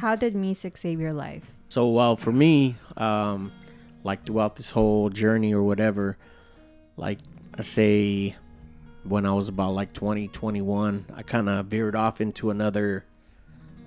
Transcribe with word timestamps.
How 0.00 0.14
did 0.14 0.36
music 0.36 0.76
save 0.76 1.00
your 1.00 1.12
life? 1.12 1.52
So, 1.70 1.88
well, 1.88 2.14
for 2.14 2.30
me, 2.30 2.76
um, 2.96 3.50
like 4.04 4.24
throughout 4.24 4.54
this 4.54 4.70
whole 4.70 5.10
journey 5.10 5.52
or 5.52 5.64
whatever, 5.64 6.16
like 6.96 7.18
I 7.58 7.62
say, 7.62 8.36
when 9.02 9.26
I 9.26 9.32
was 9.32 9.48
about 9.48 9.72
like 9.72 9.92
20, 9.92 10.28
21, 10.28 11.06
I 11.16 11.22
kind 11.22 11.48
of 11.48 11.66
veered 11.66 11.96
off 11.96 12.20
into 12.20 12.50
another 12.50 13.04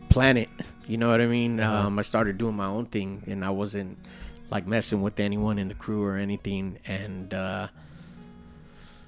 planet. 0.10 0.50
You 0.86 0.98
know 0.98 1.08
what 1.08 1.22
I 1.22 1.28
mean? 1.28 1.58
Uh-huh. 1.58 1.88
Um, 1.88 2.00
I 2.00 2.02
started 2.02 2.38
doing 2.38 2.56
my 2.56 2.66
own 2.66 2.86
thing, 2.86 3.24
and 3.28 3.46
I 3.46 3.50
wasn't 3.52 3.98
like 4.50 4.68
messing 4.68 5.02
with 5.02 5.18
anyone 5.22 5.58
in 5.58 5.70
the 5.70 5.74
crew 5.74 6.04
or 6.04 6.18
anything. 6.18 6.80
And 6.86 7.34
uh, 7.34 7.70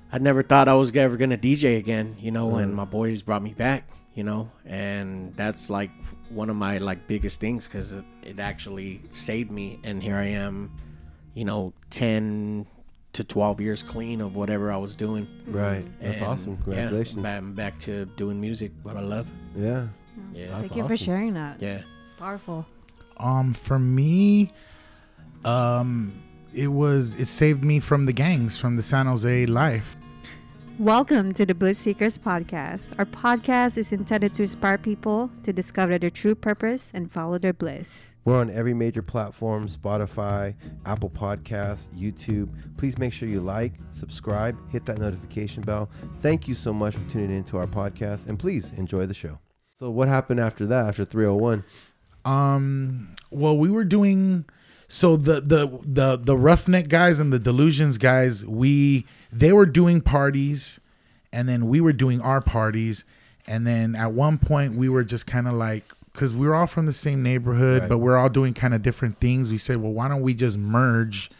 I 0.10 0.20
never 0.20 0.44
thought 0.44 0.70
I 0.70 0.76
was 0.76 0.96
ever 0.96 1.18
gonna 1.18 1.38
DJ 1.38 1.78
again. 1.78 2.16
You 2.22 2.32
know, 2.32 2.56
and 2.56 2.74
my 2.74 2.86
boys 2.86 3.22
brought 3.22 3.44
me 3.44 3.54
back. 3.54 3.90
You 4.16 4.24
know, 4.24 4.50
and 4.66 5.36
that's 5.36 5.70
like 5.70 5.92
one 6.30 6.50
of 6.50 6.56
my 6.56 6.78
like 6.80 7.08
biggest 7.08 7.40
things 7.40 7.68
because 7.68 7.92
it, 7.92 8.06
it 8.24 8.40
actually 8.40 9.02
saved 9.12 9.52
me. 9.52 9.80
And 9.84 10.02
here 10.02 10.16
I 10.16 10.26
am, 10.26 10.72
you 11.34 11.46
know, 11.46 11.74
ten 11.90 12.66
to 13.14 13.24
twelve 13.24 13.62
years 13.62 13.84
clean 13.84 14.22
of 14.22 14.36
whatever 14.36 14.72
I 14.72 14.78
was 14.78 14.96
doing. 14.96 15.28
Right. 15.48 15.86
That's 16.02 16.18
And, 16.18 16.26
awesome. 16.26 16.52
yeah, 16.52 16.64
Congratulations. 16.64 17.26
I'm 17.26 17.54
back 17.54 17.78
to 17.80 18.06
doing 18.06 18.42
music, 18.42 18.72
what 18.84 18.98
I 18.98 19.02
love. 19.02 19.28
Yeah. 19.56 19.88
Yeah, 20.34 20.48
That's 20.48 20.60
Thank 20.70 20.76
you 20.76 20.88
for 20.88 20.98
sharing 20.98 21.34
that. 21.36 21.62
yeah. 21.62 21.82
It's 22.02 22.12
powerful. 22.18 22.66
Um, 23.18 23.54
for 23.54 23.78
me, 23.80 24.52
um, 25.46 26.14
it 26.54 26.68
was 26.68 27.16
it 27.16 27.28
saved 27.28 27.64
me 27.64 27.80
from 27.80 28.06
the 28.06 28.14
gangs 28.14 28.58
from 28.58 28.76
the 28.78 28.84
San 28.84 29.06
Jose 29.06 29.46
life. 29.48 29.96
Welcome 30.80 31.34
to 31.36 31.46
the 31.46 31.54
Bliss 31.54 31.78
Seekers 31.78 32.18
podcast. 32.18 32.98
Our 32.98 33.06
podcast 33.06 33.78
is 33.78 33.92
intended 33.92 34.36
to 34.36 34.42
inspire 34.42 34.80
people 34.80 35.30
to 35.44 35.54
discover 35.54 36.00
their 36.00 36.10
true 36.10 36.34
purpose 36.34 36.90
and 36.96 37.12
follow 37.12 37.38
their 37.38 37.54
bliss. 37.54 38.16
We're 38.26 38.40
on 38.40 38.50
every 38.50 38.74
major 38.74 39.04
platform 39.04 39.68
Spotify, 39.68 40.56
Apple 40.84 41.12
Podcasts, 41.12 41.90
YouTube. 41.90 42.50
Please 42.76 42.98
make 42.98 43.14
sure 43.14 43.30
you 43.30 43.40
like, 43.40 43.74
subscribe, 43.92 44.58
hit 44.72 44.86
that 44.88 44.98
notification 44.98 45.62
bell. 45.62 45.92
Thank 46.22 46.48
you 46.48 46.56
so 46.56 46.74
much 46.74 46.96
for 46.96 47.08
tuning 47.08 47.38
into 47.38 47.58
our 47.58 47.68
podcast, 47.68 48.26
and 48.26 48.40
please 48.40 48.72
enjoy 48.76 49.06
the 49.06 49.14
show. 49.14 49.38
So, 49.76 49.92
what 49.92 50.08
happened 50.08 50.40
after 50.40 50.66
that, 50.66 50.88
after 50.88 51.06
301? 51.06 51.64
Um, 52.26 53.16
well, 53.30 53.56
we 53.56 53.70
were 53.70 53.86
doing 53.86 54.46
so 54.88 55.18
the 55.18 55.42
the 55.42 55.80
the 55.84 56.18
the 56.18 56.38
roughneck 56.38 56.88
guys 56.88 57.20
and 57.20 57.32
the 57.32 57.40
delusions 57.40 57.98
guys. 57.98 58.46
We 58.46 59.06
they 59.34 59.52
were 59.54 59.66
doing 59.66 60.02
parties, 60.02 60.80
and 61.32 61.48
then 61.50 61.68
we 61.68 61.82
were 61.82 61.94
doing 61.94 62.22
our 62.22 62.42
parties, 62.42 63.04
and 63.48 63.66
then 63.68 63.96
at 63.96 64.12
one 64.14 64.38
point 64.38 64.76
we 64.76 64.90
were 64.90 65.04
just 65.04 65.26
kind 65.28 65.48
of 65.48 65.54
like. 65.54 65.92
Because 66.12 66.36
we 66.36 66.48
were 66.48 66.54
all 66.54 66.68
from 66.68 66.86
the 66.86 66.94
same 66.94 67.24
neighborhood, 67.24 67.82
Right. 67.82 67.90
but 67.90 67.98
we're 67.98 68.16
all 68.18 68.30
doing 68.30 68.54
kind 68.54 68.76
of 68.76 68.84
different 68.84 69.20
things. 69.20 69.52
We 69.52 69.58
said, 69.58 69.78
well, 69.78 69.92
why 69.94 70.08
don't 70.08 70.22
we 70.22 70.36
just 70.36 70.60
merge 70.60 71.32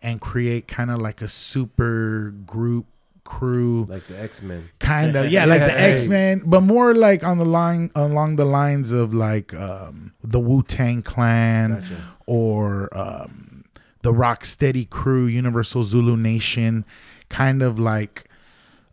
and 0.00 0.18
create 0.18 0.66
kind 0.66 0.90
of 0.90 0.98
like 0.98 1.20
a 1.20 1.28
super 1.28 2.30
group 2.46 2.86
crew 3.24 3.84
Like 3.88 4.06
the 4.06 4.18
X 4.18 4.40
Men. 4.40 4.70
kind 4.78 5.14
of 5.16 5.30
yeah 5.30 5.44
like 5.46 5.60
the 5.60 5.70
Hey. 5.70 5.92
x-men 5.92 6.42
but 6.44 6.60
more 6.62 6.94
like 6.94 7.24
on 7.24 7.38
the 7.38 7.44
line 7.46 7.90
along 7.94 8.36
the 8.36 8.44
lines 8.44 8.92
of 8.92 9.14
like 9.14 9.54
um 9.54 10.12
the 10.22 10.38
wu-tang 10.38 11.00
clan 11.00 11.80
Gotcha. 11.80 12.04
or 12.26 12.88
um 12.96 13.64
the 14.02 14.12
rocksteady 14.12 14.88
crew 14.88 15.24
universal 15.24 15.82
zulu 15.84 16.16
nation 16.18 16.84
kind 17.34 17.62
of 17.62 17.78
like 17.78 18.16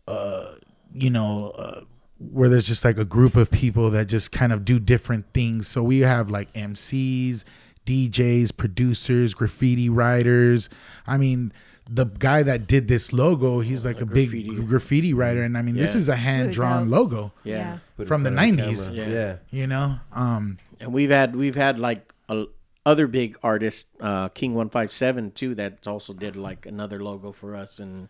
uh 0.08 0.54
you 0.92 1.10
know 1.10 1.50
uh 1.64 1.80
where 2.18 2.48
there's 2.48 2.66
just 2.66 2.84
like 2.84 2.98
a 2.98 3.04
group 3.04 3.34
of 3.36 3.50
people 3.50 3.90
that 3.90 4.06
just 4.06 4.32
kind 4.32 4.52
of 4.52 4.64
do 4.64 4.78
different 4.78 5.24
things 5.32 5.68
so 5.68 5.82
we 5.82 6.00
have 6.00 6.28
like 6.30 6.52
mcs 6.54 7.44
djs 7.86 8.56
producers 8.56 9.34
graffiti 9.34 9.88
writers 9.88 10.68
i 11.06 11.16
mean 11.16 11.52
the 11.88 12.04
guy 12.04 12.42
that 12.42 12.66
did 12.66 12.86
this 12.88 13.12
logo 13.12 13.60
he's 13.60 13.84
like 13.84 14.00
a, 14.00 14.06
big 14.06 14.30
graffiti. 14.30 14.62
graffiti 14.70 15.12
writer 15.14 15.42
and 15.42 15.56
i 15.58 15.62
mean 15.62 15.76
this 15.76 15.94
is 15.94 16.08
a 16.08 16.16
hand 16.16 16.52
drawn 16.52 16.88
logo 16.90 17.32
Yeah. 17.44 17.78
Put 17.96 18.04
it 18.04 18.08
From 18.08 18.22
the 18.22 18.30
90s. 18.30 18.86
camera. 18.88 19.06
Yeah. 19.06 19.08
yeah. 19.18 19.36
you 19.50 19.66
know 19.66 19.98
um 20.12 20.58
And 20.80 20.92
we've 20.92 21.10
had 21.10 21.34
we've 21.36 21.56
had 21.66 21.78
like 21.78 22.12
a, 22.28 22.46
other 22.84 23.06
big 23.06 23.38
artists, 23.42 23.86
uh, 24.00 24.28
King 24.30 24.54
One 24.54 24.68
Five 24.68 24.90
Seven 24.90 25.30
too, 25.30 25.54
that 25.54 25.86
also 25.86 26.12
did 26.12 26.34
like 26.34 26.66
another 26.66 26.98
logo 27.02 27.30
for 27.30 27.54
us. 27.54 27.78
And 27.78 28.08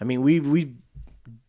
I 0.00 0.04
mean, 0.04 0.22
we've 0.22 0.46
we've 0.46 0.74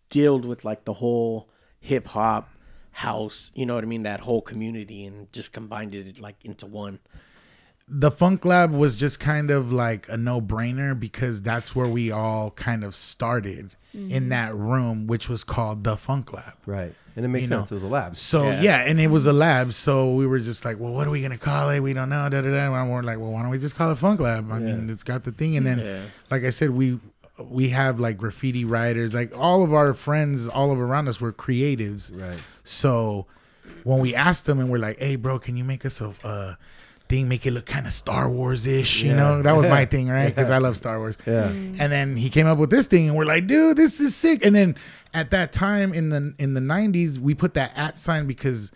dealt 0.10 0.46
with 0.46 0.64
like 0.66 0.86
the 0.86 0.94
whole 0.94 1.50
hip 1.80 2.08
hop 2.08 2.50
house, 2.92 3.52
you 3.56 3.66
know 3.66 3.76
what 3.76 3.84
I 3.84 3.88
mean, 3.88 4.04
that 4.04 4.20
whole 4.22 4.42
community, 4.42 5.06
and 5.06 5.32
just 5.32 5.54
combined 5.54 5.96
it 5.96 6.20
like 6.20 6.36
into 6.44 6.66
one. 6.66 7.00
the 7.88 8.12
Funk 8.12 8.46
Lab 8.46 8.72
was 8.74 8.96
just 8.96 9.20
kind 9.20 9.52
of 9.52 9.72
like 9.72 10.08
a 10.10 10.18
no 10.18 10.40
brainer 10.42 10.98
because 10.98 11.42
that's 11.42 11.76
where 11.76 11.88
we 11.88 12.12
all 12.12 12.52
kind 12.52 12.84
of 12.84 12.94
started 12.96 13.76
in 13.94 14.08
mm-hmm. 14.10 14.30
that 14.30 14.56
room, 14.56 15.08
which 15.08 15.28
was 15.28 15.44
called 15.44 15.84
the 15.84 15.98
Funk 15.98 16.32
Lab. 16.32 16.54
Right. 16.66 16.94
And 17.18 17.26
it 17.26 17.28
makes 17.28 17.44
You 17.44 17.50
know. 17.50 17.58
sense. 17.60 17.72
It 17.72 17.76
was 17.76 17.84
a 17.84 17.88
lab. 17.88 18.16
So 18.16 18.44
Yeah. 18.50 18.62
yeah. 18.62 18.78
and 18.84 19.02
it 19.02 19.08
was 19.08 19.26
a 19.26 19.34
lab. 19.34 19.74
So 19.74 20.14
we 20.14 20.26
were 20.26 20.40
just 20.40 20.64
like, 20.64 20.80
well, 20.80 20.94
what 20.94 21.06
are 21.08 21.10
we 21.10 21.22
gonna 21.22 21.38
call 21.38 21.70
it? 21.72 21.82
We 21.82 21.92
don't 21.92 22.08
know. 22.08 22.30
Da 22.30 22.40
da 22.42 22.50
da. 22.52 22.74
And 22.74 22.90
we're 22.90 23.02
like, 23.04 23.18
well, 23.20 23.32
why 23.32 23.42
don't 23.42 23.52
we 23.52 23.60
just 23.60 23.76
call 23.76 23.92
it 23.92 23.98
Funk 23.98 24.22
Lab? 24.22 24.50
I 24.52 24.60
mean, 24.60 24.90
it's 24.90 25.04
got 25.04 25.26
the 25.26 25.34
thing. 25.34 25.58
And 25.58 25.66
then, 25.68 25.80
Yeah. 25.80 26.04
like 26.30 26.44
I 26.46 26.52
said, 26.52 26.70
we 26.70 27.00
we 27.50 27.70
have 27.70 28.00
like 28.00 28.18
graffiti 28.18 28.66
writers. 28.66 29.14
Like 29.14 29.36
all 29.38 29.64
of 29.64 29.74
our 29.74 29.94
friends, 29.94 30.48
all 30.48 30.72
of 30.72 30.80
around 30.80 31.08
us, 31.08 31.20
were 31.22 31.34
creatives. 31.34 32.12
Right. 32.20 32.40
So 32.64 33.26
when 33.84 34.00
we 34.00 34.14
asked 34.16 34.46
them 34.46 34.60
and 34.60 34.70
we're 34.70 34.78
like, 34.80 35.00
"Hey, 35.00 35.16
bro, 35.16 35.40
can 35.40 35.58
you 35.58 35.64
make 35.64 35.86
us 35.86 36.02
a 36.02 36.14
uh, 36.24 36.56
thing, 37.10 37.28
make 37.28 37.46
it 37.46 37.52
look 37.52 37.66
kind 37.66 37.86
of 37.88 37.94
Star 37.94 38.30
Wars 38.30 38.66
ish?" 38.66 39.02
You 39.04 39.12
Yeah. 39.12 39.16
know, 39.18 39.42
that 39.42 39.56
was 39.56 39.66
my 39.68 39.86
thing, 39.94 40.10
right? 40.10 40.28
Because 40.28 40.50
I 40.52 40.58
love 40.60 40.76
Star 40.76 41.00
Wars. 41.00 41.18
Yeah. 41.26 41.48
And 41.50 41.92
then 41.92 42.16
he 42.18 42.30
came 42.30 42.48
up 42.48 42.58
with 42.58 42.70
this 42.70 42.88
thing, 42.88 43.08
and 43.08 43.18
we're 43.18 43.26
like, 43.26 43.48
"Dude, 43.48 43.78
this 43.78 44.00
is 44.00 44.16
sick!" 44.16 44.46
And 44.46 44.56
then 44.56 44.76
at 45.14 45.32
that 45.32 45.52
time 45.52 45.94
in 45.94 46.10
the 46.10 46.34
in 46.38 46.54
the 46.54 46.62
'90s, 46.62 47.18
we 47.18 47.34
put 47.36 47.54
that 47.56 47.72
at 47.76 47.98
sign 48.00 48.28
because 48.28 48.72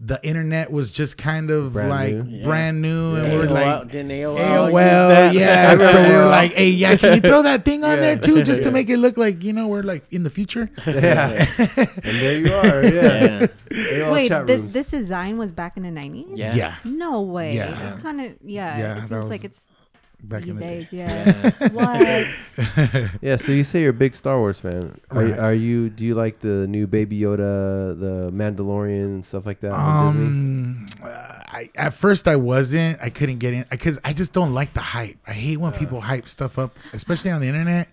the 0.00 0.18
internet 0.26 0.70
was 0.72 0.90
just 0.90 1.16
kind 1.16 1.50
of 1.50 1.72
Brand 1.72 1.88
like 1.88 2.14
new. 2.26 2.44
brand 2.44 2.82
new, 2.82 3.14
and 3.14 3.32
we 3.32 3.38
were 3.38 3.46
AOL 3.46 3.50
like. 3.82 3.90
didn't 3.90 4.10
AOL, 4.10 4.38
AOL, 4.72 5.32
yeah. 5.32 5.70
I 5.72 5.76
so 5.76 5.86
we 5.86 5.92
remember 5.94 6.18
were 6.24 6.26
like, 6.28 6.52
"Hey, 6.52 6.68
yeah, 6.70 6.96
can 6.96 7.14
you 7.14 7.20
throw 7.20 7.42
that 7.42 7.64
thing 7.64 7.84
on 7.84 7.90
Yeah. 7.96 8.00
there 8.00 8.18
too, 8.18 8.42
just 8.42 8.62
to 8.64 8.70
make 8.70 8.90
it 8.90 8.98
look 8.98 9.16
like 9.16 9.42
you 9.44 9.52
know 9.52 9.68
we're 9.68 9.82
like 9.82 10.04
in 10.12 10.24
the 10.24 10.30
future?" 10.30 10.68
Yeah. 10.86 11.30
and 11.30 12.16
there 12.20 12.38
you 12.38 12.52
are. 12.52 12.82
Yeah. 12.84 13.46
yeah, 13.70 14.06
AOL 14.10 14.12
Wait, 14.12 14.28
chat 14.28 14.46
th- 14.46 14.58
rooms. 14.58 14.72
this 14.72 14.86
design 14.88 15.38
was 15.38 15.52
back 15.52 15.76
in 15.76 15.82
the 15.84 15.90
90s? 15.90 16.32
yeah, 16.34 16.54
yeah. 16.54 16.74
No 16.84 17.22
way. 17.22 17.54
Yeah. 17.54 17.96
Kind 18.02 18.20
of, 18.20 18.32
yeah, 18.44 18.76
Yeah, 18.78 18.92
it 18.96 19.00
seems 19.00 19.10
was 19.12 19.30
like 19.30 19.44
it's 19.44 19.62
Back 20.28 20.42
these 20.42 20.50
in 20.50 20.56
the 20.56 20.62
days. 20.64 20.90
day. 20.90 20.96
Yeah. 20.98 21.68
what? 21.72 23.10
Yeah, 23.22 23.36
so 23.36 23.52
you 23.52 23.64
say 23.64 23.80
you're 23.82 23.90
a 23.90 23.92
big 23.92 24.14
Star 24.14 24.38
Wars 24.38 24.58
fan. 24.60 25.00
Are, 25.10 25.24
Right. 25.24 25.38
are 25.38 25.54
you? 25.54 25.90
Do 25.90 26.04
you 26.04 26.14
like 26.14 26.40
the 26.40 26.66
new 26.66 26.86
Baby 26.86 27.20
Yoda, 27.20 27.98
the 27.98 28.30
Mandalorian, 28.32 29.04
and 29.06 29.24
stuff 29.24 29.44
like 29.46 29.60
that? 29.60 29.72
Um, 29.72 30.86
uh, 31.02 31.06
I 31.08 31.70
at 31.74 31.94
first 31.94 32.26
I 32.28 32.36
wasn't. 32.36 32.98
I 33.02 33.10
couldn't 33.10 33.38
get 33.38 33.54
in 33.54 33.64
because 33.70 33.98
I 34.04 34.12
just 34.12 34.32
don't 34.32 34.54
like 34.54 34.72
the 34.74 34.80
hype. 34.80 35.16
I 35.26 35.32
hate 35.32 35.58
when 35.58 35.72
people 35.72 36.00
hype 36.00 36.28
stuff 36.28 36.58
up, 36.58 36.76
especially 36.92 37.30
on 37.30 37.40
the 37.40 37.48
internet. 37.48 37.88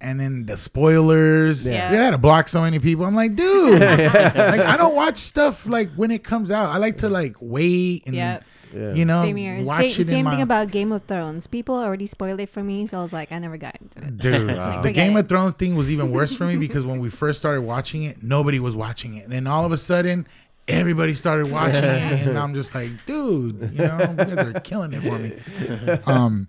And 0.00 0.18
then 0.18 0.46
the 0.46 0.56
spoilers. 0.56 1.66
Yeah. 1.68 1.90
They 1.90 1.96
had 1.96 2.12
to 2.12 2.18
block 2.18 2.48
so 2.48 2.62
many 2.62 2.78
people. 2.78 3.04
I'm 3.04 3.14
like, 3.14 3.34
dude, 3.34 3.80
like 3.80 4.60
I 4.60 4.76
don't 4.78 4.94
watch 4.94 5.18
stuff 5.18 5.66
like 5.66 5.90
when 5.94 6.10
it 6.10 6.24
comes 6.24 6.50
out. 6.50 6.70
I 6.70 6.78
like 6.78 6.98
to 6.98 7.08
like 7.10 7.36
wait 7.40 8.06
and 8.06 8.14
Yep. 8.16 8.44
Yeah. 8.74 8.92
you 8.94 9.04
know 9.04 9.22
Same 9.22 9.36
here. 9.36 9.62
watch 9.64 9.78
Same, 9.80 9.86
it 9.86 9.92
same 9.94 10.00
in 10.00 10.24
thing 10.30 10.36
my. 10.38 10.40
about 10.42 10.70
Game 10.70 10.92
of 10.92 11.04
Thrones. 11.04 11.46
People 11.46 11.74
already 11.76 12.06
spoiled 12.06 12.40
it 12.40 12.48
for 12.50 12.62
me, 12.62 12.86
so 12.86 12.98
I 12.98 13.02
was 13.02 13.12
like, 13.12 13.32
I 13.32 13.38
never 13.38 13.56
got 13.56 13.76
into 13.80 13.98
it. 14.00 14.16
Dude, 14.18 14.48
Wow. 14.56 14.82
the 14.82 14.92
Game 14.92 15.16
it. 15.16 15.20
of 15.20 15.28
Thrones 15.28 15.54
thing 15.54 15.76
was 15.76 15.90
even 15.90 16.10
worse 16.10 16.34
for 16.36 16.44
me 16.44 16.56
because 16.56 16.84
when 16.84 16.98
we 17.00 17.08
first 17.10 17.38
started 17.38 17.62
watching 17.62 18.02
it, 18.04 18.22
nobody 18.22 18.58
was 18.60 18.74
watching 18.76 19.16
it. 19.16 19.24
And 19.24 19.32
then 19.32 19.46
all 19.46 19.64
of 19.64 19.72
a 19.72 19.78
sudden, 19.78 20.26
everybody 20.68 21.14
started 21.14 21.50
watching 21.50 21.84
it, 21.84 22.26
and 22.26 22.36
I'm 22.38 22.54
just 22.54 22.74
like, 22.74 22.90
dude, 23.06 23.70
you 23.72 23.78
know, 23.86 23.98
you 24.00 24.16
guys 24.16 24.38
are 24.38 24.60
killing 24.60 24.92
it 24.94 25.02
for 25.02 25.18
me. 25.18 25.98
Um, 26.12 26.48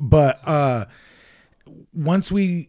but 0.00 0.40
uh, 0.46 0.84
once 1.92 2.30
we, 2.32 2.68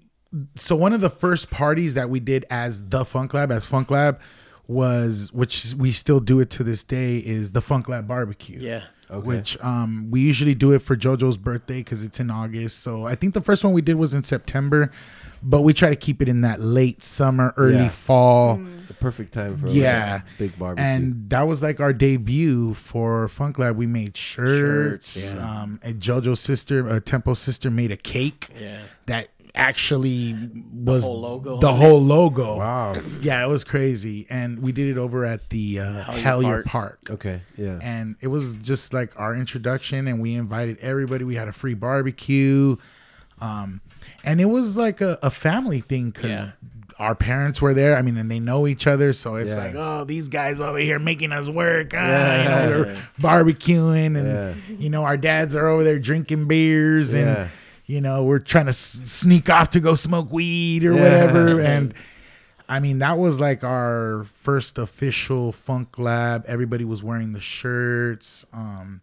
so 0.56 0.76
one 0.76 0.92
of 0.94 1.02
the 1.02 1.10
first 1.10 1.50
parties 1.52 1.94
that 1.94 2.10
we 2.10 2.20
did 2.20 2.46
as 2.50 2.90
the 2.90 3.06
Funk 3.06 3.34
Lab, 3.34 3.52
as 3.52 3.66
Funk 3.66 3.90
Lab, 3.92 4.20
was 4.68 5.32
which 5.34 5.74
we 5.78 5.92
still 5.92 6.20
do 6.20 6.40
it 6.40 6.50
to 6.52 6.64
this 6.64 6.84
day, 6.84 7.18
is 7.18 7.52
the 7.52 7.62
Funk 7.62 7.88
Lab 7.90 8.08
barbecue 8.08 8.60
yeah. 8.60 8.84
Okay. 9.12 9.28
which 9.28 9.58
um 9.62 10.08
we 10.10 10.20
usually 10.22 10.56
do 10.56 10.72
it 10.72 10.80
for 10.80 10.96
JoJo's 10.96 11.38
birthday 11.38 11.78
because 11.80 12.04
it's 12.04 12.20
in 12.20 12.32
August. 12.32 12.80
So 12.80 13.06
I 13.06 13.16
think 13.16 13.34
the 13.36 13.42
first 13.42 13.64
one 13.64 13.74
we 13.74 13.82
did 13.84 13.96
was 13.96 14.14
in 14.16 14.24
September, 14.24 14.92
but 15.44 15.62
we 15.62 15.74
try 15.74 15.90
to 15.90 15.96
keep 15.96 16.22
it 16.24 16.28
in 16.28 16.42
that 16.42 16.60
late 16.60 17.04
summer, 17.04 17.54
early 17.58 17.76
Yeah. 17.76 17.90
fall. 17.90 18.60
the 18.88 18.94
perfect 18.96 19.34
time 19.34 19.58
for 19.58 19.68
Yeah. 19.68 20.18
a 20.18 20.22
big 20.40 20.58
barbecue. 20.60 20.84
And 20.86 21.30
that 21.30 21.44
was 21.48 21.62
like 21.64 21.80
our 21.80 21.92
debut 21.94 22.74
for 22.76 23.28
Funk 23.28 23.58
Lab. 23.60 23.76
We 23.78 23.88
made 23.88 24.16
shirts. 24.18 25.20
Shirts, 25.30 25.34
Um, 25.36 25.80
and 25.84 26.00
JoJo's 26.00 26.40
sister, 26.40 26.88
uh, 26.90 27.00
Tempo's 27.00 27.40
sister, 27.40 27.70
made 27.72 27.92
a 27.92 27.98
cake 27.98 28.50
Yeah. 28.60 28.82
that 29.08 29.30
actually 29.56 30.36
was 30.74 31.04
whole 31.04 31.20
logo 31.22 31.58
The 31.58 31.74
whole 31.74 32.02
logo. 32.02 32.58
Wow. 32.58 32.96
Yeah, 33.22 33.44
it 33.44 33.48
was 33.48 33.64
crazy, 33.64 34.28
and 34.30 34.60
we 34.60 34.72
did 34.72 34.90
it 34.90 34.98
over 35.00 35.26
at 35.26 35.50
the 35.50 35.80
uh, 35.80 36.04
Hellyer 36.04 36.22
Hellyer 36.22 36.64
Park. 36.64 37.00
Park. 37.06 37.10
Okay. 37.12 37.42
Yeah. 37.58 37.80
and 37.82 38.16
it 38.22 38.28
was 38.28 38.56
just 38.56 38.94
like 38.94 39.18
our 39.20 39.34
introduction 39.36 40.08
and 40.08 40.22
we 40.22 40.36
invited 40.36 40.78
everybody 40.80 41.24
we 41.24 41.36
had 41.36 41.48
a 41.48 41.54
free 41.54 41.74
barbecue 41.74 42.76
um 43.42 43.82
and 44.24 44.40
it 44.42 44.46
was 44.46 44.76
like 44.78 45.02
a, 45.02 45.18
a 45.24 45.30
family 45.32 45.80
thing 45.80 46.10
because 46.12 46.30
Yeah. 46.32 46.52
our 47.00 47.16
parents 47.16 47.62
were 47.62 47.74
there 47.74 47.96
i 47.98 48.02
mean 48.02 48.18
and 48.18 48.30
they 48.32 48.40
know 48.40 48.68
each 48.68 48.88
other 48.88 49.14
so 49.14 49.36
it's 49.36 49.54
Yeah. 49.54 49.60
like 49.64 49.76
oh 49.76 50.04
these 50.06 50.28
guys 50.30 50.60
over 50.62 50.78
here 50.78 51.00
making 51.00 51.32
us 51.32 51.50
work 51.50 51.94
ah, 51.94 51.98
Yeah. 51.98 52.44
you 52.44 52.50
know 52.50 52.84
they're 52.84 53.08
barbecuing 53.20 54.18
and 54.18 54.28
Yeah. 54.28 54.54
you 54.78 54.90
know 54.90 55.04
our 55.04 55.18
dads 55.18 55.56
are 55.56 55.68
over 55.68 55.84
there 55.84 56.00
drinking 56.00 56.48
beers 56.48 57.14
and 57.14 57.26
Yeah. 57.28 57.48
You 57.86 58.02
know 58.02 58.24
we're 58.24 58.40
trying 58.40 58.66
to 58.66 58.70
s- 58.70 59.02
sneak 59.06 59.50
off 59.50 59.70
to 59.72 59.80
go 59.80 59.96
smoke 59.96 60.32
weed 60.32 60.84
or 60.84 60.94
Yeah. 60.94 61.02
whatever 61.02 61.60
and 61.62 61.94
I 62.68 62.80
mean, 62.80 62.98
that 62.98 63.20
was 63.20 63.40
like 63.40 63.64
our 63.64 64.24
first 64.42 64.80
official 64.80 65.52
funk 65.52 66.00
lab. 66.00 66.44
Everybody 66.48 66.84
was 66.84 67.04
wearing 67.04 67.34
the 67.34 67.40
shirts. 67.40 68.44
Um, 68.52 69.02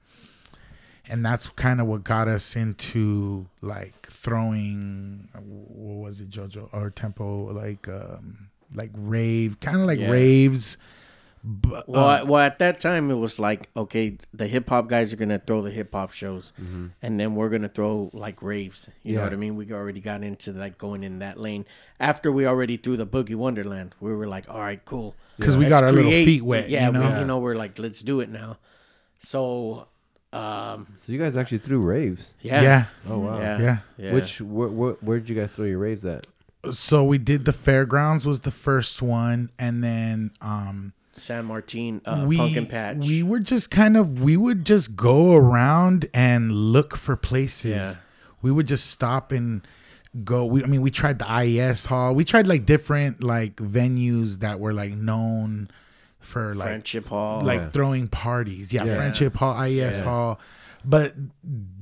and 1.08 1.24
that's 1.24 1.46
kind 1.50 1.80
of 1.80 1.86
what 1.86 2.02
got 2.02 2.26
us 2.26 2.56
into 2.56 3.46
like 3.60 4.08
throwing, 4.08 5.28
what 5.32 6.06
was 6.06 6.20
it, 6.20 6.28
JoJo 6.28 6.70
or 6.72 6.90
tempo, 6.90 7.52
like, 7.52 7.86
um, 7.86 8.48
like 8.74 8.90
rave, 8.94 9.60
kind 9.60 9.76
of 9.80 9.86
like 9.86 10.00
Yeah. 10.00 10.10
raves. 10.10 10.76
But, 11.44 11.88
Well, 11.88 12.04
um, 12.04 12.08
I- 12.10 12.22
well, 12.22 12.40
at 12.40 12.60
that 12.60 12.78
time 12.78 13.10
it 13.10 13.16
was 13.16 13.40
like, 13.40 13.68
okay, 13.76 14.16
the 14.32 14.46
hip 14.46 14.68
hop 14.68 14.88
guys 14.88 15.12
are 15.12 15.16
gonna 15.16 15.40
throw 15.44 15.60
the 15.60 15.72
hip 15.72 15.92
hop 15.92 16.12
shows, 16.12 16.52
and 17.02 17.18
then 17.18 17.34
we're 17.34 17.48
gonna 17.48 17.68
throw 17.68 18.10
like 18.12 18.40
raves. 18.42 18.88
You 19.02 19.16
know 19.16 19.22
what 19.24 19.32
I 19.32 19.36
mean? 19.36 19.56
We 19.56 19.72
already 19.72 20.00
got 20.00 20.22
into 20.22 20.52
like 20.52 20.78
going 20.78 21.02
in 21.02 21.18
that 21.18 21.40
lane 21.40 21.64
after 21.98 22.30
we 22.30 22.46
already 22.46 22.76
threw 22.76 22.96
the 22.96 23.06
Boogie 23.06 23.34
Wonderland. 23.34 23.94
We 24.00 24.14
were 24.14 24.28
like, 24.28 24.48
all 24.48 24.60
right, 24.60 24.84
cool, 24.84 25.16
because 25.36 25.56
we 25.56 25.66
got 25.66 25.82
our 25.82 25.90
little 25.90 26.12
feet 26.12 26.42
wet. 26.44 26.70
Yeah, 26.70 26.86
you 26.86 26.92
know? 26.92 27.12
we, 27.12 27.18
you 27.20 27.24
know, 27.24 27.38
we're 27.38 27.56
like, 27.56 27.76
let's 27.78 28.02
do 28.02 28.20
it 28.20 28.28
now. 28.28 28.58
So, 29.18 29.88
um, 30.32 30.86
So 30.96 31.12
you 31.12 31.18
guys 31.18 31.36
actually 31.36 31.58
threw 31.58 31.80
raves. 31.80 32.34
yeah, 32.40 32.62
yeah. 32.62 32.84
Oh 33.08 33.18
wow. 33.18 33.40
yeah, 33.40 33.60
Yeah. 33.60 33.78
yeah. 33.98 34.12
Which 34.14 34.40
where, 34.40 34.68
where 34.68 34.92
where 35.00 35.18
did 35.18 35.28
you 35.28 35.34
guys 35.34 35.50
throw 35.50 35.66
your 35.66 35.78
raves 35.78 36.04
at? 36.04 36.26
So 36.70 37.02
we 37.02 37.18
did 37.18 37.44
the 37.46 37.52
fairgrounds 37.52 38.24
was 38.24 38.40
the 38.40 38.52
first 38.52 39.02
one, 39.02 39.50
and 39.58 39.82
then 39.82 40.30
um, 40.40 40.92
San 41.14 41.44
Martin, 41.44 42.00
uh, 42.06 42.24
we 42.26 42.36
Pumpkin 42.36 42.66
Patch. 42.66 42.96
we 42.98 43.22
were 43.22 43.40
just 43.40 43.70
kind 43.70 43.96
of 43.96 44.22
we 44.22 44.36
would 44.36 44.64
just 44.64 44.96
go 44.96 45.34
around 45.34 46.08
and 46.14 46.52
look 46.52 46.96
for 46.96 47.16
places. 47.16 47.72
Yeah. 47.76 47.94
We 48.40 48.50
would 48.50 48.66
just 48.66 48.86
stop 48.90 49.30
and 49.32 49.66
go. 50.24 50.44
We 50.46 50.64
I 50.64 50.66
mean 50.66 50.80
we 50.82 50.90
tried 50.90 51.18
the 51.18 51.28
IES 51.30 51.86
hall. 51.86 52.14
We 52.14 52.24
tried 52.24 52.46
like 52.46 52.64
different 52.66 53.22
like 53.22 53.56
venues 53.56 54.38
that 54.40 54.58
were 54.58 54.72
like 54.72 54.92
known 54.92 55.68
for 56.20 56.54
like 56.54 56.68
Friendship 56.68 57.06
Hall. 57.08 57.40
like 57.42 57.60
Yeah. 57.60 57.70
throwing 57.70 58.08
parties. 58.08 58.72
Yeah, 58.72 58.84
Yeah. 58.84 58.96
Friendship 58.96 59.34
Hall, 59.36 59.54
IES 59.54 59.98
Yeah. 59.98 60.04
Hall. 60.04 60.40
But 60.84 61.14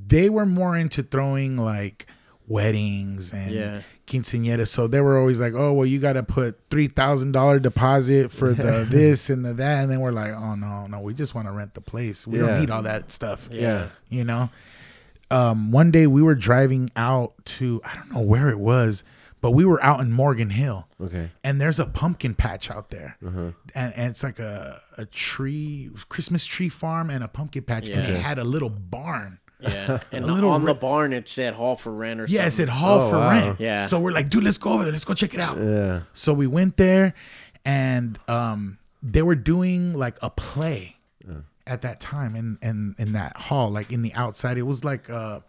they 0.07 0.29
were 0.29 0.47
more 0.47 0.77
into 0.77 1.03
throwing 1.03 1.57
like 1.57 2.07
weddings 2.51 3.33
and 3.33 3.51
Yeah. 3.53 3.81
quinceañeras. 4.07 4.69
So 4.69 4.87
they 4.87 5.01
were 5.01 5.19
always 5.19 5.41
like, 5.41 5.55
"Oh, 5.55 5.73
well, 5.73 5.87
you 5.87 5.99
got 5.99 6.15
to 6.15 6.23
put 6.23 6.59
three 6.69 6.89
thousand 6.89 7.33
dollar 7.33 7.59
deposit 7.59 8.31
for 8.31 8.53
the 8.53 8.85
this 8.91 9.31
and 9.31 9.45
the 9.45 9.55
that." 9.55 9.83
And 9.83 9.91
then 9.91 10.01
we're 10.01 10.13
like, 10.13 10.33
"Oh 10.33 10.55
no, 10.57 10.87
no, 10.87 11.01
we 11.01 11.15
just 11.15 11.35
want 11.35 11.47
to 11.49 11.53
rent 11.53 11.75
the 11.75 11.81
place. 11.81 12.27
We 12.27 12.39
Yeah. 12.39 12.47
don't 12.47 12.61
need 12.61 12.71
all 12.71 12.83
that 12.83 13.11
stuff." 13.11 13.49
Yeah. 13.51 13.87
You 14.11 14.25
know. 14.25 14.51
Um, 15.31 15.71
one 15.71 15.93
day 15.93 16.09
we 16.09 16.23
were 16.23 16.35
driving 16.35 16.91
out 16.97 17.35
to 17.45 17.81
I 17.85 17.95
don't 17.95 18.13
know 18.13 18.21
where 18.21 18.49
it 18.51 18.59
was, 18.59 19.05
but 19.41 19.53
we 19.53 19.65
were 19.65 19.81
out 19.81 20.01
in 20.01 20.11
Morgan 20.11 20.51
Hill 20.51 20.89
Okay. 21.01 21.31
and 21.45 21.61
there's 21.61 21.79
a 21.79 21.87
pumpkin 21.87 22.35
patch 22.35 22.69
out 22.69 22.91
there, 22.91 23.17
Uh-huh. 23.25 23.53
and, 23.77 23.95
and 23.95 24.11
it's 24.11 24.25
like 24.25 24.41
a 24.41 24.81
a 24.99 25.07
tree 25.07 25.89
Christmas 26.09 26.45
tree 26.45 26.69
farm 26.69 27.11
and 27.11 27.23
a 27.23 27.29
pumpkin 27.29 27.63
patch, 27.63 27.89
and 27.89 28.03
Yeah. 28.03 28.15
it 28.17 28.21
had 28.23 28.39
a 28.41 28.45
little 28.45 28.71
barn. 28.71 29.39
Yeah, 29.63 30.01
and 30.13 30.25
A 30.25 30.33
little 30.33 30.51
on 30.51 30.65
the 30.65 30.75
barn 30.75 31.13
it 31.13 31.29
said 31.29 31.55
Hall 31.55 31.77
for 31.77 31.93
Rent 31.93 32.21
or 32.21 32.25
something. 32.27 32.37
Yeah, 32.41 32.47
it 32.47 32.53
said 32.53 32.69
hall 32.69 33.01
Oh, 33.03 33.11
for 33.11 33.19
wow. 33.19 33.31
rent. 33.31 33.61
Yeah. 33.61 33.83
So 33.87 33.99
we're 34.01 34.13
like, 34.13 34.29
dude, 34.29 34.45
let's 34.45 34.59
go 34.59 34.73
over 34.73 34.83
there. 34.85 34.93
Let's 34.93 35.05
go 35.05 35.15
check 35.15 35.35
it 35.35 35.41
out. 35.41 35.59
Yeah. 35.59 36.01
So 36.15 36.33
we 36.33 36.47
went 36.47 36.77
there, 36.77 37.15
and 37.65 38.19
um, 38.29 38.79
they 39.03 39.23
were 39.23 39.35
doing 39.35 39.93
like 39.95 40.17
a 40.23 40.31
play 40.31 40.97
at 41.67 41.83
that 41.83 42.01
time 42.01 42.35
in 42.35 42.59
in 42.63 42.95
in 42.99 43.13
that 43.13 43.37
hall, 43.37 43.71
like 43.71 43.93
in 43.93 44.03
the 44.03 44.13
outside. 44.15 44.59
It 44.59 44.63
was 44.63 44.85
like 44.85 45.09
uh, 45.11 45.41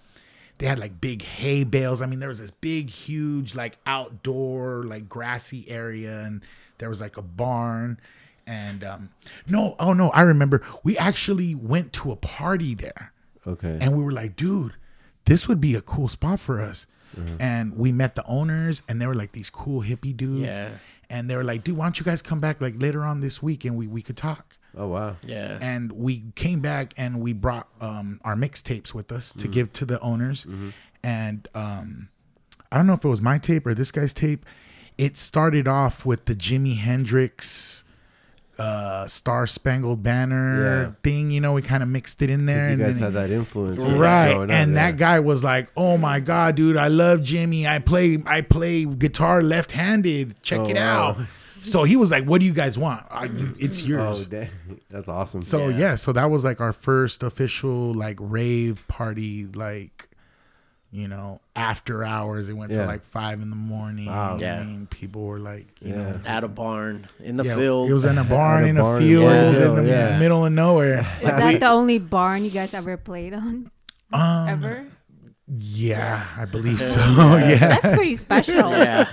they 0.60 0.68
had 0.68 0.78
like 0.78 1.02
big 1.02 1.22
hay 1.24 1.64
bales. 1.64 2.02
I 2.02 2.06
mean, 2.06 2.20
there 2.20 2.30
was 2.30 2.40
this 2.40 2.52
big, 2.52 2.90
huge, 2.90 3.56
like 3.56 3.78
outdoor, 3.88 4.84
like 4.84 5.10
grassy 5.10 5.66
area, 5.70 6.22
and 6.22 6.44
there 6.78 6.90
was 6.90 7.02
like 7.02 7.18
a 7.18 7.22
barn. 7.22 8.00
And 8.48 8.84
um, 8.84 9.10
no, 9.48 9.76
oh 9.80 9.94
no, 9.94 10.10
I 10.10 10.22
remember 10.22 10.62
we 10.84 10.98
actually 10.98 11.56
went 11.56 11.94
to 11.94 12.12
a 12.12 12.16
party 12.16 12.76
there 12.76 13.14
Okay. 13.48 13.78
and 13.82 13.96
we 13.98 14.04
were 14.04 14.12
like, 14.12 14.36
dude, 14.36 14.74
this 15.26 15.48
would 15.48 15.60
be 15.62 15.76
a 15.76 15.82
cool 15.82 16.08
spot 16.08 16.40
for 16.40 16.60
us. 16.62 16.88
And 17.40 17.76
we 17.76 17.92
met 17.92 18.16
the 18.16 18.26
owners, 18.26 18.84
and 18.88 19.02
they 19.02 19.06
were 19.06 19.14
like 19.14 19.34
these 19.34 19.50
cool 19.50 19.82
hippie 19.84 20.16
dudes. 20.16 20.44
Yeah. 20.44 20.70
And 21.10 21.30
they 21.30 21.36
were 21.36 21.44
like, 21.44 21.66
dude, 21.66 21.76
why 21.76 21.86
don't 21.86 22.00
you 22.00 22.06
guys 22.06 22.22
come 22.22 22.40
back 22.40 22.62
like 22.62 22.82
later 22.82 23.04
on 23.04 23.20
this 23.20 23.44
week 23.44 23.66
and 23.66 23.76
we, 23.76 23.86
we 23.86 24.02
could 24.02 24.16
talk. 24.16 24.56
oh 24.78 24.88
wow. 24.88 25.18
Yeah, 25.26 25.58
And 25.62 25.92
we 25.92 26.32
came 26.36 26.62
back 26.62 26.94
and 26.96 27.20
we 27.20 27.34
brought 27.34 27.68
um, 27.82 28.22
our 28.24 28.36
mixtapes 28.36 28.94
with 28.94 29.12
us 29.12 29.34
to 29.34 29.50
give 29.50 29.74
to 29.74 29.86
the 29.86 30.00
owners. 30.00 30.48
And 31.04 31.48
um, 31.54 32.08
I 32.72 32.78
don't 32.78 32.88
know 32.88 32.94
if 32.94 33.04
it 33.04 33.10
was 33.10 33.20
my 33.22 33.38
tape 33.40 33.68
or 33.68 33.74
this 33.74 33.92
guy's 33.92 34.14
tape. 34.14 34.46
It 34.98 35.18
started 35.18 35.68
off 35.68 36.06
with 36.06 36.26
the 36.26 36.36
Jimi 36.36 36.78
Hendrix 36.78 37.84
uh, 38.62 39.08
Star 39.08 39.48
Spangled 39.48 40.04
Banner 40.04 40.84
Yeah. 40.84 40.92
thing. 41.04 41.32
You 41.32 41.42
know, 41.42 41.54
we 41.54 41.62
kind 41.62 41.82
of 41.84 41.90
mixed 41.90 42.22
it 42.22 42.30
in 42.30 42.46
there. 42.46 42.68
You 42.68 42.74
and 42.74 42.82
guys 42.82 43.00
had 43.00 43.14
that 43.14 43.32
influence. 43.32 43.80
right 43.80 44.50
and 44.50 44.78
that 44.78 44.98
guy 44.98 45.20
was 45.20 45.44
like 45.44 45.70
oh 45.76 45.98
my 45.98 46.20
god 46.20 46.56
dude 46.56 46.78
i 46.78 46.88
love 46.88 47.22
Jimi 47.22 47.66
i 47.66 47.80
play 47.80 48.22
i 48.26 48.42
play 48.42 48.86
guitar 48.86 49.42
left-handed 49.44 50.36
check 50.44 50.60
Oh, 50.62 50.66
it 50.70 50.76
wow. 50.76 51.10
out 51.10 51.18
so 51.62 51.84
he 51.84 51.96
was 51.96 52.12
like 52.12 52.26
what 52.26 52.40
do 52.42 52.46
you 52.48 52.54
guys 52.54 52.78
want 52.78 53.04
I, 53.10 53.30
it's 53.60 53.82
Oh, 53.84 53.86
yours 53.86 54.26
dang. 54.36 54.50
That's 54.90 55.08
awesome. 55.08 55.42
so 55.42 55.68
Yeah. 55.70 55.78
yeah. 55.78 55.96
so 55.96 56.12
that 56.14 56.30
was 56.30 56.44
like 56.44 56.60
our 56.62 56.74
first 56.74 57.24
official 57.24 57.94
like 57.94 58.18
rave 58.20 58.84
party 58.88 59.46
like 59.46 60.10
you 60.94 61.08
know 61.08 61.40
after 61.56 62.04
hours 62.04 62.50
it 62.50 62.54
went 62.54 62.72
Yeah. 62.72 62.82
to 62.82 62.86
like 62.86 63.04
five 63.06 63.42
in 63.42 63.50
the 63.50 63.56
morning 63.56 64.08
Wow. 64.08 64.38
Yeah. 64.40 64.60
i 64.60 64.64
mean 64.66 64.88
people 64.88 65.24
were 65.24 65.40
like 65.40 65.68
you 65.82 65.94
Yeah. 65.94 65.96
know 65.98 66.20
at 66.26 66.44
a 66.44 66.48
barn 66.50 67.08
in 67.20 67.38
the 67.38 67.44
yeah, 67.46 67.56
field. 67.56 67.90
it 67.90 67.94
was 67.94 68.04
in 68.06 68.18
a 68.18 68.24
barn 68.38 68.66
a 68.66 68.68
in 68.68 68.76
barn, 68.76 68.98
a 68.98 69.00
field 69.06 69.24
yeah. 69.24 69.68
in 69.70 69.76
the 69.76 69.84
Yeah. 69.86 70.20
middle 70.20 70.46
of 70.46 70.52
nowhere 70.52 71.00
Is 71.22 71.28
that 71.30 71.60
the 71.62 71.68
only 71.70 71.98
barn 72.00 72.44
you 72.44 72.52
guys 72.52 72.74
ever 72.74 72.98
played 72.98 73.34
on? 73.34 73.72
um 74.12 74.48
Ever? 74.50 74.86
yeah 75.48 76.26
i 76.38 76.46
believe 76.46 76.80
so 76.82 77.00
yeah 77.38 77.56
That's 77.58 77.96
pretty 77.96 78.16
special. 78.16 78.54
yeah, 78.72 79.08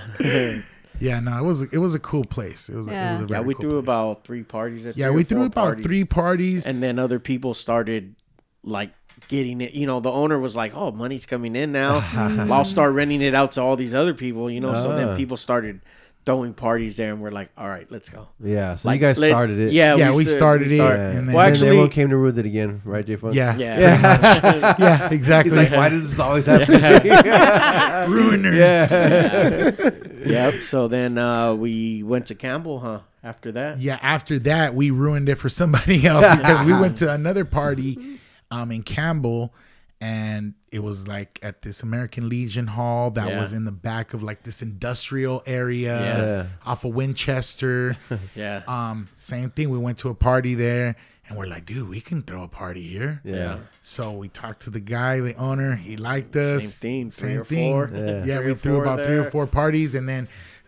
Yeah, 1.01 1.21
no, 1.21 1.37
it 1.39 1.43
was 1.45 1.61
it 1.61 1.77
was 1.77 1.95
a 1.95 1.99
cool 1.99 2.25
place. 2.25 2.67
It 2.67 2.75
was 2.75 2.89
a, 2.89 2.91
it 2.91 2.93
Yeah. 2.93 3.11
was 3.11 3.21
a 3.21 3.27
yeah. 3.33 3.39
We 3.39 3.53
cool 3.53 3.61
threw 3.61 3.71
place. 3.71 3.83
about 3.85 4.23
three 4.25 4.43
parties. 4.43 4.85
At 4.85 4.97
yeah 4.97 5.07
three 5.07 5.15
we 5.15 5.23
threw 5.23 5.43
about 5.45 5.53
parties. 5.55 5.85
three 5.85 6.03
parties. 6.03 6.65
and 6.65 6.83
then 6.83 6.99
other 6.99 7.19
people 7.19 7.53
started 7.53 8.15
like 8.63 8.91
getting 9.29 9.61
it. 9.61 9.71
You 9.73 9.87
know, 9.87 10.01
the 10.01 10.11
owner 10.11 10.37
was 10.37 10.57
like, 10.57 10.75
"Oh, 10.75 10.91
money's 10.91 11.25
coming 11.25 11.55
in 11.55 11.71
now. 11.71 12.03
I'll 12.51 12.65
start 12.65 12.93
renting 12.93 13.21
it 13.21 13.33
out 13.33 13.53
to 13.53 13.61
all 13.61 13.77
these 13.77 13.93
other 13.93 14.13
people." 14.13 14.51
You 14.51 14.59
know, 14.59 14.73
so 14.73 14.91
Ah. 14.91 14.95
then 14.97 15.15
people 15.15 15.37
started 15.37 15.79
throwing 16.25 16.53
parties 16.53 16.97
there, 16.97 17.13
and 17.13 17.21
we're 17.21 17.31
like, 17.31 17.49
"All 17.57 17.67
right, 17.69 17.89
let's 17.89 18.09
go." 18.09 18.27
yeah. 18.43 18.75
So 18.75 18.89
Like, 18.89 18.99
you 18.99 19.07
guys 19.07 19.17
let- 19.17 19.29
started 19.29 19.59
it. 19.59 19.71
Yeah, 19.71 19.95
Yeah, 19.95 20.13
we 20.13 20.25
sta- 20.25 20.33
started 20.37 20.67
it, 20.69 20.75
start- 20.75 20.97
Yeah. 20.97 21.09
and 21.11 21.27
then- 21.29 21.35
well, 21.35 21.45
And 21.45 21.51
actually, 21.53 21.67
everyone 21.69 21.89
came 21.89 22.09
to 22.09 22.17
ruin 22.17 22.37
it 22.37 22.45
again, 22.45 22.81
right, 22.83 23.05
J 23.05 23.15
Funk? 23.15 23.33
yeah, 23.33 23.55
yeah, 23.55 23.79
Yeah. 23.79 24.75
yeah, 24.79 25.09
exactly. 25.13 25.57
He's 25.57 25.69
like, 25.71 25.77
why 25.79 25.89
does 25.89 26.09
this 26.09 26.19
always 26.19 26.45
happen? 26.45 26.67
to 26.67 26.79
me?" 26.79 27.09
Ruiners. 28.13 28.57
yeah. 28.57 30.51
yep. 30.51 30.61
So 30.61 30.87
then 30.87 31.17
uh, 31.17 31.53
we 31.53 32.03
went 32.03 32.27
to 32.27 32.35
Campbell, 32.35 32.79
huh? 32.79 32.99
After 33.23 33.51
that, 33.53 33.79
Yeah, 33.79 33.99
after 34.01 34.39
that 34.39 34.75
we 34.75 34.91
ruined 34.91 35.27
it 35.29 35.35
for 35.35 35.49
somebody 35.49 36.05
else 36.07 36.25
because 36.37 36.63
we 36.63 36.71
went 36.73 36.97
to 36.97 37.11
another 37.11 37.43
party 37.43 38.18
um 38.51 38.71
in 38.71 38.83
Campbell 38.83 39.53
and 40.01 40.53
it 40.71 40.81
was 40.81 41.07
like 41.07 41.39
at 41.43 41.61
this 41.61 41.83
American 41.83 42.29
Legion 42.29 42.67
Hall 42.67 43.11
that 43.11 43.27
Yeah. 43.27 43.41
was 43.41 43.51
in 43.51 43.65
the 43.65 43.71
back 43.71 44.13
of 44.13 44.23
like 44.23 44.43
this 44.43 44.61
industrial 44.61 45.43
area 45.45 45.99
Yeah. 45.99 46.45
off 46.65 46.85
of 46.85 46.93
Winchester. 46.93 47.97
yeah, 48.35 48.63
um 48.67 49.09
same 49.15 49.49
thing 49.49 49.69
we 49.69 49.77
went 49.77 49.97
to 49.99 50.09
a 50.09 50.15
party 50.15 50.55
there 50.55 50.95
and 51.27 51.37
we're 51.37 51.45
like, 51.45 51.65
dude, 51.67 51.87
we 51.87 52.01
can 52.01 52.23
throw 52.23 52.41
a 52.43 52.47
party 52.47 52.81
here. 52.81 53.21
Yeah. 53.23 53.59
So 53.81 54.13
we 54.13 54.29
talked 54.29 54.61
to 54.63 54.71
the 54.71 54.79
guy, 54.79 55.19
the 55.19 55.35
owner. 55.35 55.75
He 55.75 55.95
liked 55.95 56.35
us. 56.35 56.73
Same 56.75 57.11
thing, 57.11 57.11
three 57.11 57.29
Same 57.29 57.41
or 57.41 57.43
thing. 57.45 57.71
four. 57.71 57.91
Yeah. 57.93 58.23
Yeah, 58.25 58.37
Three 58.37 58.45
we 58.47 58.51
or 58.53 58.55
threw 58.55 58.73
four 58.77 58.83
about 58.83 59.05
three 59.05 59.17
or 59.17 59.29
four 59.29 59.45
parties, 59.45 59.93
and 59.93 60.09
then 60.09 60.27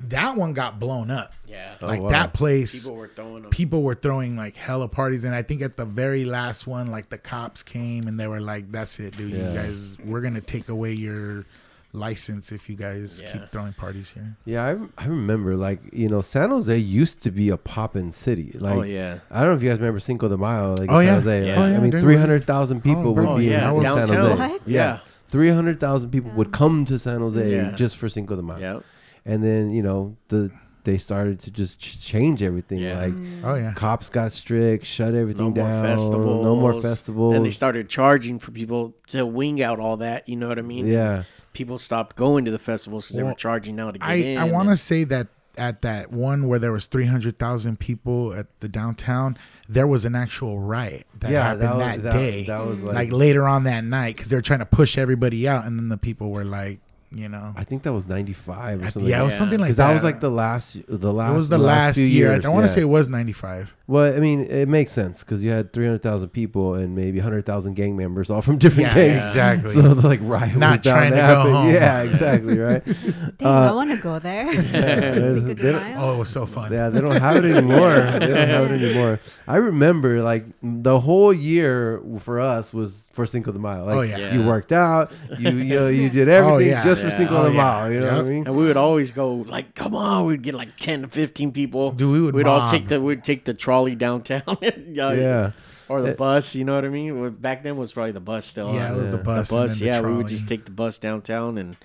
that 0.10 0.36
one 0.36 0.54
got 0.54 0.80
blown 0.80 1.12
up. 1.12 1.34
yeah. 1.48 1.76
Oh, 1.82 1.88
like 1.88 2.02
wow. 2.02 2.10
that 2.10 2.34
place, 2.34 2.84
People 2.84 2.98
were 2.98 3.08
throwing 3.08 3.42
them. 3.44 3.52
people 3.52 3.84
were 3.84 3.96
throwing 3.96 4.36
like 4.38 4.56
hella 4.56 4.88
parties, 4.88 5.24
and 5.24 5.34
I 5.36 5.42
think 5.44 5.62
at 5.62 5.78
the 5.78 5.86
very 5.86 6.26
last 6.26 6.66
one, 6.68 6.88
like 6.92 7.10
the 7.10 7.18
cops 7.18 7.64
came 7.64 8.08
and 8.08 8.20
they 8.20 8.28
were 8.28 8.40
like, 8.42 8.72
"That's 8.72 9.00
it, 9.00 9.16
dude. 9.18 9.32
Yeah. 9.32 9.50
You 9.50 9.56
guys, 9.60 9.98
we're 10.04 10.22
gonna 10.22 10.42
take 10.42 10.70
away 10.70 10.94
your 10.94 11.46
license 11.94 12.54
if 12.54 12.70
you 12.70 12.76
guys 12.78 13.22
Yeah. 13.22 13.34
keep 13.34 13.52
throwing 13.52 13.74
parties 13.74 14.12
here. 14.12 14.38
Yeah, 14.46 14.64
I, 14.98 15.04
I 15.04 15.08
remember 15.08 15.56
like 15.58 15.80
you 15.92 16.08
know 16.08 16.22
San 16.22 16.50
Jose 16.50 16.76
used 16.78 17.22
to 17.24 17.32
be 17.32 17.50
a 17.50 17.58
poppin' 17.58 18.12
city. 18.14 18.54
Oh, 18.56 18.64
like 18.64 18.78
oh 18.78 18.82
yeah. 18.84 19.20
I 19.30 19.42
don't 19.42 19.50
know 19.50 19.56
if 19.56 19.64
you 19.64 19.70
guys 19.70 19.80
remember 19.80 20.00
Cinco 20.00 20.30
de 20.30 20.38
Mayo. 20.38 20.76
Like 20.76 20.90
Oh, 20.90 21.00
in 21.00 21.08
yeah. 21.08 21.16
Jose. 21.16 21.48
Yeah. 21.48 21.60
Like, 21.60 21.74
Oh, 21.74 21.76
I 21.76 21.80
mean, 21.80 21.92
three 22.00 22.16
hundred 22.16 22.48
thousand 22.48 22.78
oh, 22.78 22.82
people 22.82 23.08
Oh, 23.08 23.12
would 23.34 23.40
be 23.40 23.46
yeah, 23.48 23.72
in 23.74 23.82
San 23.82 23.96
downtown. 23.98 24.18
Jose. 24.38 24.48
What? 24.54 24.62
Yeah, 24.66 25.00
three 25.28 25.50
hundred 25.50 25.80
thousand 25.82 26.12
people 26.12 26.32
would 26.32 26.54
come 26.54 26.86
to 26.86 26.98
San 26.98 27.20
Jose 27.20 27.52
Yeah. 27.52 27.72
just 27.76 27.98
for 27.98 28.08
Cinco 28.08 28.38
de 28.38 28.42
Mayo. 28.42 28.58
Yeah. 28.60 28.80
And 29.26 29.44
then 29.44 29.72
you 29.72 29.84
know 29.84 30.18
the 30.30 30.52
they 30.84 30.98
started 30.98 31.40
to 31.40 31.52
just 31.52 31.80
ch- 31.80 32.02
change 32.02 32.42
everything. 32.42 32.80
Yeah. 32.80 33.00
Like 33.00 33.14
mm. 33.14 33.42
Oh 33.44 33.56
yeah. 33.56 33.74
cops 33.74 34.10
got 34.10 34.32
strict, 34.32 34.86
shut 34.86 35.14
everything 35.14 35.54
No 35.54 35.64
more 35.64 35.72
down. 35.72 35.84
festivals. 35.84 36.44
No 36.44 36.56
more 36.56 36.82
festivals. 36.82 37.36
And 37.36 37.46
they 37.46 37.52
started 37.52 37.90
charging 37.90 38.40
for 38.40 38.52
people 38.52 38.96
to 39.08 39.26
wing 39.26 39.62
out 39.62 39.80
all 39.80 39.98
that. 39.98 40.28
You 40.28 40.38
know 40.38 40.48
what 40.48 40.60
I 40.60 40.64
mean? 40.64 40.88
yeah. 40.88 41.24
People 41.54 41.78
stopped 41.78 42.16
going 42.16 42.46
to 42.46 42.52
the 42.52 42.60
festivals 42.60 43.06
because 43.06 43.18
they 43.18 43.24
were 43.24 43.34
charging 43.34 43.76
now 43.76 43.92
to 43.92 44.00
get 44.00 44.08
I, 44.08 44.14
in. 44.14 44.38
I 44.38 44.46
want 44.46 44.70
to 44.70 44.78
say 44.78 45.04
that 45.04 45.28
at 45.58 45.82
that 45.82 46.12
one 46.12 46.48
where 46.48 46.60
there 46.60 46.72
was 46.72 46.86
300,000 46.86 47.78
people 47.78 48.34
at 48.34 48.48
the 48.62 48.70
downtown, 48.70 49.38
there 49.68 49.86
was 49.86 50.06
an 50.06 50.16
actual 50.16 50.60
riot 50.60 51.06
that 51.20 51.32
yeah, 51.32 51.44
happened 51.44 51.62
that, 51.62 51.78
that, 51.80 52.04
that, 52.04 52.14
day. 52.14 52.44
That 52.46 52.66
was 52.66 52.80
mm. 52.80 52.86
like, 52.86 52.96
like, 52.96 53.12
later 53.12 53.48
on 53.48 53.66
that 53.66 53.84
night 53.84 54.16
because 54.16 54.30
they 54.30 54.38
were 54.38 54.42
trying 54.42 54.60
to 54.60 54.66
push 54.66 54.98
everybody 54.98 55.46
out 55.46 55.66
and 55.66 55.78
then 55.78 55.90
the 55.90 55.98
people 55.98 56.30
were 56.30 56.46
like, 56.46 56.80
you 57.12 57.28
know. 57.30 57.54
I 57.56 57.64
think 57.64 57.84
that 57.84 57.94
was 57.94 58.08
ninety 58.08 58.34
five 58.34 58.82
or 58.84 58.90
something. 58.92 59.10
yeah, 59.10 59.22
it 59.22 59.26
was 59.26 59.36
something 59.36 59.60
like 59.60 59.68
that. 59.68 59.74
because 59.74 59.78
that. 59.78 59.88
that 59.88 59.94
was 59.94 60.04
like 60.04 60.20
the 60.22 60.32
last, 60.32 60.78
the 60.88 61.12
last. 61.14 61.32
it 61.32 61.36
was 61.36 61.50
the 61.50 61.58
last, 61.58 61.86
last, 61.88 61.96
few 61.98 62.06
year. 62.06 62.32
Years, 62.32 62.46
I 62.46 62.50
want 62.50 62.64
to 62.66 62.70
yeah. 62.72 62.76
say 62.76 62.82
it 62.82 62.86
was 62.86 63.08
95. 63.10 63.76
Well, 63.88 64.16
I 64.16 64.20
mean, 64.20 64.46
it 64.46 64.70
makes 64.70 64.94
sense 64.94 65.24
because 65.24 65.44
you 65.44 65.52
had 65.52 65.74
three 65.74 65.86
hundred 65.86 66.02
thousand 66.02 66.30
people 66.30 66.76
and 66.76 66.96
maybe 66.96 67.20
hundred 67.20 67.46
thousand 67.46 67.74
gang 67.74 67.98
members, 67.98 68.32
all 68.32 68.42
from 68.42 68.58
different 68.64 68.90
Yeah, 68.90 68.96
gangs. 68.96 69.26
exactly. 69.26 69.74
So 69.74 69.94
the, 69.94 70.08
like 70.08 70.20
riot 70.24 70.56
Not 70.56 70.84
trying 70.84 71.12
to 71.12 71.18
go 71.18 71.52
home. 71.52 71.62
Yeah, 71.74 72.02
exactly. 72.04 72.58
Right. 72.58 72.84
Dang, 73.38 73.48
Uh, 73.48 73.70
I 73.70 73.74
want 73.74 73.92
to 73.92 73.98
go 73.98 74.20
there. 74.20 74.46
there's- 74.62 75.36
Cinco 75.44 75.54
de 75.54 75.62
they 75.74 75.94
oh, 75.96 76.16
it 76.16 76.18
was 76.18 76.30
so 76.30 76.46
fun. 76.46 76.72
Yeah, 76.72 76.90
they 76.90 77.02
don't 77.02 77.20
have 77.20 77.36
it 77.38 77.46
anymore. 77.46 77.90
they 78.20 78.20
don't 78.28 78.48
have 78.50 78.72
it 78.72 78.82
anymore. 78.82 79.20
I 79.48 79.58
remember 79.58 80.22
like 80.24 80.46
the 80.64 81.00
whole 81.00 81.34
year 81.34 82.02
for 82.20 82.40
us 82.40 82.74
was 82.74 83.10
for 83.14 83.26
Cinco 83.26 83.52
de 83.52 83.60
Mayo. 83.60 83.86
Like 83.86 83.96
Oh, 83.96 84.02
yeah. 84.02 84.34
you 84.34 84.44
worked 84.46 84.72
out, 84.72 85.12
you 85.38 85.50
you 85.52 85.76
know, 85.76 85.88
you 85.90 86.10
did 86.10 86.30
everything 86.30 86.70
yeah. 86.70 86.84
just 86.84 87.01
for 87.02 87.08
Yeah. 87.08 87.18
Cinco 87.18 87.38
Oh, 87.38 87.50
de 87.50 87.56
yeah. 87.56 87.84
Mayo. 87.88 87.92
You 87.94 88.00
know 88.00 88.16
what 88.18 88.26
I 88.26 88.30
mean? 88.30 88.48
And 88.48 88.56
we 88.56 88.64
would 88.66 88.78
always 88.78 89.12
go 89.12 89.34
like, 89.48 89.76
"Come 89.76 89.96
on!" 89.96 90.26
We'd 90.26 90.42
get 90.42 90.54
like 90.54 90.78
ten 90.78 91.02
to 91.02 91.08
fifteen 91.08 91.52
people. 91.52 91.92
Dude, 91.92 92.12
we 92.12 92.22
would 92.22 92.34
We'd 92.36 92.48
all 92.48 92.68
take 92.68 92.88
the 92.88 93.02
we'd 93.02 93.24
take 93.24 93.46
the 93.46 93.54
trolley 93.54 93.96
downtown. 93.96 94.44
yeah. 94.62 95.12
Yeah. 95.14 95.52
Or 95.90 96.02
the 96.02 96.12
Uh, 96.14 96.16
bus. 96.16 96.56
You 96.56 96.64
know 96.64 96.76
what 96.76 96.86
I 96.86 96.90
mean? 96.90 97.30
Back 97.32 97.64
then 97.64 97.76
was 97.76 97.92
probably 97.94 98.14
the 98.14 98.22
bus 98.22 98.46
still. 98.46 98.74
Yeah, 98.74 98.88
huh? 98.88 98.94
it 98.94 98.98
was 98.98 99.06
the 99.10 99.18
The 99.18 99.24
bus. 99.24 99.50
the 99.50 99.56
bus. 99.56 99.72
then 99.72 99.80
the 99.80 99.86
Yeah, 99.86 100.02
we 100.02 100.16
would 100.16 100.28
just 100.28 100.48
take 100.48 100.64
the 100.66 100.72
bus 100.72 100.98
downtown 100.98 101.58
and. 101.58 101.76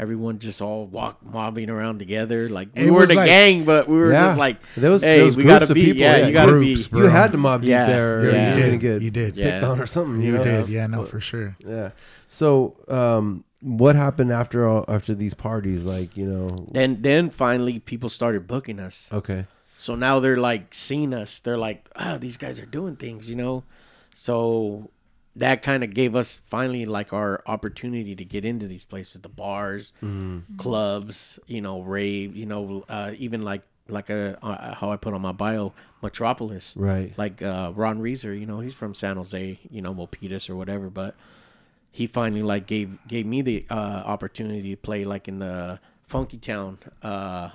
Everyone 0.00 0.38
just 0.38 0.62
all 0.62 0.86
walk 0.86 1.18
mobbing 1.24 1.68
around 1.68 1.98
together, 1.98 2.48
like 2.48 2.68
we 2.76 2.82
It 2.82 2.90
weren't 2.92 3.00
was 3.00 3.10
a 3.10 3.14
like- 3.14 3.26
gang, 3.26 3.64
but 3.64 3.88
we 3.88 3.96
were 3.98 4.12
Yeah. 4.12 4.26
just 4.26 4.38
like, 4.38 4.58
There 4.76 4.92
was, 4.92 5.02
hey, 5.02 5.16
there 5.16 5.24
was 5.24 5.36
we 5.36 5.42
gotta 5.42 5.74
be, 5.74 5.86
people. 5.86 5.98
yeah, 6.02 6.24
you 6.24 6.32
gotta 6.32 6.52
Groups, 6.52 6.86
be, 6.86 6.90
bro. 6.92 7.02
You 7.02 7.08
had 7.08 7.32
to 7.32 7.38
mob 7.38 7.62
deep 7.62 7.70
Yeah. 7.70 7.86
there. 7.86 8.24
Yeah, 8.26 8.30
Yeah. 8.30 8.30
you 8.30 8.48
you 8.54 8.54
didn't 8.62 8.70
did. 8.78 8.80
get 8.80 9.02
You 9.02 9.10
did. 9.10 9.36
Yeah. 9.36 9.50
picked 9.58 9.64
on 9.64 9.80
or 9.80 9.86
something. 9.86 10.22
You 10.22 10.36
know? 10.36 10.44
did. 10.44 10.68
Yeah, 10.68 10.86
no, 10.86 11.04
for 11.04 11.18
sure. 11.18 11.56
Yeah. 11.66 11.88
So, 12.28 12.76
um, 12.86 13.42
what 13.60 13.96
happened 13.96 14.32
after 14.32 14.66
all, 14.68 14.84
after 14.88 15.14
these 15.14 15.34
parties? 15.34 15.84
Like, 15.84 16.16
you 16.16 16.26
know, 16.26 16.66
Then, 16.70 17.02
then 17.02 17.30
finally, 17.30 17.78
people 17.80 18.08
started 18.08 18.46
booking 18.46 18.78
us. 18.80 19.08
okay, 19.12 19.46
So 19.76 19.94
now 19.94 20.20
they're 20.20 20.36
like 20.36 20.72
seeing 20.74 21.12
us. 21.14 21.38
They're 21.38 21.58
like, 21.58 21.88
oh, 21.96 22.18
these 22.18 22.36
guys 22.36 22.60
are 22.60 22.66
doing 22.66 22.96
things, 22.96 23.28
you 23.28 23.36
know. 23.36 23.64
So 24.14 24.90
that 25.36 25.62
kind 25.62 25.84
of 25.84 25.94
gave 25.94 26.16
us 26.16 26.42
finally 26.46 26.84
like 26.84 27.12
our 27.12 27.42
opportunity 27.46 28.16
to 28.16 28.24
get 28.24 28.44
into 28.44 28.66
these 28.66 28.84
places, 28.84 29.20
the 29.20 29.28
bars, 29.28 29.92
clubs, 30.56 31.38
you 31.46 31.60
know, 31.60 31.80
rave, 31.82 32.36
you 32.36 32.46
know, 32.46 32.84
uh, 32.88 33.12
even 33.18 33.42
like 33.42 33.62
like 33.88 34.10
a 34.10 34.38
uh, 34.42 34.74
how 34.74 34.90
I 34.90 34.96
put 34.96 35.14
on 35.14 35.22
my 35.22 35.32
bio, 35.32 35.72
Metropolis, 36.02 36.74
right, 36.76 37.12
like 37.16 37.40
uh, 37.42 37.72
Ron 37.74 38.00
Reeser, 38.00 38.34
you 38.34 38.44
know, 38.46 38.60
he's 38.60 38.74
from 38.74 38.94
San 38.94 39.16
Jose, 39.16 39.58
you 39.70 39.80
know, 39.80 39.94
Milpitas 39.94 40.50
or 40.50 40.56
whatever, 40.56 40.90
but 40.90 41.14
he 41.90 42.06
finally 42.06 42.42
like 42.42 42.66
gave 42.66 42.98
gave 43.08 43.26
me 43.26 43.42
the 43.42 43.66
uh, 43.70 44.02
opportunity 44.06 44.70
to 44.70 44.76
play 44.76 45.04
like 45.04 45.28
in 45.28 45.38
the 45.40 45.80
Funky 46.02 46.36
Town 46.38 46.78
uh, 47.02 47.50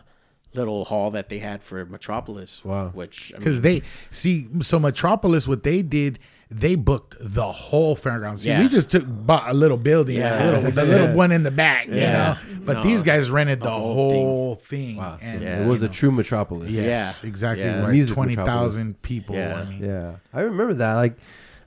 little 0.53 0.85
hall 0.85 1.11
that 1.11 1.29
they 1.29 1.39
had 1.39 1.63
for 1.63 1.85
Metropolis. 1.85 2.63
Wow. 2.63 2.89
which 2.89 3.31
I 3.33 3.37
Because 3.39 3.55
mean, 3.61 3.79
they 3.79 3.81
see, 4.11 4.47
so 4.61 4.77
Metropolis, 4.79 5.47
what 5.47 5.63
they 5.63 5.81
did, 5.81 6.19
they 6.51 6.75
booked 6.75 7.15
the 7.19 7.51
whole 7.51 7.95
fairground. 7.95 8.37
See, 8.39 8.49
Yeah. 8.49 8.59
we 8.61 8.67
just 8.67 8.91
took 8.91 9.03
bought 9.07 9.49
a 9.49 9.53
little 9.55 9.77
building, 9.77 10.17
Yeah. 10.17 10.43
a 10.43 10.45
little, 10.45 10.71
the 10.71 10.81
Yeah. 10.83 10.87
little 10.87 11.15
one 11.15 11.31
in 11.31 11.41
the 11.41 11.49
back, 11.49 11.87
you 11.87 11.95
Yeah. 11.95 12.11
know. 12.11 12.59
But 12.65 12.73
No, 12.77 12.83
these 12.83 13.01
guys 13.01 13.31
rented 13.31 13.61
the, 13.61 13.65
the 13.65 13.71
whole 13.71 13.93
whole 14.11 14.55
thing. 14.55 14.97
wow, 14.97 15.17
and, 15.19 15.41
Yeah. 15.41 15.63
it 15.63 15.67
was 15.67 15.79
you 15.79 15.85
a 15.85 15.89
know, 15.89 15.93
true 15.93 16.11
metropolis. 16.11 16.69
Yes, 16.69 17.21
Yeah. 17.23 17.27
exactly. 17.29 17.65
Yeah. 17.65 17.81
Like 17.87 18.07
twenty 18.09 18.35
thousand 18.35 19.01
people. 19.01 19.35
Yeah. 19.35 19.55
I 19.61 19.65
mean, 19.69 19.83
Yeah, 19.83 20.11
I 20.31 20.41
remember 20.41 20.75
that. 20.75 20.93
Like, 20.93 21.17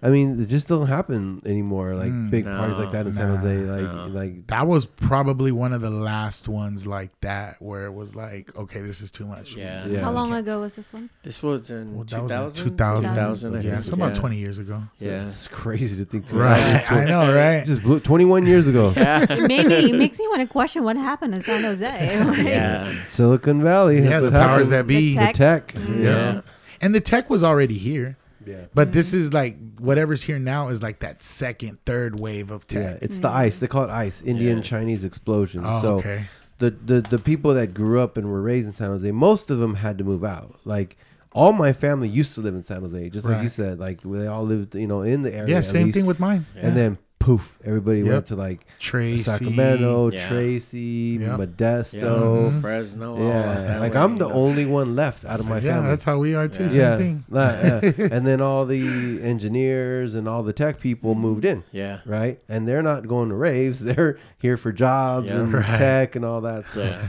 I 0.03 0.09
mean, 0.11 0.41
it 0.41 0.47
just 0.47 0.69
don't 0.69 0.87
happen 0.87 1.41
anymore. 1.47 1.95
Like 1.95 2.13
Mm. 2.13 2.31
big 2.31 2.45
parties 2.45 2.79
like 2.79 2.93
that 2.93 3.07
in 3.07 3.13
San 3.15 3.35
Jose. 3.35 3.57
Like, 3.57 3.83
no. 3.95 4.07
like 4.09 4.47
that 4.49 4.67
was 4.67 4.85
probably 4.87 5.51
one 5.53 5.73
of 5.73 5.81
the 5.81 5.91
last 5.91 6.49
ones 6.49 6.87
like 6.87 7.11
that 7.23 7.57
where 7.61 7.87
it 7.87 7.93
was 7.93 8.15
like, 8.15 8.55
okay, 8.57 8.81
this 8.83 9.01
is 9.01 9.11
too 9.11 9.27
much. 9.27 9.57
Yeah. 9.57 9.87
Yeah. 9.87 10.01
How 10.01 10.13
long 10.13 10.33
ago 10.33 10.61
was 10.61 10.77
this 10.77 10.93
one? 10.93 11.11
this 11.23 11.43
was 11.43 11.71
in 11.71 11.95
Well, 11.97 12.05
two 12.05 12.27
that 12.29 12.41
was 12.45 12.59
in 12.61 12.77
thousand. 12.77 13.53
2000. 13.53 13.63
Yeah, 13.63 13.75
think. 13.77 13.85
so 13.85 13.95
about 13.95 14.15
yeah. 14.15 14.21
twenty 14.21 14.37
years 14.37 14.59
ago. 14.59 14.83
Yeah. 14.99 15.29
it's 15.29 15.49
crazy 15.49 15.97
to 15.97 16.05
think. 16.05 16.27
to 16.27 16.37
Right, 16.37 16.91
I 16.93 17.05
know, 17.05 17.35
right? 17.35 17.65
Just 17.65 17.83
blew 17.83 17.99
21 18.01 18.47
years 18.47 18.69
ago. 18.69 18.93
Yeah. 18.97 19.25
It 19.29 19.49
made 19.49 19.67
me. 19.67 19.91
It 19.91 19.95
makes 19.97 20.19
me 20.19 20.27
want 20.29 20.41
to 20.43 20.47
question 20.47 20.85
what 20.85 20.97
happened 20.97 21.35
in 21.35 21.41
San 21.41 21.63
Jose. 21.63 21.87
Like, 22.27 22.39
yeah. 22.47 23.05
Silicon 23.05 23.63
Valley. 23.63 23.97
Yeah, 24.03 24.11
that's 24.21 24.23
the 24.25 24.31
powers 24.31 24.69
happened. 24.69 24.73
that 24.73 24.87
be. 24.87 25.15
The 25.15 25.21
The 25.27 25.33
tech. 25.33 25.35
tech. 25.35 25.75
Mm. 25.75 25.99
Yeah. 25.99 26.05
Yeah. 26.35 26.41
And 26.81 26.95
the 26.95 27.01
tech 27.01 27.31
was 27.31 27.43
already 27.43 27.79
here. 27.79 28.17
Yeah. 28.45 28.67
But 28.75 28.93
this 28.93 29.13
is 29.15 29.33
like 29.33 29.57
whatever's 29.81 30.23
here 30.23 30.39
now 30.39 30.69
is 30.69 30.83
like 30.83 31.01
that 31.01 31.23
second, 31.23 31.79
third 31.85 32.19
wave 32.19 32.51
of 32.51 32.67
tech. 32.67 32.83
Yeah, 32.83 32.93
tech. 32.95 33.03
it's 33.03 33.19
the 33.19 33.29
ice. 33.29 33.59
They 33.59 33.67
call 33.67 33.85
it 33.85 33.91
ice. 33.91 34.23
Indian 34.23 34.59
Yeah. 34.59 34.63
Chinese 34.63 35.05
explosion. 35.05 35.63
Oh, 35.65 35.81
so 35.81 35.95
okay. 35.99 36.27
the, 36.59 36.71
the 36.71 37.01
the 37.01 37.19
people 37.19 37.55
that 37.55 37.75
grew 37.75 38.01
up 38.01 38.17
and 38.17 38.29
were 38.31 38.43
raised 38.43 38.67
in 38.67 38.73
San 38.73 38.89
Jose, 38.89 39.11
most 39.11 39.51
of 39.51 39.59
them 39.59 39.75
had 39.77 39.99
to 39.99 40.05
move 40.05 40.25
out. 40.25 40.59
Like 40.65 40.97
all 41.33 41.53
my 41.53 41.73
family 41.73 42.09
used 42.09 42.35
to 42.35 42.41
live 42.41 42.55
in 42.55 42.63
San 42.63 42.81
Jose, 42.81 43.11
just 43.11 43.27
like 43.29 43.43
you 43.43 43.49
said. 43.51 43.79
Like 43.79 44.01
they 44.03 44.27
all 44.27 44.45
lived, 44.45 44.75
you 44.75 44.87
know, 44.87 45.03
in 45.03 45.23
the 45.23 45.35
area. 45.35 45.57
Yeah, 45.57 45.61
same 45.61 45.87
least. 45.87 45.97
thing 45.97 46.07
with 46.07 46.19
mine. 46.19 46.47
And 46.57 46.77
then 46.77 46.99
poof, 47.27 47.59
everybody 47.65 47.99
Yep. 48.03 48.13
went 48.13 48.27
to 48.27 48.37
like 48.37 48.61
Tracy. 48.79 49.25
Sacramento, 49.25 50.11
Yeah. 50.13 50.29
Tracy, 50.29 51.19
Yep. 51.21 51.39
Modesto. 51.41 52.53
Mhm. 52.53 52.61
Fresno. 52.61 53.17
all 53.17 53.19
Yeah, 53.29 53.43
that 53.67 53.81
like 53.81 53.97
I'm 53.97 54.19
the 54.19 54.29
know. 54.29 54.35
only 54.35 54.65
one 54.65 54.95
left 54.95 55.25
out 55.25 55.41
of 55.41 55.47
my 55.49 55.57
yeah, 55.59 55.73
family. 55.75 55.89
that's 55.91 56.05
how 56.05 56.19
we 56.19 56.37
are 56.37 56.47
too. 56.47 56.65
Yeah. 56.65 56.71
Same 56.71 56.79
yeah, 56.81 56.97
thing. 56.99 57.25
la- 57.29 57.59
yeah. 57.63 58.09
and 58.15 58.25
then 58.29 58.41
all 58.41 58.65
the 58.65 59.21
engineers 59.23 60.15
and 60.15 60.29
all 60.29 60.45
the 60.45 60.53
tech 60.53 60.79
people 60.79 61.17
moved 61.17 61.45
in, 61.45 61.65
Yeah. 61.73 61.99
right? 62.07 62.39
And 62.49 62.69
they're 62.69 62.83
not 62.83 63.09
going 63.09 63.29
to 63.31 63.35
raves; 63.35 63.81
they're 63.89 64.19
here 64.39 64.57
for 64.57 64.71
jobs 64.71 65.27
Yeah. 65.27 65.41
and 65.41 65.53
Right. 65.53 65.67
tech 65.79 66.15
and 66.15 66.25
all 66.25 66.41
that. 66.43 66.69
So, 66.69 66.81
Yeah. 66.83 67.09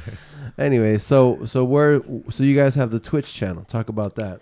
anyway, 0.58 0.98
so 0.98 1.46
so 1.46 1.64
where 1.64 2.02
so 2.32 2.44
you 2.44 2.56
guys 2.56 2.74
have 2.74 2.90
the 2.90 3.00
Twitch 3.00 3.32
channel? 3.34 3.66
Talk 3.70 3.88
about 3.88 4.16
that. 4.16 4.42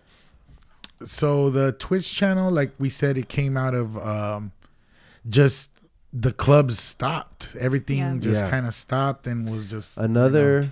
So 1.03 1.49
the 1.49 1.73
Twitch 1.73 2.15
channel, 2.15 2.49
like 2.49 2.71
we 2.79 2.87
said, 2.87 3.17
it 3.17 3.27
came 3.27 3.57
out 3.57 3.73
of 3.75 3.97
um, 3.97 4.53
just 5.29 5.69
the 6.13 6.31
clubs 6.31 6.79
stopped. 6.79 7.55
Everything 7.59 7.97
Yeah. 7.97 8.17
just 8.19 8.43
Yeah. 8.43 8.49
kind 8.49 8.65
of 8.65 8.73
stopped 8.73 9.27
and 9.27 9.49
was 9.49 9.69
just 9.69 9.97
you 9.97 10.01
know, 10.03 10.05
Another. 10.05 10.71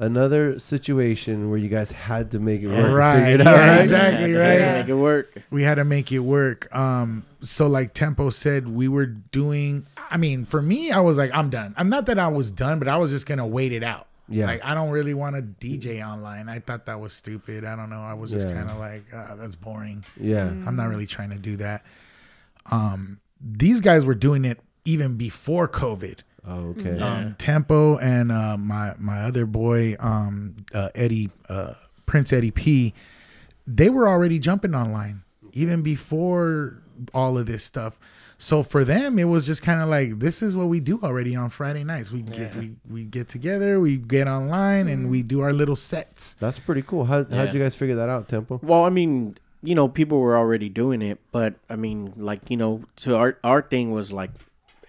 Another 0.00 0.60
situation 0.60 1.50
where 1.50 1.58
you 1.58 1.68
guys 1.68 1.90
had 1.90 2.30
to 2.30 2.38
make 2.38 2.62
it 2.62 2.68
work. 2.68 2.92
Right, 2.94 3.18
Figure 3.18 3.34
it 3.34 3.44
yeah, 3.44 3.50
out, 3.50 3.56
right? 3.68 3.80
exactly. 3.80 4.32
Right. 4.32 4.58
yeah, 4.60 4.72
Make 4.80 4.88
it 4.88 4.94
work. 4.94 5.42
we 5.50 5.64
had 5.64 5.74
to 5.74 5.84
make 5.84 6.12
it 6.12 6.20
work. 6.20 6.72
Um, 6.74 7.24
so 7.42 7.66
like 7.66 7.94
Tempo 7.94 8.30
said, 8.30 8.68
we 8.68 8.86
were 8.86 9.06
doing. 9.06 9.86
I 10.08 10.16
mean, 10.16 10.44
for 10.44 10.62
me, 10.62 10.92
I 10.92 11.00
was 11.00 11.18
like, 11.18 11.32
I'm 11.34 11.50
done. 11.50 11.74
I'm 11.76 11.88
not 11.88 12.06
that 12.06 12.18
I 12.18 12.28
was 12.28 12.52
done, 12.52 12.78
but 12.78 12.86
I 12.86 12.96
was 12.96 13.10
just 13.10 13.26
gonna 13.26 13.46
wait 13.46 13.72
it 13.72 13.82
out. 13.82 14.06
Yeah. 14.28 14.46
Like 14.46 14.64
I 14.64 14.72
don't 14.74 14.90
really 14.90 15.14
want 15.14 15.34
to 15.34 15.42
DJ 15.42 16.00
online. 16.06 16.48
I 16.48 16.60
thought 16.60 16.86
that 16.86 17.00
was 17.00 17.12
stupid. 17.12 17.64
I 17.64 17.74
don't 17.74 17.90
know. 17.90 18.00
I 18.00 18.14
was 18.14 18.30
just 18.30 18.46
Yeah. 18.46 18.54
kind 18.54 18.70
of 18.70 18.78
like, 18.78 19.02
ah, 19.12 19.34
that's 19.36 19.56
boring. 19.56 20.04
Yeah. 20.16 20.44
I'm 20.46 20.76
not 20.76 20.90
really 20.90 21.06
trying 21.08 21.30
to 21.30 21.38
do 21.38 21.56
that. 21.56 21.82
Um, 22.70 23.18
these 23.40 23.80
guys 23.80 24.04
were 24.04 24.14
doing 24.14 24.44
it 24.44 24.60
even 24.84 25.16
before 25.16 25.68
COVID. 25.68 26.20
Oh, 26.46 26.74
okay. 26.78 26.98
Um, 26.98 27.34
Tempo 27.38 27.98
and 27.98 28.32
uh, 28.32 28.56
my 28.56 28.94
my 28.98 29.20
other 29.22 29.44
boy, 29.46 29.96
um, 30.00 30.56
uh, 30.72 30.88
Eddie 30.94 31.30
uh, 31.48 31.74
Prince 32.06 32.32
Eddie 32.32 32.50
P, 32.52 32.94
they 33.66 33.90
were 33.90 34.08
already 34.08 34.38
jumping 34.38 34.74
online 34.74 35.22
even 35.52 35.82
before 35.82 36.82
all 37.14 37.36
of 37.38 37.46
this 37.46 37.64
stuff. 37.64 37.98
So 38.40 38.62
for 38.62 38.84
them, 38.84 39.18
it 39.18 39.24
was 39.24 39.46
just 39.46 39.62
kind 39.62 39.82
of 39.82 39.88
like 39.88 40.20
this 40.20 40.42
is 40.42 40.54
what 40.54 40.68
we 40.68 40.78
do 40.80 41.00
already 41.02 41.34
on 41.34 41.50
Friday 41.50 41.82
nights. 41.84 42.12
We 42.12 42.22
get 42.22 42.54
we, 42.56 42.76
we 42.88 43.04
get 43.04 43.28
together, 43.28 43.80
we 43.80 43.96
get 43.96 44.28
online, 44.28 44.86
and 44.88 45.10
we 45.10 45.22
do 45.22 45.40
our 45.40 45.52
little 45.52 45.76
sets. 45.76 46.34
That's 46.34 46.58
pretty 46.60 46.82
cool. 46.82 47.04
How 47.04 47.26
Yeah. 47.28 47.44
how'd 47.44 47.52
you 47.54 47.60
guys 47.60 47.74
figure 47.74 47.96
that 47.96 48.08
out, 48.08 48.28
Tempo? 48.28 48.60
Well, 48.62 48.84
I 48.84 48.90
mean, 48.90 49.36
you 49.62 49.74
know, 49.74 49.88
people 49.88 50.20
were 50.20 50.36
already 50.36 50.68
doing 50.68 51.02
it, 51.02 51.18
but 51.32 51.54
I 51.68 51.76
mean, 51.76 52.12
like, 52.16 52.50
you 52.50 52.56
know, 52.56 52.82
to 52.96 53.16
our 53.16 53.38
our 53.42 53.62
thing 53.62 53.90
was 53.90 54.12
like 54.12 54.30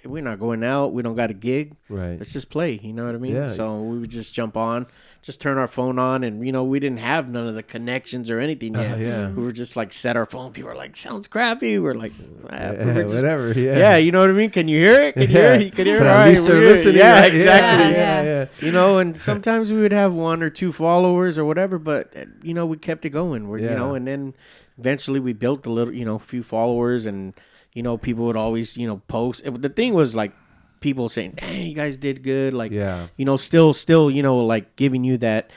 we're 0.05 0.23
not 0.23 0.39
going 0.39 0.63
out. 0.63 0.93
We 0.93 1.01
don't 1.01 1.15
got 1.15 1.29
a 1.29 1.33
gig. 1.33 1.75
Right. 1.89 2.17
Let's 2.17 2.33
just 2.33 2.49
play. 2.49 2.79
You 2.81 2.93
know 2.93 3.05
what 3.05 3.15
I 3.15 3.17
mean? 3.17 3.35
Yeah. 3.35 3.49
So 3.49 3.81
we 3.81 3.99
would 3.99 4.09
just 4.09 4.33
jump 4.33 4.55
on, 4.55 4.87
just 5.21 5.41
turn 5.41 5.57
our 5.57 5.67
phone 5.67 5.99
on, 5.99 6.23
and 6.23 6.45
you 6.45 6.51
know 6.51 6.63
we 6.63 6.79
didn't 6.79 6.99
have 6.99 7.27
none 7.29 7.47
of 7.47 7.53
the 7.55 7.61
connections 7.63 8.29
or 8.29 8.39
anything 8.39 8.75
Uh, 8.75 8.95
yeah. 8.97 9.29
We 9.29 9.43
were 9.43 9.51
just 9.51 9.75
like 9.75 9.91
set 9.91 10.15
our 10.15 10.25
phone. 10.25 10.53
People 10.53 10.69
were 10.69 10.75
like, 10.77 10.95
"Sounds 10.95 11.27
crappy." 11.27 11.77
We're 11.77 11.93
like, 11.93 12.13
ah, 12.49 12.55
Yeah, 12.55 12.85
we're 12.85 13.03
just- 13.03 13.15
whatever. 13.15 13.51
Yeah. 13.51 13.77
Yeah. 13.77 13.95
you 13.97 14.11
know 14.11 14.21
what 14.21 14.29
I 14.29 14.33
mean. 14.33 14.49
Can 14.49 14.67
you 14.67 14.79
hear 14.79 15.01
it? 15.01 15.13
Can 15.13 15.21
you 15.23 15.27
hear 15.27 15.53
it? 15.53 15.61
You 15.63 15.71
can 15.71 15.85
hear 15.87 15.97
it. 15.97 15.99
But 15.99 16.07
at 16.07 16.15
right, 16.15 16.29
least 16.29 16.45
they're 16.45 16.55
we're 16.55 16.65
listening. 16.67 16.95
Yeah, 16.95 17.19
right? 17.19 17.33
exactly. 17.33 17.91
Yeah, 17.93 18.23
Yeah. 18.23 18.45
You 18.65 18.71
know, 18.71 18.97
and 18.99 19.15
sometimes 19.17 19.71
we 19.73 19.81
would 19.81 19.91
have 19.93 20.13
one 20.13 20.41
or 20.41 20.49
two 20.49 20.71
followers 20.71 21.37
or 21.37 21.43
whatever, 21.45 21.77
but 21.79 22.15
uh, 22.15 22.25
you 22.41 22.53
know, 22.53 22.65
we 22.65 22.77
kept 22.77 23.03
it 23.05 23.09
going. 23.11 23.47
We're. 23.49 23.59
You 23.59 23.71
know, 23.71 23.93
and 23.95 24.07
then 24.07 24.33
eventually 24.77 25.19
we 25.19 25.33
built 25.33 25.65
a 25.65 25.69
little, 25.71 25.93
you 25.93 26.05
know, 26.05 26.17
few 26.17 26.43
followers, 26.43 27.05
and 27.05 27.33
you 27.73 27.83
know, 27.83 27.97
people 27.97 28.25
would 28.25 28.37
always, 28.37 28.77
you 28.77 28.87
know, 28.87 29.01
post. 29.07 29.45
It- 29.45 29.61
the 29.61 29.69
thing 29.69 29.93
was 29.93 30.15
like 30.15 30.31
people 30.79 31.09
saying, 31.09 31.33
"Dang, 31.37 31.61
you 31.61 31.75
guys 31.75 31.97
did 31.97 32.23
good." 32.23 32.53
Like, 32.53 32.71
Yeah. 32.71 33.07
you 33.17 33.25
know, 33.25 33.37
still, 33.37 33.73
still, 33.73 34.09
you 34.09 34.23
know, 34.23 34.37
like 34.37 34.75
giving 34.75 35.03
you 35.03 35.17
that, 35.17 35.51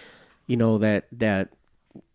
you 0.47 0.57
know, 0.57 0.79
that 0.79 1.07
that 1.13 1.51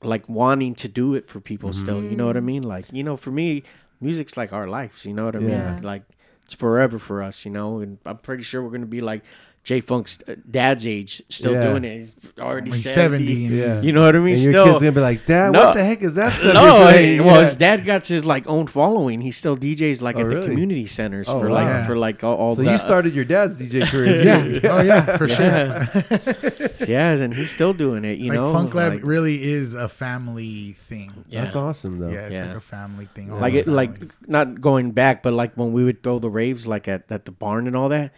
like 0.01 0.27
wanting 0.29 0.75
to 0.75 0.87
do 0.87 1.13
it 1.15 1.27
for 1.29 1.39
people. 1.39 1.71
Still, 1.71 2.03
you 2.03 2.15
know 2.15 2.25
what 2.25 2.35
I 2.35 2.39
mm-hmm. 2.39 2.45
mean? 2.47 2.63
Like, 2.63 2.85
you 2.91 3.03
know, 3.03 3.17
for 3.17 3.31
me, 3.31 3.63
music's 4.01 4.35
like 4.37 4.53
our 4.53 4.67
lives. 4.67 5.05
You 5.05 5.13
know 5.13 5.25
what 5.25 5.35
I 5.35 5.39
Yeah. 5.39 5.73
mean? 5.73 5.83
Like, 5.83 6.03
it's 6.43 6.53
forever 6.53 6.97
for 6.99 7.21
us. 7.21 7.45
You 7.45 7.51
know, 7.51 7.79
and 7.79 7.97
I'm 8.05 8.17
pretty 8.17 8.43
sure 8.43 8.63
we're 8.63 8.71
gonna 8.71 8.85
be 8.85 9.01
like. 9.01 9.23
J 9.67 9.81
Funk's 9.81 10.17
uh, 10.29 10.35
dad's 10.49 10.87
age, 10.87 11.21
still 11.27 11.51
Yeah. 11.51 11.67
doing 11.71 11.83
it. 11.83 11.97
He's 11.99 12.15
already 12.39 12.71
He's 12.71 12.89
70. 12.89 13.25
70 13.25 13.45
and 13.47 13.55
Yeah. 13.57 13.81
You 13.81 13.91
know 13.91 14.01
what 14.03 14.15
I 14.15 14.19
mean? 14.19 14.35
And 14.35 14.41
your 14.43 14.53
still, 14.53 14.65
kid's 14.67 14.79
gonna 14.79 14.91
be 14.93 15.01
like, 15.01 15.25
Dad, 15.25 15.51
No. 15.51 15.65
what 15.65 15.75
the 15.75 15.83
heck 15.83 16.01
is 16.03 16.13
that 16.13 16.31
stuff? 16.39 16.53
no, 16.53 16.63
you're 16.63 16.85
playing?" 16.85 17.25
well, 17.25 17.35
Yeah. 17.41 17.43
his 17.47 17.55
dad 17.57 17.83
got 17.83 18.07
his 18.07 18.23
like 18.23 18.47
own 18.47 18.67
following. 18.67 19.19
He 19.19 19.31
still 19.31 19.57
DJs 19.57 20.01
like 20.01 20.15
Oh, 20.17 20.21
at 20.21 20.29
the 20.29 20.41
community 20.47 20.85
centers 20.85 21.27
Oh, 21.27 21.41
for 21.41 21.49
wow. 21.49 21.55
like 21.55 21.67
Yeah. 21.67 21.85
for 21.85 21.97
like 21.97 22.23
all, 22.23 22.37
all 22.37 22.55
So 22.55 22.63
the 22.63 22.71
you 22.71 22.77
started 22.77 23.13
your 23.13 23.25
dad's 23.25 23.57
DJ 23.57 23.81
career. 23.91 24.21
too. 24.23 24.59
yeah. 24.63 24.69
Oh 24.71 24.81
yeah, 24.81 25.17
for 25.17 25.27
sure. 25.27 25.45
yeah, 26.87 26.87
yeah, 26.87 27.11
and 27.23 27.33
he's 27.33 27.51
still 27.51 27.73
doing 27.73 28.05
it. 28.05 28.19
You 28.19 28.29
like 28.31 28.39
know, 28.39 28.53
Funk 28.53 28.73
Lab 28.73 28.93
like, 28.93 29.03
really 29.03 29.43
is 29.43 29.73
a 29.73 29.89
family 29.89 30.77
thing. 30.87 31.11
yeah. 31.27 31.43
That's 31.43 31.57
awesome 31.57 31.99
though. 31.99 32.07
Yeah, 32.09 32.19
it's 32.21 32.33
Yeah. 32.33 32.45
like 32.47 32.55
a 32.55 32.61
family 32.61 33.09
thing. 33.13 33.31
all 33.33 33.39
like 33.39 33.51
the 33.53 33.59
it, 33.59 33.67
like 33.67 33.91
not 34.29 34.61
going 34.61 34.91
back, 34.91 35.23
but 35.23 35.33
like 35.33 35.55
when 35.55 35.73
we 35.73 35.83
would 35.83 36.03
throw 36.03 36.19
the 36.19 36.29
raves 36.29 36.65
like 36.67 36.87
at, 36.87 37.03
at 37.11 37.25
the 37.25 37.31
barn 37.33 37.67
and 37.67 37.75
all 37.75 37.89
that, 37.89 38.13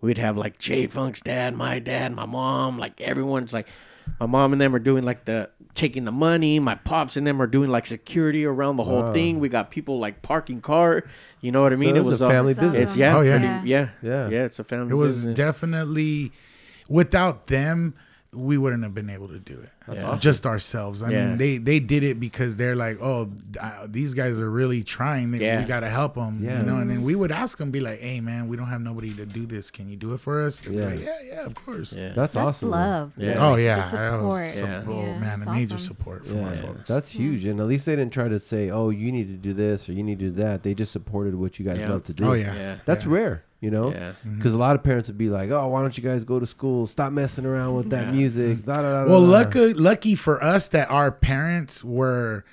we'd 0.00 0.18
have 0.18 0.36
like 0.36 0.58
J 0.58 0.86
Funk's 0.86 1.20
dad, 1.20 1.54
my 1.54 1.78
dad, 1.78 2.14
my 2.14 2.26
mom, 2.26 2.78
like 2.78 3.00
everyone's 3.00 3.52
like 3.52 3.66
my 4.20 4.26
mom 4.26 4.52
and 4.52 4.60
them 4.60 4.74
are 4.74 4.78
doing 4.78 5.04
like 5.04 5.24
the 5.26 5.50
taking 5.74 6.04
the 6.04 6.12
money, 6.12 6.58
my 6.58 6.74
pops 6.74 7.16
and 7.16 7.26
them 7.26 7.40
are 7.42 7.46
doing 7.46 7.70
like 7.70 7.84
security 7.86 8.44
around 8.44 8.76
the 8.78 8.84
whole 8.84 9.02
Wow. 9.02 9.12
thing. 9.12 9.38
We 9.38 9.48
got 9.48 9.70
people 9.70 9.98
like 9.98 10.22
parking 10.22 10.60
car, 10.60 11.04
you 11.40 11.52
know 11.52 11.62
what 11.62 11.72
I 11.72 11.76
So 11.76 11.80
mean? 11.80 11.94
it 11.96 11.98
it 11.98 12.04
was 12.04 12.12
was 12.14 12.22
a 12.22 12.28
family 12.30 12.52
That's 12.54 12.66
business. 12.68 12.88
It's 12.90 12.96
yeah, 12.96 13.16
Oh, 13.16 13.20
yeah. 13.20 13.38
pretty- 13.38 13.68
yeah, 13.68 13.88
Yeah. 14.02 14.28
yeah, 14.28 14.44
It's 14.44 14.58
a 14.58 14.64
family. 14.64 14.90
it 14.90 14.94
was 14.94 15.16
business. 15.18 15.36
definitely 15.36 16.32
without 16.88 17.46
them, 17.48 17.94
we 18.34 18.58
wouldn't 18.58 18.82
have 18.82 18.92
been 18.94 19.08
able 19.08 19.26
to 19.28 19.38
do 19.38 19.54
it. 19.58 19.70
That's 19.86 20.04
awesome. 20.04 20.18
Just 20.20 20.44
ourselves. 20.44 21.02
I 21.02 21.10
Yeah. 21.10 21.28
mean, 21.28 21.38
they 21.38 21.56
they 21.56 21.80
did 21.80 22.02
it 22.02 22.20
because 22.20 22.56
they're 22.56 22.76
like, 22.76 23.00
oh, 23.00 23.30
uh, 23.58 23.86
these 23.88 24.12
guys 24.12 24.38
are 24.38 24.50
really 24.50 24.84
trying. 24.84 25.30
They, 25.30 25.38
Yeah. 25.38 25.60
We 25.60 25.64
got 25.66 25.80
to 25.80 25.88
help 25.88 26.14
them. 26.14 26.40
Yeah. 26.42 26.58
You 26.60 26.66
know, 26.66 26.76
and 26.76 26.90
then 26.90 27.02
we 27.02 27.14
would 27.14 27.32
ask 27.32 27.56
them, 27.56 27.70
be 27.70 27.80
like, 27.80 28.00
hey 28.00 28.20
man, 28.20 28.46
we 28.48 28.58
don't 28.58 28.66
have 28.66 28.82
nobody 28.82 29.14
to 29.14 29.24
do 29.24 29.46
this. 29.46 29.70
Can 29.70 29.88
you 29.88 29.96
do 29.96 30.12
it 30.12 30.20
for 30.20 30.42
us? 30.42 30.58
They'd 30.58 30.74
Yeah. 30.74 30.84
like, 30.84 31.00
yeah, 31.00 31.18
yeah, 31.24 31.40
of 31.46 31.54
course. 31.54 31.94
yeah. 31.94 32.08
That's, 32.08 32.34
That's 32.34 32.36
awesome. 32.36 32.70
though. 32.70 32.76
love. 32.76 33.12
Yeah. 33.16 33.36
Oh 33.38 33.54
yeah, 33.56 33.80
The 33.88 33.96
that 33.96 34.22
was 34.22 34.46
support. 34.52 34.68
Yeah. 34.86 34.92
oh, 34.92 35.02
man, 35.18 35.38
that's 35.40 35.46
a 35.48 35.52
major 35.54 35.74
awesome. 35.76 35.78
support 35.78 36.26
from 36.26 36.36
Yeah, 36.36 36.48
our 36.48 36.54
folks. 36.56 36.88
that's 36.88 37.08
huge. 37.08 37.46
And 37.46 37.60
at 37.60 37.66
least 37.66 37.86
they 37.86 37.96
didn't 37.96 38.12
try 38.12 38.28
to 38.28 38.38
say, 38.38 38.68
"Oh, 38.70 38.90
you 38.90 39.10
need 39.10 39.28
to 39.28 39.38
do 39.38 39.54
this 39.54 39.88
or 39.88 39.92
you 39.94 40.02
need 40.02 40.18
to 40.18 40.26
do 40.26 40.32
that." 40.42 40.62
They 40.64 40.74
just 40.74 40.92
supported 40.92 41.34
what 41.34 41.58
you 41.58 41.64
guys 41.64 41.78
Yeah. 41.78 41.88
love 41.88 42.02
to 42.04 42.12
do. 42.12 42.24
Oh 42.26 42.32
yeah, 42.34 42.54
Yeah. 42.54 42.76
That's 42.84 43.04
Yeah. 43.06 43.12
rare, 43.12 43.42
you 43.60 43.70
know. 43.70 43.90
Yeah. 43.90 44.10
Mm-hmm. 44.10 44.36
Because 44.36 44.52
a 44.54 44.58
lot 44.58 44.76
of 44.76 44.82
parents 44.82 45.08
would 45.08 45.18
be 45.18 45.30
like, 45.30 45.50
"Oh, 45.50 45.68
why 45.68 45.82
don't 45.82 45.96
you 45.96 46.02
guys 46.04 46.24
go 46.24 46.38
to 46.38 46.46
school? 46.46 46.86
Stop 46.86 47.12
messing 47.12 47.44
around 47.46 47.74
with 47.74 47.90
that 47.90 48.06
Yeah. 48.06 48.12
music." 48.12 48.64
Da, 48.64 48.74
da, 48.74 48.82
da, 48.82 49.04
da, 49.04 49.10
Well, 49.10 49.20
da." 49.22 49.26
lucky 49.30 49.72
lucky 49.74 50.14
for 50.14 50.42
us 50.42 50.68
that 50.68 50.90
our 50.90 51.10
parents 51.10 51.82
were 51.84 52.44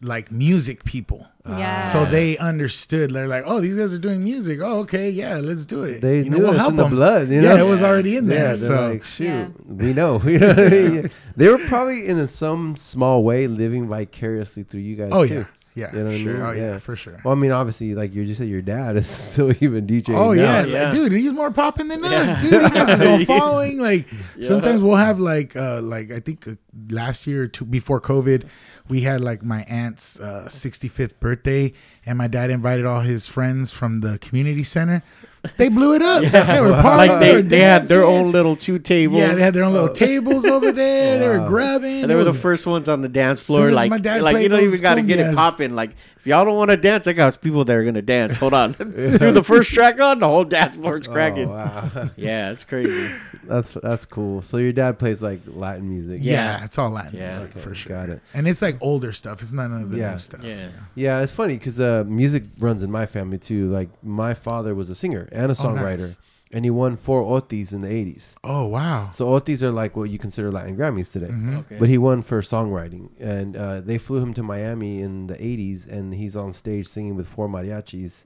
like 0.00 0.30
music 0.30 0.84
people. 0.84 1.26
Ah. 1.44 1.58
Yeah. 1.58 1.78
So 1.80 2.04
they 2.06 2.38
understood. 2.38 3.10
They're 3.10 3.26
like, 3.26 3.42
"Oh, 3.46 3.60
these 3.60 3.74
guys 3.76 3.92
are 3.94 3.98
doing 3.98 4.22
music. 4.22 4.60
Oh, 4.62 4.80
okay, 4.80 5.10
yeah, 5.10 5.36
let's 5.38 5.66
do 5.66 5.82
it." 5.84 6.00
They 6.00 6.18
you 6.20 6.30
know, 6.30 6.36
knew 6.36 6.42
we'll 6.44 6.52
it's 6.52 6.60
help 6.60 6.70
in 6.72 6.76
the 6.76 6.84
blood. 6.84 7.28
You 7.28 7.40
yeah, 7.40 7.56
know? 7.56 7.66
it 7.66 7.68
was 7.68 7.82
already 7.82 8.16
in 8.16 8.26
there. 8.28 8.48
they're 8.48 8.56
so 8.56 8.88
like, 8.90 9.04
shoot, 9.04 9.24
Yeah. 9.26 9.48
we 9.66 9.92
know. 9.94 10.20
You 10.24 10.38
know 10.38 10.48
what 10.48 10.60
I 10.60 10.68
mean? 10.68 11.10
They 11.36 11.48
were 11.48 11.58
probably 11.58 12.06
in 12.06 12.24
some 12.28 12.76
small 12.76 13.24
way 13.24 13.46
living 13.48 13.88
vicariously 13.88 14.62
through 14.64 14.80
you 14.80 14.96
guys. 14.96 15.10
oh 15.12 15.26
too. 15.26 15.34
yeah, 15.34 15.44
yeah, 15.78 15.92
You 15.92 15.98
know 16.00 16.04
what 16.06 16.14
I 16.14 16.18
sure. 16.18 16.32
mean? 16.34 16.42
Oh 16.42 16.50
yeah, 16.50 16.62
Yeah. 16.72 16.78
for 16.78 16.96
sure. 16.96 17.18
Well, 17.24 17.32
I 17.32 17.36
mean, 17.38 17.52
obviously, 17.52 17.94
like 17.94 18.14
you 18.14 18.24
just 18.26 18.38
said, 18.38 18.48
your 18.48 18.62
dad 18.62 18.96
is 18.96 19.06
still 19.30 19.52
even 19.62 19.86
DJing. 19.86 20.14
Oh 20.16 20.32
now. 20.32 20.42
yeah, 20.42 20.64
Yeah. 20.66 20.90
dude, 20.90 21.12
he's 21.12 21.32
more 21.32 21.50
popping 21.50 21.88
than 21.88 22.04
us, 22.04 22.34
dude. 22.42 22.52
He 22.62 22.70
got 22.70 22.88
his 22.88 23.02
own 23.04 23.24
following. 23.34 23.78
Like 23.78 24.06
Yeah. 24.36 24.48
sometimes 24.48 24.82
we'll 24.82 24.96
have 24.96 25.18
like, 25.20 25.54
uh, 25.56 25.80
like 25.80 26.10
I 26.10 26.20
think 26.20 26.46
uh, 26.48 26.52
last 26.90 27.26
year 27.26 27.44
or 27.44 27.48
two 27.48 27.64
before 27.64 28.00
COVID, 28.00 28.44
we 28.88 29.02
had 29.02 29.20
like 29.20 29.42
my 29.44 29.62
aunt's 29.64 30.18
uh, 30.18 30.46
65th 30.48 31.18
birthday, 31.20 31.72
and 32.06 32.18
my 32.18 32.26
dad 32.26 32.50
invited 32.50 32.86
all 32.86 33.00
his 33.00 33.26
friends 33.26 33.70
from 33.70 34.00
the 34.00 34.18
community 34.18 34.64
center. 34.64 35.02
They 35.56 35.68
blew 35.68 35.94
it 35.94 36.02
up. 36.02 36.22
They 36.48 36.60
were 36.60 36.72
partying. 36.72 36.96
like 36.96 37.20
they, 37.20 37.42
they 37.42 37.60
had 37.60 37.88
their 37.88 38.04
own 38.04 38.32
little 38.32 38.56
two 38.56 38.78
tables. 38.78 39.18
Yeah, 39.18 39.34
they 39.34 39.40
had 39.40 39.54
their 39.54 39.64
own 39.64 39.72
little 39.72 39.90
oh. 39.90 39.92
tables 39.92 40.44
over 40.44 40.72
there. 40.72 41.18
They 41.18 41.28
were 41.28 41.38
grabbing. 41.48 42.02
and 42.02 42.10
they 42.10 42.14
were 42.14 42.24
the 42.24 42.34
first 42.34 42.66
ones 42.66 42.88
on 42.88 43.02
the 43.02 43.08
dance 43.08 43.44
floor. 43.44 43.70
Like, 43.70 43.90
my 43.90 43.98
dad 43.98 44.22
like 44.22 44.38
you 44.38 44.48
don't 44.48 44.62
even 44.62 44.80
got 44.80 44.96
to 44.96 45.02
get 45.02 45.18
it 45.18 45.34
popping. 45.34 45.74
Like, 45.74 45.96
if 46.18 46.26
y'all 46.26 46.44
don't 46.44 46.56
want 46.56 46.70
to 46.70 46.76
dance, 46.76 47.06
I 47.06 47.12
got 47.12 47.40
people 47.40 47.64
that 47.64 47.74
are 47.74 47.84
gonna 47.84 48.02
dance. 48.02 48.36
Hold 48.36 48.54
on, 48.54 48.72
do 48.78 49.32
the 49.32 49.42
first 49.44 49.72
track 49.72 50.00
on, 50.00 50.18
the 50.20 50.26
whole 50.28 50.44
dance 50.44 50.76
floor 50.76 50.98
is 50.98 51.08
Oh, 51.08 51.12
cracking. 51.12 51.48
wow. 51.48 52.10
Yeah, 52.16 52.50
it's 52.50 52.64
crazy. 52.64 53.10
that's 53.44 53.70
that's 53.70 54.04
cool. 54.04 54.42
So 54.42 54.56
your 54.58 54.72
dad 54.72 54.98
plays 54.98 55.22
like 55.22 55.40
Latin 55.46 55.88
music. 55.88 56.18
Yeah, 56.22 56.58
Yeah. 56.58 56.64
it's 56.64 56.78
all 56.78 56.90
Latin 56.90 57.18
Yeah. 57.18 57.28
music 57.30 57.50
Okay, 57.56 57.60
for 57.60 57.74
sure. 57.74 57.96
got 57.96 58.08
it. 58.10 58.20
And 58.34 58.46
it's 58.48 58.60
like 58.62 58.76
older 58.80 59.12
stuff. 59.12 59.40
It's 59.42 59.52
none 59.52 59.72
of 59.72 59.90
the 59.90 59.98
Yeah. 59.98 60.12
new 60.12 60.18
stuff. 60.18 60.40
Yeah. 60.42 60.68
Yeah, 60.94 61.22
it's 61.22 61.32
funny 61.32 61.54
because 61.56 61.78
uh, 61.80 62.04
music 62.06 62.44
runs 62.58 62.82
in 62.82 62.90
my 62.90 63.06
family 63.06 63.38
too. 63.38 63.70
Like 63.70 63.88
my 64.02 64.34
father 64.34 64.74
was 64.74 64.90
a 64.90 64.94
singer 64.94 65.28
and 65.32 65.52
a 65.52 65.54
Oh, 65.54 65.64
songwriter, 65.64 65.98
nice. 65.98 66.18
And 66.52 66.64
he 66.64 66.70
won 66.70 66.96
four 66.96 67.22
Otis 67.22 67.72
in 67.72 67.82
the 67.82 67.88
'80s. 67.88 68.36
Oh 68.44 68.66
wow. 68.66 69.10
So 69.10 69.28
Otis 69.34 69.62
are 69.62 69.70
like 69.70 69.96
what 69.96 70.10
you 70.10 70.18
consider 70.18 70.50
Latin 70.50 70.76
Grammys 70.76 71.10
today. 71.12 71.28
Mhm. 71.28 71.58
Okay. 71.60 71.76
But 71.78 71.88
he 71.88 71.98
won 71.98 72.22
for 72.22 72.40
songwriting, 72.42 73.10
and 73.20 73.56
uh, 73.56 73.80
they 73.80 73.98
flew 73.98 74.20
him 74.22 74.34
to 74.34 74.42
Miami 74.42 75.00
in 75.02 75.26
the 75.26 75.34
'80s, 75.36 75.86
and 75.86 76.14
he's 76.14 76.36
on 76.36 76.52
stage 76.52 76.86
singing 76.86 77.16
with 77.16 77.26
four 77.26 77.48
mariachis. 77.48 78.24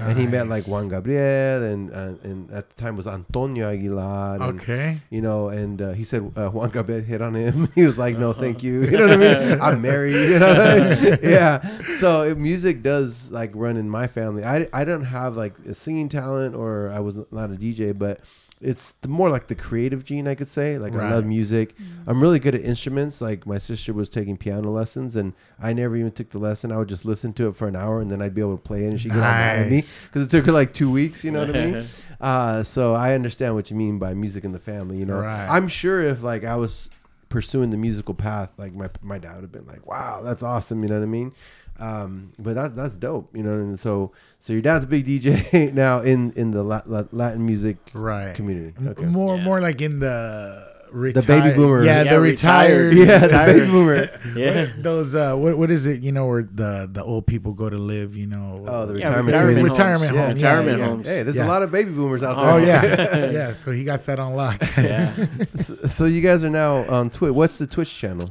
And 0.00 0.16
he 0.16 0.26
met 0.26 0.48
like 0.48 0.66
Juan 0.66 0.88
Gabriel, 0.88 1.62
and 1.62 1.92
uh, 1.92 2.14
and 2.22 2.50
at 2.50 2.70
the 2.70 2.74
time 2.82 2.96
was 2.96 3.06
Antonio 3.06 3.68
Aguilar. 3.70 4.36
And, 4.36 4.42
Okay. 4.60 5.00
You 5.10 5.20
know, 5.20 5.48
and 5.48 5.82
uh, 5.82 5.92
he 5.92 6.04
said 6.04 6.32
uh, 6.36 6.48
Juan 6.48 6.70
Gabriel 6.70 7.02
hit 7.02 7.20
on 7.20 7.34
him. 7.34 7.68
he 7.74 7.84
was 7.84 7.98
like, 7.98 8.16
"No, 8.16 8.32
thank 8.32 8.62
you." 8.62 8.82
You 8.94 8.98
know 8.98 9.08
what 9.08 9.12
I 9.12 9.44
mean? 9.50 9.60
I'm 9.66 9.82
married. 9.82 10.14
You 10.14 10.38
know 10.38 10.48
what 10.48 10.60
I 10.60 10.78
mean? 11.00 11.18
Yeah. 11.22 11.78
So 11.98 12.22
if 12.22 12.38
music 12.38 12.82
does 12.82 13.30
like 13.30 13.50
run 13.54 13.76
in 13.76 13.90
my 13.90 14.06
family. 14.06 14.42
I 14.44 14.68
I 14.72 14.84
don't 14.84 15.04
have 15.04 15.36
like 15.36 15.54
a 15.68 15.74
singing 15.74 16.08
talent, 16.08 16.54
or 16.54 16.90
I 16.90 17.00
was 17.00 17.18
not 17.30 17.50
a 17.50 17.56
DJ, 17.72 17.92
but 17.98 18.20
it's 18.60 18.92
the 19.02 19.08
more 19.08 19.28
like 19.30 19.48
the 19.48 19.54
creative 19.54 20.04
gene, 20.04 20.26
I 20.28 20.34
could 20.34 20.48
say. 20.48 20.78
Like 20.78 20.94
I 20.94 21.10
love 21.10 21.24
Right. 21.24 21.26
music. 21.26 21.74
I'm 22.06 22.20
really 22.22 22.38
good 22.38 22.54
at 22.54 22.62
instruments. 22.62 23.20
Like 23.20 23.46
my 23.46 23.58
sister 23.58 23.92
was 23.92 24.08
taking 24.08 24.36
piano 24.36 24.70
lessons, 24.70 25.16
and 25.16 25.32
I 25.60 25.72
never 25.72 25.96
even 25.96 26.12
took 26.12 26.30
the 26.30 26.38
lesson. 26.38 26.72
I 26.72 26.78
would 26.78 26.88
just 26.88 27.04
listen 27.04 27.32
to 27.34 27.48
it 27.48 27.56
for 27.56 27.68
an 27.68 27.76
hour, 27.76 28.00
and 28.00 28.10
then 28.10 28.22
I'd 28.22 28.34
be 28.34 28.40
able 28.40 28.56
to 28.56 28.62
play 28.62 28.84
it, 28.84 28.88
and 28.90 29.00
she'd 29.00 29.12
get 29.12 29.18
all 29.22 29.34
mad 29.34 29.58
at 29.58 29.70
me 29.70 29.82
because 30.06 30.22
it 30.24 30.30
took 30.30 30.46
her 30.46 30.52
like 30.52 30.72
two 30.72 30.90
weeks. 30.90 31.24
You 31.24 31.30
know 31.32 31.40
what 31.40 31.54
I 31.56 31.64
mean? 31.72 31.88
Uh, 32.20 32.62
so 32.62 32.94
I 32.94 33.12
understand 33.12 33.54
what 33.54 33.70
you 33.70 33.76
mean 33.76 33.98
by 33.98 34.14
music 34.14 34.44
in 34.44 34.52
the 34.52 34.58
family. 34.58 34.96
You 34.96 35.04
know, 35.04 35.18
Right. 35.18 35.46
I'm 35.46 35.68
sure 35.68 36.00
if 36.00 36.22
like 36.22 36.42
I 36.42 36.56
was 36.56 36.88
pursuing 37.28 37.68
the 37.70 37.76
musical 37.76 38.14
path, 38.14 38.50
like 38.56 38.72
my 38.72 38.88
my 39.02 39.18
dad 39.18 39.34
would 39.34 39.42
have 39.42 39.52
been 39.52 39.66
like, 39.66 39.84
"Wow, 39.86 40.22
that's 40.22 40.42
awesome." 40.42 40.82
You 40.82 40.88
know 40.88 40.96
what 41.00 41.02
I 41.02 41.06
mean? 41.06 41.32
Um, 41.78 42.32
but 42.38 42.54
that 42.54 42.74
that's 42.74 42.94
dope. 42.96 43.34
You 43.36 43.42
know, 43.42 43.54
and 43.54 43.78
so 43.80 44.12
so 44.38 44.52
your 44.52 44.62
dad's 44.62 44.84
a 44.84 44.88
big 44.88 45.04
DJ 45.06 45.72
now 45.74 46.00
in 46.00 46.32
in 46.32 46.50
the 46.52 46.62
La- 46.62 46.82
La- 46.86 47.04
Latin 47.12 47.44
music 47.44 47.78
Right. 47.92 48.34
community. 48.34 48.74
Okay. 48.86 49.04
More 49.06 49.36
Yeah. 49.36 49.44
more 49.44 49.60
like 49.60 49.80
in 49.82 49.98
the 49.98 50.72
The 50.94 51.24
baby 51.26 51.56
boomer. 51.56 51.82
Yeah, 51.82 52.02
Yeah, 52.04 52.12
the 52.14 52.20
retired. 52.20 52.94
retired. 52.94 53.08
Yeah, 53.34 53.46
the 53.46 53.52
baby 53.52 53.66
boomer. 53.72 54.08
Yeah. 54.36 54.66
Those 54.78 55.16
uh, 55.16 55.34
what 55.34 55.58
what 55.58 55.70
is 55.72 55.84
it? 55.86 56.00
You 56.02 56.12
know 56.12 56.26
where 56.26 56.44
the 56.44 56.88
the 56.92 57.02
old 57.02 57.26
people 57.26 57.52
go 57.54 57.68
to 57.68 57.76
live. 57.76 58.14
You 58.14 58.28
know. 58.28 58.64
Oh, 58.68 58.86
the 58.86 59.00
Yeah, 59.00 59.08
retirement 59.20 59.26
retirement 59.26 59.58
homes. 59.58 59.70
retirement 59.72 60.12
Yeah. 60.14 60.20
home. 60.26 60.34
Retirement 60.34 60.78
yeah, 60.78 60.84
yeah. 60.84 60.90
homes. 60.90 61.08
Hey, 61.08 61.22
there's 61.24 61.34
Yeah. 61.36 61.46
a 61.46 61.50
lot 61.54 61.62
of 61.64 61.72
baby 61.72 61.90
boomers 61.90 62.22
out 62.22 62.36
there. 62.38 62.50
Oh 62.50 62.56
yeah, 62.58 63.30
yeah. 63.38 63.52
So 63.52 63.72
he 63.72 63.82
got 63.82 63.98
that 64.02 64.20
on 64.20 64.34
lock. 64.34 64.62
Yeah. 64.78 65.12
so, 65.56 65.74
so 65.88 66.04
you 66.04 66.20
guys 66.20 66.44
are 66.44 66.50
now 66.50 66.84
on 66.86 67.10
Twitch. 67.10 67.32
What's 67.32 67.58
the 67.58 67.66
Twitch 67.66 67.92
channel? 67.98 68.30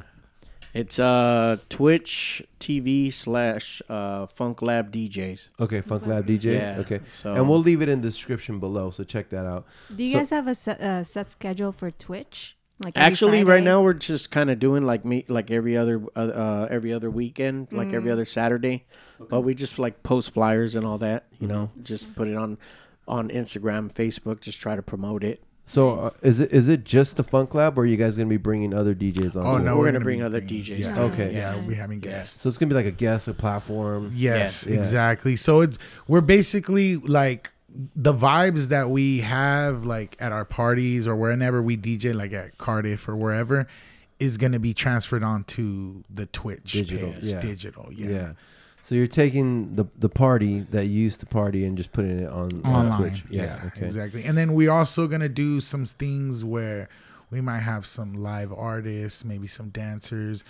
It's 0.73 0.97
uh 0.97 1.57
Twitch 1.69 2.43
TV 2.59 3.13
slash 3.13 3.81
uh 3.89 4.25
Funk 4.25 4.61
Lab 4.61 4.91
DJs. 4.91 5.51
Okay, 5.59 5.81
Funk 5.81 6.07
Lab 6.07 6.25
DJs. 6.27 6.43
Yeah. 6.45 6.77
Okay, 6.79 6.99
So 7.11 7.33
and 7.35 7.47
we'll 7.47 7.59
leave 7.59 7.81
it 7.81 7.89
in 7.89 8.01
the 8.01 8.07
description 8.07 8.59
below, 8.59 8.89
so 8.89 9.03
check 9.03 9.29
that 9.29 9.45
out. 9.45 9.65
Do 9.95 10.03
you 10.03 10.11
So- 10.13 10.17
guys 10.19 10.29
have 10.31 10.47
a 10.47 10.55
set, 10.55 10.81
uh, 10.81 11.03
set 11.03 11.29
schedule 11.29 11.71
for 11.71 11.91
Twitch? 11.91 12.57
Like 12.83 12.97
every 12.97 13.05
actually 13.05 13.43
right 13.43 13.63
now 13.63 13.83
we're 13.83 13.93
just 13.93 14.31
kind 14.31 14.49
of 14.49 14.57
doing 14.57 14.83
like 14.83 15.05
me 15.05 15.25
like 15.27 15.51
every 15.51 15.77
other 15.77 16.01
uh, 16.15 16.19
uh 16.19 16.67
every 16.71 16.91
other 16.91 17.09
weekend, 17.11 17.71
like 17.71 17.93
every 17.93 18.09
Mm. 18.09 18.13
other 18.13 18.25
Saturday. 18.25 18.85
But 19.29 19.41
we 19.41 19.53
just 19.53 19.77
like 19.77 20.01
post 20.01 20.33
flyers 20.33 20.75
and 20.75 20.85
all 20.85 20.97
that, 20.97 21.27
you 21.39 21.47
know, 21.47 21.69
Mm-hmm. 21.73 21.83
just 21.83 22.15
put 22.15 22.27
it 22.27 22.35
on 22.35 22.57
on 23.07 23.29
Instagram, 23.29 23.93
Facebook. 23.93 24.41
Just 24.41 24.59
try 24.59 24.75
to 24.75 24.81
promote 24.81 25.23
it. 25.23 25.43
So 25.65 25.91
uh, 25.99 26.09
is 26.21 26.39
it 26.41 26.51
is 26.51 26.67
it 26.67 26.83
just 26.83 27.15
the 27.15 27.23
Funk 27.23 27.53
Lab, 27.55 27.77
or 27.77 27.81
are 27.83 27.85
you 27.85 27.95
guys 27.97 28.17
gonna 28.17 28.27
be 28.29 28.37
bringing 28.37 28.73
other 28.73 28.93
DJs 28.93 29.35
on? 29.35 29.41
Oh 29.41 29.51
board? 29.51 29.63
no, 29.63 29.75
We're 29.75 29.81
we're, 29.83 29.91
gonna 29.93 30.03
bring 30.03 30.21
other 30.21 30.41
DJs 30.41 30.79
Yeah. 30.79 30.91
too. 30.93 31.01
Okay. 31.03 31.33
Yeah, 31.33 31.55
we'll 31.55 31.67
be 31.67 31.75
having 31.75 31.99
guests. 31.99 32.41
So 32.41 32.49
it's 32.49 32.57
gonna 32.57 32.69
be 32.69 32.75
like 32.75 32.85
a 32.85 32.91
guest, 32.91 33.27
a 33.29 33.33
platform. 33.33 34.11
Yes, 34.13 34.67
Yeah. 34.67 34.75
exactly. 34.77 35.35
So 35.37 35.61
it, 35.61 35.77
we're 36.07 36.21
basically 36.21 36.97
like 36.97 37.53
the 37.95 38.13
vibes 38.13 38.67
that 38.67 38.89
we 38.89 39.21
have 39.21 39.85
like 39.85 40.15
at 40.19 40.31
our 40.31 40.45
parties 40.45 41.07
or 41.07 41.15
wherever 41.15 41.61
we 41.61 41.77
DJ, 41.77 42.13
like 42.13 42.33
at 42.33 42.57
Cardiff 42.57 43.07
or 43.07 43.15
wherever, 43.15 43.65
is 44.19 44.37
going 44.37 44.51
to 44.51 44.59
be 44.59 44.73
transferred 44.75 45.23
onto 45.23 46.03
the 46.13 46.27
Twitch 46.27 46.73
Digital, 46.73 47.13
page. 47.13 47.23
yeah. 47.23 47.39
Digital, 47.39 47.89
yeah. 47.91 48.33
Yeah. 48.83 48.87
So 48.87 48.95
you're 48.95 49.07
taking 49.07 49.75
the 49.75 49.85
the 49.97 50.09
party 50.09 50.61
that 50.71 50.85
you 50.85 51.03
used 51.03 51.19
to 51.21 51.25
party 51.25 51.65
and 51.65 51.77
just 51.77 51.91
putting 51.91 52.19
it 52.19 52.29
on, 52.29 52.61
on 52.65 52.87
Online, 52.87 52.99
Twitch. 52.99 53.23
yeah, 53.29 53.61
okay. 53.67 53.85
exactly. 53.85 54.25
And 54.25 54.37
then 54.37 54.53
we're 54.53 54.71
also 54.71 55.07
gonna 55.07 55.29
do 55.29 55.61
some 55.61 55.85
things 55.85 56.43
where 56.43 56.89
we 57.31 57.41
might 57.41 57.59
have 57.59 57.85
some 57.85 58.13
live 58.13 58.53
artists, 58.53 59.25
maybe 59.25 59.47
some 59.47 59.69
dancers, 59.69 60.43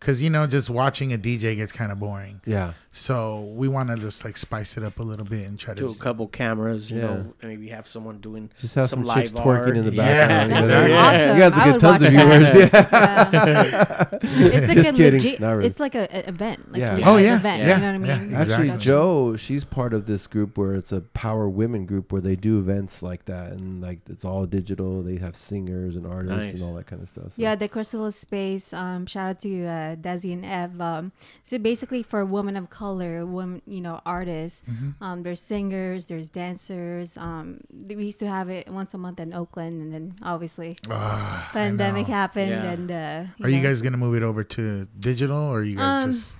because 0.00 0.22
you 0.22 0.30
know, 0.30 0.46
just 0.46 0.70
watching 0.70 1.12
a 1.12 1.18
DJ 1.18 1.56
gets 1.56 1.72
kind 1.72 1.90
of 1.92 1.98
boring. 1.98 2.40
Yeah. 2.46 2.72
So 2.90 3.42
we 3.54 3.68
want 3.68 3.90
to 3.90 3.96
just 3.96 4.24
like 4.24 4.36
spice 4.36 4.76
it 4.76 4.82
up 4.82 4.98
a 4.98 5.02
little 5.02 5.24
bit 5.26 5.46
and 5.46 5.56
try 5.58 5.74
to 5.74 5.80
Do 5.80 5.90
a 5.90 5.94
couple 5.94 6.26
cameras, 6.26 6.90
you 6.90 6.98
Yeah. 6.98 7.06
know, 7.06 7.34
maybe 7.42 7.68
have 7.68 7.86
someone 7.86 8.18
doing 8.18 8.50
Just 8.60 8.74
have 8.74 8.88
some, 8.88 9.06
some, 9.06 9.14
chicks 9.16 9.32
live 9.34 9.44
twerking 9.44 9.66
art. 9.66 9.76
in 9.76 9.84
the 9.84 9.92
Yeah, 9.92 10.26
background. 10.26 10.52
That's 10.52 10.66
you 10.66 10.72
know? 10.72 10.82
exactly. 10.82 10.94
awesome. 11.20 11.36
You 11.36 11.42
have 11.42 11.52
to 11.54 11.58
I 11.60 11.64
get 11.64 11.72
would 11.72 11.80
tons 11.80 12.02
of 12.04 12.14
watch 12.14 12.52
viewers. 12.52 12.70
that. 12.70 13.32
Yeah. 13.32 14.08
Yeah. 14.22 14.46
it's 14.58 14.68
like 14.68 14.76
Just 14.76 14.90
a 14.90 14.92
kidding. 14.94 15.20
legit. 15.20 15.40
Really. 15.40 15.66
It's 15.66 15.80
like 15.80 15.94
a, 15.94 16.08
a 16.16 16.28
event. 16.28 16.72
Like 16.72 16.80
Yeah. 16.80 16.96
a 16.96 17.02
Oh, 17.04 17.16
yeah. 17.18 17.36
event. 17.36 17.62
Yeah. 17.62 17.76
You 17.76 17.80
know 17.82 17.86
what 17.86 17.94
I 17.94 17.98
mean? 18.18 18.30
Yeah, 18.32 18.38
Actually, 18.38 18.54
Exactly. 18.64 18.84
Joe, 18.84 19.36
she's 19.36 19.64
part 19.64 19.94
of 19.94 20.06
this 20.06 20.26
group 20.26 20.56
where 20.58 20.74
it's 20.74 20.90
a 20.92 21.00
power 21.00 21.48
women 21.48 21.86
group 21.86 22.10
where 22.12 22.22
they 22.22 22.36
do 22.36 22.58
events 22.58 23.02
like 23.02 23.26
that, 23.26 23.52
and 23.52 23.80
like 23.80 24.00
it's 24.08 24.24
all 24.24 24.46
digital. 24.46 25.02
They 25.02 25.16
have 25.16 25.36
singers 25.36 25.94
and 25.96 26.06
artists 26.06 26.36
Nice. 26.36 26.54
and 26.54 26.62
all 26.64 26.74
that 26.76 26.86
kind 26.86 27.02
of 27.02 27.08
stuff. 27.08 27.24
So. 27.32 27.42
Yeah, 27.42 27.54
the 27.54 27.68
Chrysalis 27.68 28.16
Space. 28.16 28.72
Um, 28.72 29.06
shout 29.06 29.28
out 29.30 29.40
to 29.42 29.66
uh, 29.66 29.87
Desi 29.96 30.32
and 30.32 30.44
Ev. 30.44 30.80
Um, 30.80 31.12
so 31.42 31.58
basically, 31.58 32.02
for 32.02 32.24
women 32.24 32.56
of 32.56 32.70
color, 32.70 33.24
women, 33.24 33.62
you 33.66 33.80
know, 33.80 34.00
artists. 34.04 34.62
Mm-hmm. 34.68 35.02
Um, 35.02 35.22
there's 35.22 35.40
singers, 35.40 36.06
there's 36.06 36.30
dancers. 36.30 37.16
Um, 37.16 37.60
we 37.72 38.04
used 38.04 38.18
to 38.20 38.28
have 38.28 38.48
it 38.48 38.68
once 38.68 38.94
a 38.94 38.98
month 38.98 39.20
in 39.20 39.32
Oakland, 39.32 39.80
and 39.82 39.92
then 39.92 40.14
obviously 40.22 40.76
I 40.90 41.48
pandemic 41.52 42.06
happened, 42.06 42.50
Yeah. 42.50 42.70
and 42.72 42.90
uh, 42.90 43.24
Are 43.44 43.48
you 43.50 43.62
guys 43.62 43.82
gonna 43.82 43.96
move 43.96 44.14
it 44.16 44.22
over 44.22 44.44
to 44.44 44.86
digital, 44.98 45.36
or 45.38 45.60
are 45.60 45.64
you 45.64 45.76
guys 45.76 46.04
Um, 46.04 46.10
just? 46.12 46.38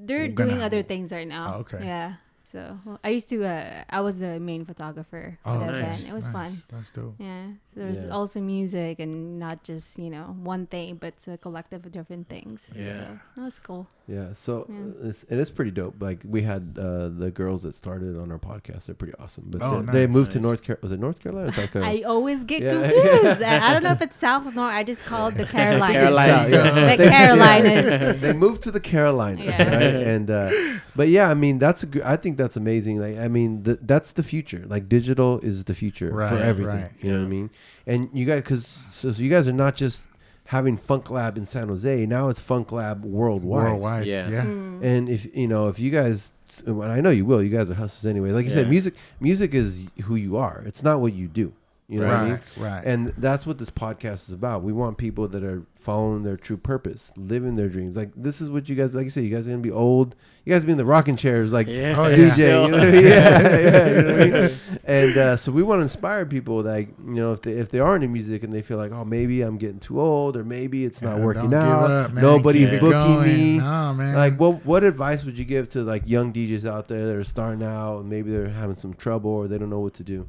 They're 0.00 0.28
gonna- 0.28 0.50
doing 0.52 0.62
other 0.62 0.82
things 0.82 1.12
right 1.12 1.26
now. 1.28 1.54
Oh, 1.56 1.58
okay. 1.60 1.84
Yeah. 1.84 2.14
So 2.50 2.78
well, 2.86 2.98
I 3.04 3.10
used 3.10 3.28
to. 3.28 3.44
Uh, 3.44 3.84
I 3.90 4.00
was 4.00 4.16
the 4.18 4.40
main 4.40 4.64
photographer 4.64 5.36
for 5.44 5.50
Oh, 5.50 5.58
nice, 5.60 5.68
event. 6.00 6.08
It 6.08 6.14
was 6.14 6.26
nice. 6.28 6.32
fun. 6.32 6.62
That's 6.72 6.90
dope. 6.90 7.14
Yeah. 7.18 7.48
So 7.76 7.84
was 7.84 8.04
Yeah. 8.04 8.10
also 8.10 8.40
music 8.40 8.98
and 9.04 9.38
not 9.38 9.64
just 9.64 9.98
you 9.98 10.08
know 10.08 10.34
one 10.54 10.64
thing, 10.66 10.96
but 10.96 11.08
it's 11.08 11.28
a 11.28 11.36
collective 11.36 11.84
of 11.84 11.92
different 11.92 12.28
things. 12.30 12.72
Yeah. 12.74 13.20
So 13.36 13.42
that's 13.44 13.60
cool. 13.60 13.86
Yeah, 14.08 14.32
so 14.32 14.64
Yeah. 14.66 14.76
uh, 15.04 15.08
It's, 15.10 15.24
it 15.28 15.38
is 15.38 15.50
pretty 15.50 15.72
dope. 15.72 15.96
Like 16.00 16.20
we 16.24 16.40
had 16.40 16.78
uh, 16.80 17.10
the 17.10 17.30
girls 17.30 17.64
that 17.64 17.74
started 17.74 18.16
on 18.18 18.32
our 18.32 18.38
podcast; 18.38 18.86
they're 18.86 18.94
pretty 18.94 19.12
awesome. 19.20 19.44
But 19.52 19.60
Oh, 19.62 19.82
they, 19.82 19.92
they 19.92 20.06
nice, 20.06 20.14
moved 20.16 20.32
to. 20.32 20.40
North 20.40 20.62
Carolina. 20.62 20.80
Was 20.82 20.92
it 20.92 21.00
North 21.00 21.20
Carolina 21.22 21.48
or 21.48 21.52
South 21.52 21.70
Carolina? 21.72 21.98
I 22.00 22.02
always 22.08 22.44
get 22.44 22.62
Yeah. 22.62 22.80
confused. 22.80 23.42
I 23.42 23.68
I 23.68 23.72
don't 23.74 23.82
know 23.82 23.92
if 23.92 24.00
it's 24.08 24.16
South 24.16 24.46
or 24.48 24.52
North. 24.52 24.72
I 24.72 24.84
just 24.84 25.04
call 25.04 25.28
it 25.28 25.34
the 25.36 25.44
Carolinas. 25.44 25.96
Carolina. 26.00 26.48
The 26.48 26.96
They- 26.96 27.08
Carolinas. 27.12 28.20
they 28.22 28.32
moved 28.32 28.62
to 28.62 28.70
the 28.70 28.80
Carolinas, 28.80 29.44
Yeah. 29.44 29.74
right? 29.74 29.96
And 30.16 30.30
uh, 30.30 30.50
but 30.96 31.08
yeah, 31.08 31.28
I 31.28 31.34
mean 31.34 31.58
that's 31.58 31.82
a 31.82 31.86
gr- 31.92 32.04
I 32.14 32.16
think 32.16 32.37
that's 32.38 32.56
amazing. 32.56 32.98
Like 33.00 33.18
I 33.18 33.28
mean 33.28 33.62
th- 33.64 33.80
that's 33.82 34.12
the 34.12 34.22
future. 34.22 34.64
Like 34.66 34.88
digital 34.88 35.38
is 35.40 35.64
the 35.64 35.74
future 35.74 36.10
for 36.10 36.22
everything. 36.38 36.74
right. 36.84 36.90
You 37.02 37.12
know 37.12 37.18
what 37.18 37.26
I 37.26 37.28
mean? 37.28 37.50
And 37.86 38.08
you 38.14 38.24
guys, 38.24 38.40
because 38.42 38.66
so, 38.90 39.12
so 39.12 39.20
you 39.22 39.28
guys 39.28 39.46
are 39.46 39.52
not 39.52 39.74
just 39.76 40.02
having 40.46 40.78
Funk 40.78 41.10
Lab 41.10 41.36
in 41.36 41.44
San 41.44 41.68
Jose. 41.68 42.06
Now 42.06 42.28
it's 42.28 42.40
Funk 42.40 42.72
Lab 42.72 43.04
worldwide. 43.04 43.64
Worldwide, 43.64 44.06
Yeah. 44.06 44.30
yeah. 44.30 44.44
Mm. 44.44 44.82
And 44.82 45.08
if 45.10 45.26
you 45.36 45.46
know, 45.46 45.68
if 45.68 45.78
you 45.78 45.90
guys, 45.90 46.32
and 46.64 46.82
I 46.82 47.00
know 47.02 47.10
you 47.10 47.26
will, 47.26 47.42
you 47.42 47.50
guys 47.50 47.70
are 47.70 47.74
hustlers 47.74 48.08
anyway. 48.08 48.30
Like 48.30 48.46
you 48.46 48.50
said, 48.50 48.70
music, 48.70 48.94
music 49.20 49.52
is 49.52 49.84
who 50.04 50.14
you 50.16 50.38
are. 50.38 50.62
It's 50.64 50.82
not 50.82 51.02
what 51.02 51.12
you 51.12 51.28
do. 51.28 51.52
You 51.90 52.00
know 52.00 52.06
what 52.08 52.16
I 52.16 52.22
mean? 52.24 52.32
right, 52.32 52.42
right. 52.58 52.84
And 52.84 53.14
that's 53.16 53.46
what 53.46 53.56
this 53.56 53.70
podcast 53.70 54.28
is 54.28 54.34
about. 54.34 54.62
We 54.62 54.74
want 54.74 54.98
people 54.98 55.26
that 55.28 55.42
are 55.42 55.62
following 55.74 56.22
their 56.22 56.36
true 56.36 56.58
purpose, 56.58 57.12
living 57.16 57.56
their 57.56 57.70
dreams. 57.70 57.96
Like 57.96 58.10
this 58.14 58.42
is 58.42 58.50
what 58.50 58.68
you 58.68 58.74
guys, 58.74 58.94
like 58.94 59.04
you 59.04 59.10
said, 59.10 59.24
you 59.24 59.34
guys 59.34 59.46
are 59.46 59.50
gonna 59.50 59.62
be 59.62 59.70
old. 59.70 60.14
You 60.44 60.52
guys 60.52 60.66
be 60.66 60.72
in 60.72 60.76
the 60.76 60.84
rocking 60.84 61.16
chairs, 61.16 61.50
like 61.50 61.66
Yeah. 61.66 61.94
Oh, 61.96 62.06
yeah. 62.08 62.16
DJ. 62.16 62.66
You 62.66 62.70
know 62.70 62.78
I 62.78 62.90
mean? 62.90 62.94
yeah, 63.04 63.40
yeah, 63.40 63.86
you 63.88 64.02
know 64.02 64.12
what 64.12 64.20
I 64.20 64.48
mean? 64.48 64.58
And 64.84 65.16
uh, 65.16 65.36
so 65.38 65.50
we 65.50 65.62
want 65.62 65.78
to 65.78 65.82
inspire 65.84 66.26
people, 66.26 66.60
like 66.60 66.90
you 67.06 67.14
know, 67.14 67.32
if 67.32 67.40
they 67.40 67.52
if 67.52 67.70
they 67.70 67.78
are 67.80 67.94
into 67.94 68.08
music 68.08 68.42
and 68.42 68.52
they 68.52 68.60
feel 68.60 68.76
like, 68.76 68.92
oh, 68.92 69.06
maybe 69.06 69.40
I'm 69.40 69.56
getting 69.56 69.80
too 69.80 69.98
old, 69.98 70.36
or 70.36 70.44
maybe 70.44 70.84
it's 70.84 71.00
not 71.00 71.16
Yeah, 71.16 71.24
working 71.24 71.48
don't 71.48 71.50
give 71.52 71.58
out. 71.72 71.90
up, 71.90 72.12
man. 72.12 72.22
Nobody's 72.22 72.68
Keep 72.68 72.80
booking 72.80 73.14
going. 73.14 73.26
me. 73.26 73.58
No, 73.60 73.94
man. 73.94 74.14
Like, 74.14 74.38
what 74.38 74.62
what 74.66 74.84
advice 74.84 75.24
would 75.24 75.38
you 75.38 75.46
give 75.46 75.70
to 75.70 75.82
like 75.82 76.02
young 76.06 76.34
DJs 76.34 76.68
out 76.68 76.88
there 76.88 77.06
that 77.06 77.16
are 77.16 77.24
starting 77.24 77.62
out 77.62 78.00
and 78.00 78.10
maybe 78.10 78.30
they're 78.30 78.50
having 78.50 78.76
some 78.76 78.92
trouble 78.92 79.30
or 79.30 79.48
they 79.48 79.56
don't 79.56 79.70
know 79.70 79.80
what 79.80 79.94
to 79.94 80.02
do? 80.02 80.26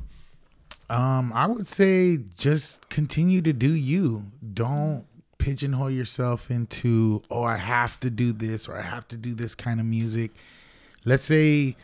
Um, 0.90 1.32
I 1.36 1.46
would 1.48 1.68
say 1.68 2.20
just 2.38 2.90
continue 2.90 3.42
to 3.44 3.54
do 3.54 3.72
you. 3.72 4.26
Don't 4.54 5.06
pigeonhole 5.38 5.90
yourself 5.92 6.52
into 6.52 7.22
oh 7.32 7.44
I 7.44 7.56
have 7.58 8.00
to 8.02 8.10
do 8.10 8.34
this 8.34 8.68
or 8.68 8.78
I 8.78 8.82
have 8.82 9.08
to 9.10 9.18
do 9.18 9.34
this 9.36 9.56
kind 9.56 9.80
of 9.80 9.86
music. 9.86 10.32
Let's 11.06 11.24
say, 11.24 11.76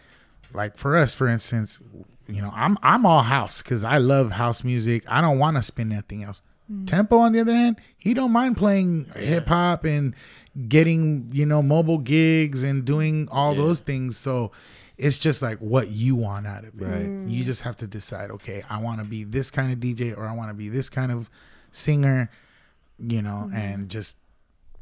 like 0.54 0.76
for 0.78 0.96
us, 0.98 1.13
for 1.13 1.28
instance, 1.28 1.80
you 2.28 2.41
know 2.41 2.52
I'm 2.56 2.78
I'm 2.82 3.06
all 3.06 3.22
house 3.22 3.62
because 3.62 3.84
I 3.84 3.98
love 3.98 4.32
house 4.32 4.63
music. 4.63 5.04
I 5.08 5.22
don't 5.22 5.39
want 5.39 5.56
to 5.58 5.62
spin 5.62 5.91
anything 5.91 6.24
else. 6.24 6.41
Tempo, 6.88 7.20
on 7.20 7.32
the 7.34 7.39
other 7.39 7.54
hand, 7.54 7.78
he 7.96 8.15
don't 8.15 8.32
mind 8.32 8.58
playing 8.58 9.06
hip 9.15 9.48
hop 9.48 9.84
and 9.86 10.15
getting 10.68 11.30
you 11.32 11.46
know 11.46 11.62
mobile 11.62 12.00
gigs 12.00 12.63
and 12.63 12.84
doing 12.84 13.28
all 13.32 13.52
Yeah. 13.54 13.62
those 13.62 13.82
things. 13.82 14.18
So 14.18 14.52
it's 14.97 15.17
just 15.17 15.41
like 15.41 15.58
what 15.60 15.89
you 15.89 16.15
want 16.15 16.47
out 16.47 16.63
of 16.63 16.81
it. 16.81 16.86
Right. 16.86 17.05
Mm. 17.05 17.29
You 17.29 17.43
just 17.43 17.62
have 17.62 17.77
to 17.77 17.88
decide, 17.88 18.31
okay, 18.31 18.63
I 18.69 18.79
want 18.79 18.99
to 18.99 19.05
be 19.05 19.23
this 19.23 19.51
kind 19.51 19.71
of 19.71 19.79
DJ 19.79 20.17
or 20.17 20.25
I 20.25 20.34
want 20.34 20.49
to 20.49 20.53
be 20.53 20.69
this 20.69 20.89
kind 20.89 21.12
of 21.12 21.29
singer, 21.71 22.29
you 22.97 23.21
know, 23.21 23.45
mm-hmm. 23.47 23.55
and 23.55 23.89
just 23.89 24.15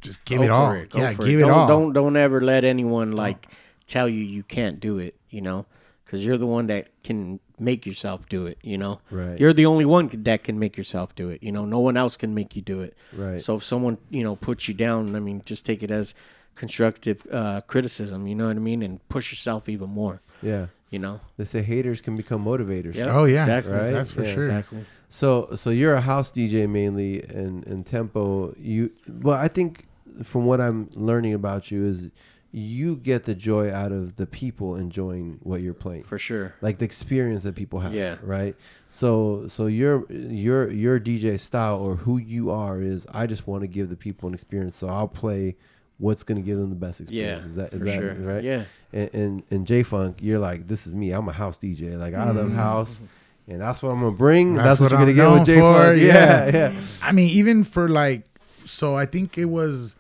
just 0.02 0.24
give 0.26 0.40
Go 0.40 0.44
it 0.44 0.50
all. 0.50 0.72
it. 0.72 0.94
Yeah, 0.94 1.14
give 1.14 1.28
it. 1.28 1.34
it, 1.36 1.40
don't, 1.42 1.52
all. 1.52 1.68
Don't 1.68 1.94
don't 1.94 2.18
ever 2.18 2.42
let 2.42 2.64
anyone 2.64 3.14
like 3.14 3.48
tell 3.88 4.08
you 4.08 4.24
you 4.24 4.44
can't 4.44 4.80
do 4.80 5.00
it. 5.00 5.16
You 5.30 5.42
know, 5.42 5.66
because 6.06 6.24
you're 6.24 6.38
the 6.38 6.48
one 6.48 6.68
that 6.68 6.90
can 7.04 7.40
make 7.58 7.86
yourself 7.86 8.30
do 8.30 8.46
it. 8.46 8.60
You 8.62 8.78
know, 8.78 9.00
Right. 9.10 9.40
You're 9.40 9.54
the 9.54 9.66
only 9.66 9.86
one 9.86 10.10
that 10.14 10.44
can 10.44 10.60
make 10.60 10.78
yourself 10.78 11.16
do 11.16 11.30
it. 11.30 11.42
You 11.42 11.52
know, 11.52 11.66
no 11.66 11.80
one 11.80 11.98
else 11.98 12.18
can 12.18 12.36
make 12.36 12.56
you 12.56 12.62
do 12.62 12.82
it. 12.82 12.96
Right. 13.14 13.42
So 13.42 13.56
if 13.56 13.64
someone 13.64 13.98
you 14.12 14.24
know 14.24 14.36
puts 14.36 14.68
you 14.68 14.76
down, 14.76 15.16
I 15.16 15.20
mean, 15.20 15.42
just 15.44 15.66
take 15.66 15.82
it 15.82 15.90
as 15.90 16.14
constructive 16.56 17.26
uh, 17.32 17.62
criticism. 17.62 18.28
You 18.28 18.36
know 18.36 18.48
what 18.48 18.56
I 18.56 18.60
mean, 18.60 18.82
and 18.84 19.08
push 19.10 19.32
yourself 19.32 19.68
even 19.70 19.90
more. 19.90 20.22
Yeah. 20.42 20.68
You 20.90 21.00
know. 21.00 21.22
They 21.38 21.46
say 21.46 21.62
haters 21.64 22.02
can 22.02 22.16
become 22.16 22.46
motivators. 22.46 22.96
Yeah. 22.96 23.16
Oh, 23.18 23.26
yeah. 23.26 23.40
Exactly. 23.42 23.74
Right? 23.74 23.92
That's 23.92 24.12
for 24.12 24.24
Yeah, 24.24 24.34
sure. 24.34 24.46
Exactly. 24.46 24.86
So 25.10 25.50
so 25.56 25.70
you're 25.70 25.94
a 25.96 26.02
house 26.02 26.32
DJ 26.32 26.68
mainly 26.70 27.22
and 27.24 27.66
and 27.68 27.86
tempo 27.86 28.54
you 28.58 28.92
well 29.08 29.38
I 29.38 29.48
think 29.48 29.86
from 30.24 30.46
what 30.46 30.60
I'm 30.62 30.90
learning 30.94 31.34
about 31.34 31.72
you 31.72 31.86
is 31.86 32.10
you 32.52 32.96
get 32.96 33.24
the 33.24 33.34
joy 33.34 33.72
out 33.74 33.92
of 33.92 34.16
the 34.18 34.28
people 34.28 34.76
enjoying 34.76 35.40
what 35.42 35.62
you're 35.62 35.74
playing. 35.74 36.04
For 36.04 36.20
sure. 36.20 36.54
Like 36.62 36.78
the 36.78 36.86
experience 36.86 37.42
that 37.44 37.56
people 37.56 37.80
have, 37.80 37.94
Yeah. 37.96 38.18
right? 38.22 38.56
So 38.92 39.48
so 39.48 39.66
your 39.66 40.06
your 40.12 40.70
your 40.72 41.00
DJ 41.00 41.40
style 41.40 41.78
or 41.80 41.96
who 41.96 42.18
you 42.18 42.52
are 42.52 42.80
is 42.82 43.08
I 43.12 43.26
just 43.26 43.48
want 43.48 43.62
to 43.62 43.68
give 43.68 43.90
the 43.90 43.96
people 43.96 44.28
an 44.28 44.36
experience 44.36 44.76
so 44.76 44.88
I'll 44.88 45.08
play 45.08 45.56
what's 46.04 46.24
going 46.24 46.36
to 46.36 46.42
give 46.46 46.58
them 46.58 46.70
the 46.70 46.76
best 46.76 47.00
Yeah. 47.00 47.06
experience. 47.38 47.46
is 47.46 47.56
that 47.56 47.74
is 47.74 47.80
for 47.80 47.86
that 47.86 47.94
sure. 47.96 48.14
right? 48.16 48.44
Yeah. 48.44 48.64
and, 48.92 49.10
and 49.14 49.44
and 49.50 49.68
J 49.68 49.84
Funk, 49.84 50.18
you're 50.22 50.40
like, 50.40 50.68
this 50.68 50.86
is 50.86 50.94
me. 50.94 51.12
I'm 51.12 51.28
a 51.30 51.34
house 51.34 51.58
DJ. 51.58 51.98
Like 51.98 52.14
I 52.14 52.30
love 52.32 52.50
mm. 52.50 52.56
house, 52.56 53.02
and 53.48 53.62
that's 53.62 53.82
what 53.82 53.92
I'm 53.92 54.00
gonna 54.00 54.12
bring. 54.12 54.54
That's, 54.54 54.68
That's 54.68 54.80
what, 54.82 54.92
what 54.92 55.08
you're 55.08 55.10
I'm 55.10 55.16
gonna 55.16 55.46
get 55.46 55.48
with 55.48 55.48
J 55.48 55.60
Funk. 55.60 56.02
Yeah, 56.02 56.46
yeah. 56.46 56.72
yeah. 56.72 56.82
I 57.02 57.12
mean, 57.14 57.30
even 57.30 57.64
for 57.64 57.88
like, 57.88 58.26
so 58.66 58.96
I 58.96 59.06
think 59.06 59.38
it 59.38 59.46
was, 59.46 59.96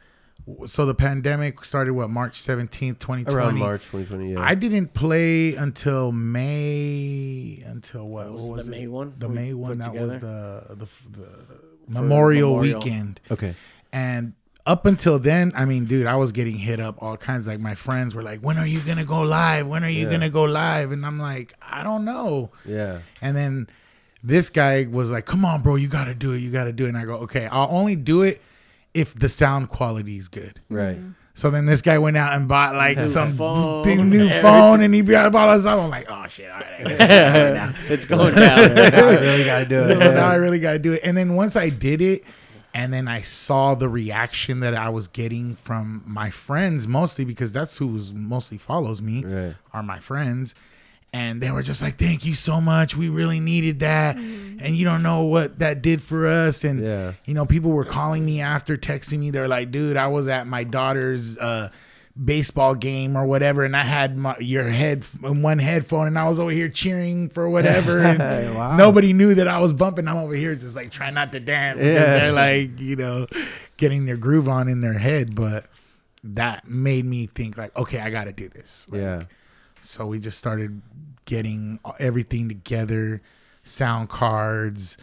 so 0.65 0.85
the 0.85 0.93
pandemic 0.93 1.63
started 1.63 1.93
what 1.93 2.09
March 2.09 2.39
seventeenth, 2.39 2.99
twenty 2.99 3.23
twenty. 3.23 3.37
Around 3.37 3.59
March 3.59 3.81
2020. 3.83 4.33
Yeah. 4.33 4.41
I 4.41 4.55
didn't 4.55 4.93
play 4.93 5.55
until 5.55 6.11
May. 6.11 7.63
Until 7.65 8.07
what? 8.07 8.25
What 8.25 8.33
was, 8.33 8.43
was 8.43 8.65
the 8.67 8.73
it? 8.73 8.79
May 8.81 8.87
one? 8.87 9.13
The 9.17 9.27
we 9.29 9.35
May 9.35 9.53
one. 9.53 9.71
put 9.71 9.79
That 9.79 9.87
together? 9.93 10.07
was 10.07 10.21
the 10.21 10.75
the, 10.75 10.87
the 11.87 12.01
Memorial, 12.01 12.51
Memorial. 12.51 12.79
weekend. 12.79 13.19
okay. 13.31 13.55
And 13.91 14.33
up 14.65 14.85
until 14.85 15.19
then, 15.19 15.51
I 15.55 15.65
mean, 15.65 15.85
dude, 15.85 16.05
I 16.07 16.15
was 16.15 16.31
getting 16.31 16.55
hit 16.57 16.79
up 16.79 16.95
all 17.01 17.17
kinds. 17.17 17.47
Like 17.47 17.59
my 17.59 17.75
friends 17.75 18.15
were 18.15 18.23
like, 18.23 18.39
"When 18.39 18.57
are 18.57 18.65
you 18.67 18.79
gonna 18.81 19.03
go 19.05 19.21
live? 19.21 19.67
When 19.67 19.83
are 19.83 19.89
you 19.89 20.05
Yeah. 20.05 20.11
gonna 20.11 20.29
go 20.29 20.43
live?" 20.43 20.91
And 20.91 21.05
I'm 21.05 21.19
like, 21.19 21.53
"I 21.61 21.83
don't 21.83 22.05
know." 22.05 22.51
Yeah. 22.65 22.99
And 23.21 23.35
then 23.35 23.67
this 24.23 24.49
guy 24.49 24.87
was 24.89 25.11
like, 25.11 25.25
"Come 25.25 25.43
on, 25.43 25.61
bro, 25.61 25.75
you 25.75 25.87
got 25.89 26.05
to 26.05 26.15
do 26.15 26.31
it. 26.31 26.37
You 26.39 26.49
got 26.49 26.63
to 26.63 26.71
do 26.71 26.85
it." 26.85 26.89
And 26.89 26.97
I 26.97 27.03
go, 27.05 27.15
"Okay, 27.15 27.45
I'll 27.47 27.67
only 27.71 27.97
do 27.97 28.21
it 28.23 28.41
if 28.93 29.13
the 29.13 29.27
sound 29.27 29.67
quality 29.69 30.17
is 30.17 30.29
good." 30.29 30.61
Right. 30.69 30.97
Mm-hmm. 30.97 31.09
So 31.35 31.49
then 31.49 31.65
this 31.65 31.81
guy 31.81 31.97
went 31.97 32.15
out 32.15 32.33
and 32.33 32.47
bought 32.47 32.75
like 32.75 32.95
New 32.99 33.05
some 33.05 33.35
phone, 33.35 33.83
big 33.83 33.97
new 33.99 34.19
everything. 34.19 34.41
phone, 34.43 34.81
and 34.81 34.93
he 34.93 35.01
bought 35.01 35.35
all 35.35 35.57
this. 35.57 35.65
I'm 35.65 35.89
like, 35.89 36.05
oh 36.09 36.25
shit, 36.29 36.49
all 36.49 36.59
right, 36.59 36.67
I 36.79 36.83
guess 36.83 37.01
I'm 37.01 37.07
gonna 37.09 37.33
do 37.33 37.39
it 37.39 37.53
now. 37.55 37.73
it's 37.89 38.05
going 38.05 38.35
down. 38.35 38.75
now 38.75 39.07
I 39.07 39.15
really 39.15 39.43
gotta 39.43 39.65
do 39.65 39.83
So 39.87 39.99
it. 39.99 40.13
now 40.13 40.27
I 40.27 40.35
really 40.35 40.59
got 40.59 40.73
to 40.73 40.79
do 40.79 40.93
it. 40.93 41.01
And 41.03 41.17
then 41.17 41.33
once 41.33 41.55
I 41.55 41.69
did 41.69 42.01
it, 42.01 42.23
and 42.73 42.91
then 42.93 43.07
I 43.07 43.21
saw 43.21 43.75
the 43.75 43.87
reaction 43.89 44.59
that 44.61 44.73
I 44.73 44.89
was 44.89 45.07
getting 45.07 45.55
from 45.55 46.03
my 46.05 46.29
friends, 46.29 46.87
mostly 46.87 47.23
because 47.25 47.51
that's 47.51 47.77
who 47.77 47.87
was 47.87 48.13
mostly 48.13 48.57
follows 48.57 49.01
me, 49.01 49.23
Right. 49.23 49.55
are 49.73 49.83
my 49.83 49.99
friends. 49.99 50.55
And 51.15 51.41
they 51.41 51.51
were 51.51 51.61
just 51.61 51.83
like, 51.83 51.97
"Thank 51.99 52.25
you 52.25 52.33
so 52.33 52.59
much. 52.59 52.97
We 52.97 53.07
really 53.07 53.39
needed 53.39 53.81
that, 53.81 54.15
and 54.17 54.75
you 54.75 54.83
don't 54.83 55.03
know 55.03 55.21
what 55.21 55.59
that 55.59 55.83
did 55.83 56.01
for 56.01 56.25
us." 56.25 56.63
And 56.63 56.83
Yeah. 56.83 57.13
you 57.25 57.35
know, 57.35 57.45
people 57.45 57.69
were 57.69 57.85
calling 57.85 58.25
me 58.25 58.41
after, 58.41 58.77
texting 58.77 59.19
me. 59.19 59.29
They're 59.29 59.47
like, 59.47 59.69
"Dude, 59.69 59.95
I 59.95 60.07
was 60.07 60.27
at 60.27 60.47
my 60.47 60.63
daughter's 60.63 61.37
uh, 61.37 61.69
baseball 62.21 62.75
game 62.75 63.15
or 63.17 63.25
whatever, 63.25 63.63
and 63.63 63.75
I 63.75 63.81
had 63.83 64.17
my, 64.17 64.37
your 64.37 64.69
head 64.69 65.03
in 65.23 65.41
one 65.41 65.57
headphone, 65.59 66.07
and 66.07 66.19
I 66.19 66.29
was 66.29 66.39
over 66.39 66.51
here 66.51 66.69
cheering 66.69 67.29
for 67.29 67.49
whatever, 67.49 67.99
and 67.99 68.19
Wow. 68.55 68.75
nobody 68.77 69.13
knew 69.13 69.33
that 69.35 69.47
I 69.47 69.59
was 69.59 69.73
bumping. 69.73 70.07
I'm 70.07 70.17
over 70.17 70.35
here 70.35 70.55
just 70.55 70.75
like 70.75 70.91
trying 70.91 71.15
not 71.15 71.31
to 71.31 71.39
dance 71.39 71.77
because 71.79 71.93
Yeah. 71.95 72.17
they're 72.19 72.31
like, 72.31 72.79
you 72.79 72.95
know, 72.95 73.27
getting 73.77 74.05
their 74.05 74.17
groove 74.17 74.47
on 74.47 74.67
in 74.67 74.81
their 74.81 74.93
head. 74.99 75.33
But 75.35 75.65
that 76.23 76.67
made 76.67 77.05
me 77.05 77.25
think 77.25 77.57
like, 77.57 77.75
okay, 77.75 77.99
I 77.99 78.09
got 78.11 78.25
to 78.25 78.31
do 78.31 78.47
this. 78.47 78.87
Like, 78.89 79.01
Yeah. 79.01 79.23
So 79.81 80.05
we 80.05 80.19
just 80.19 80.37
started 80.37 80.81
getting 81.25 81.79
everything 81.99 82.47
together, 82.47 83.21
sound 83.63 84.09
cards, 84.09 84.97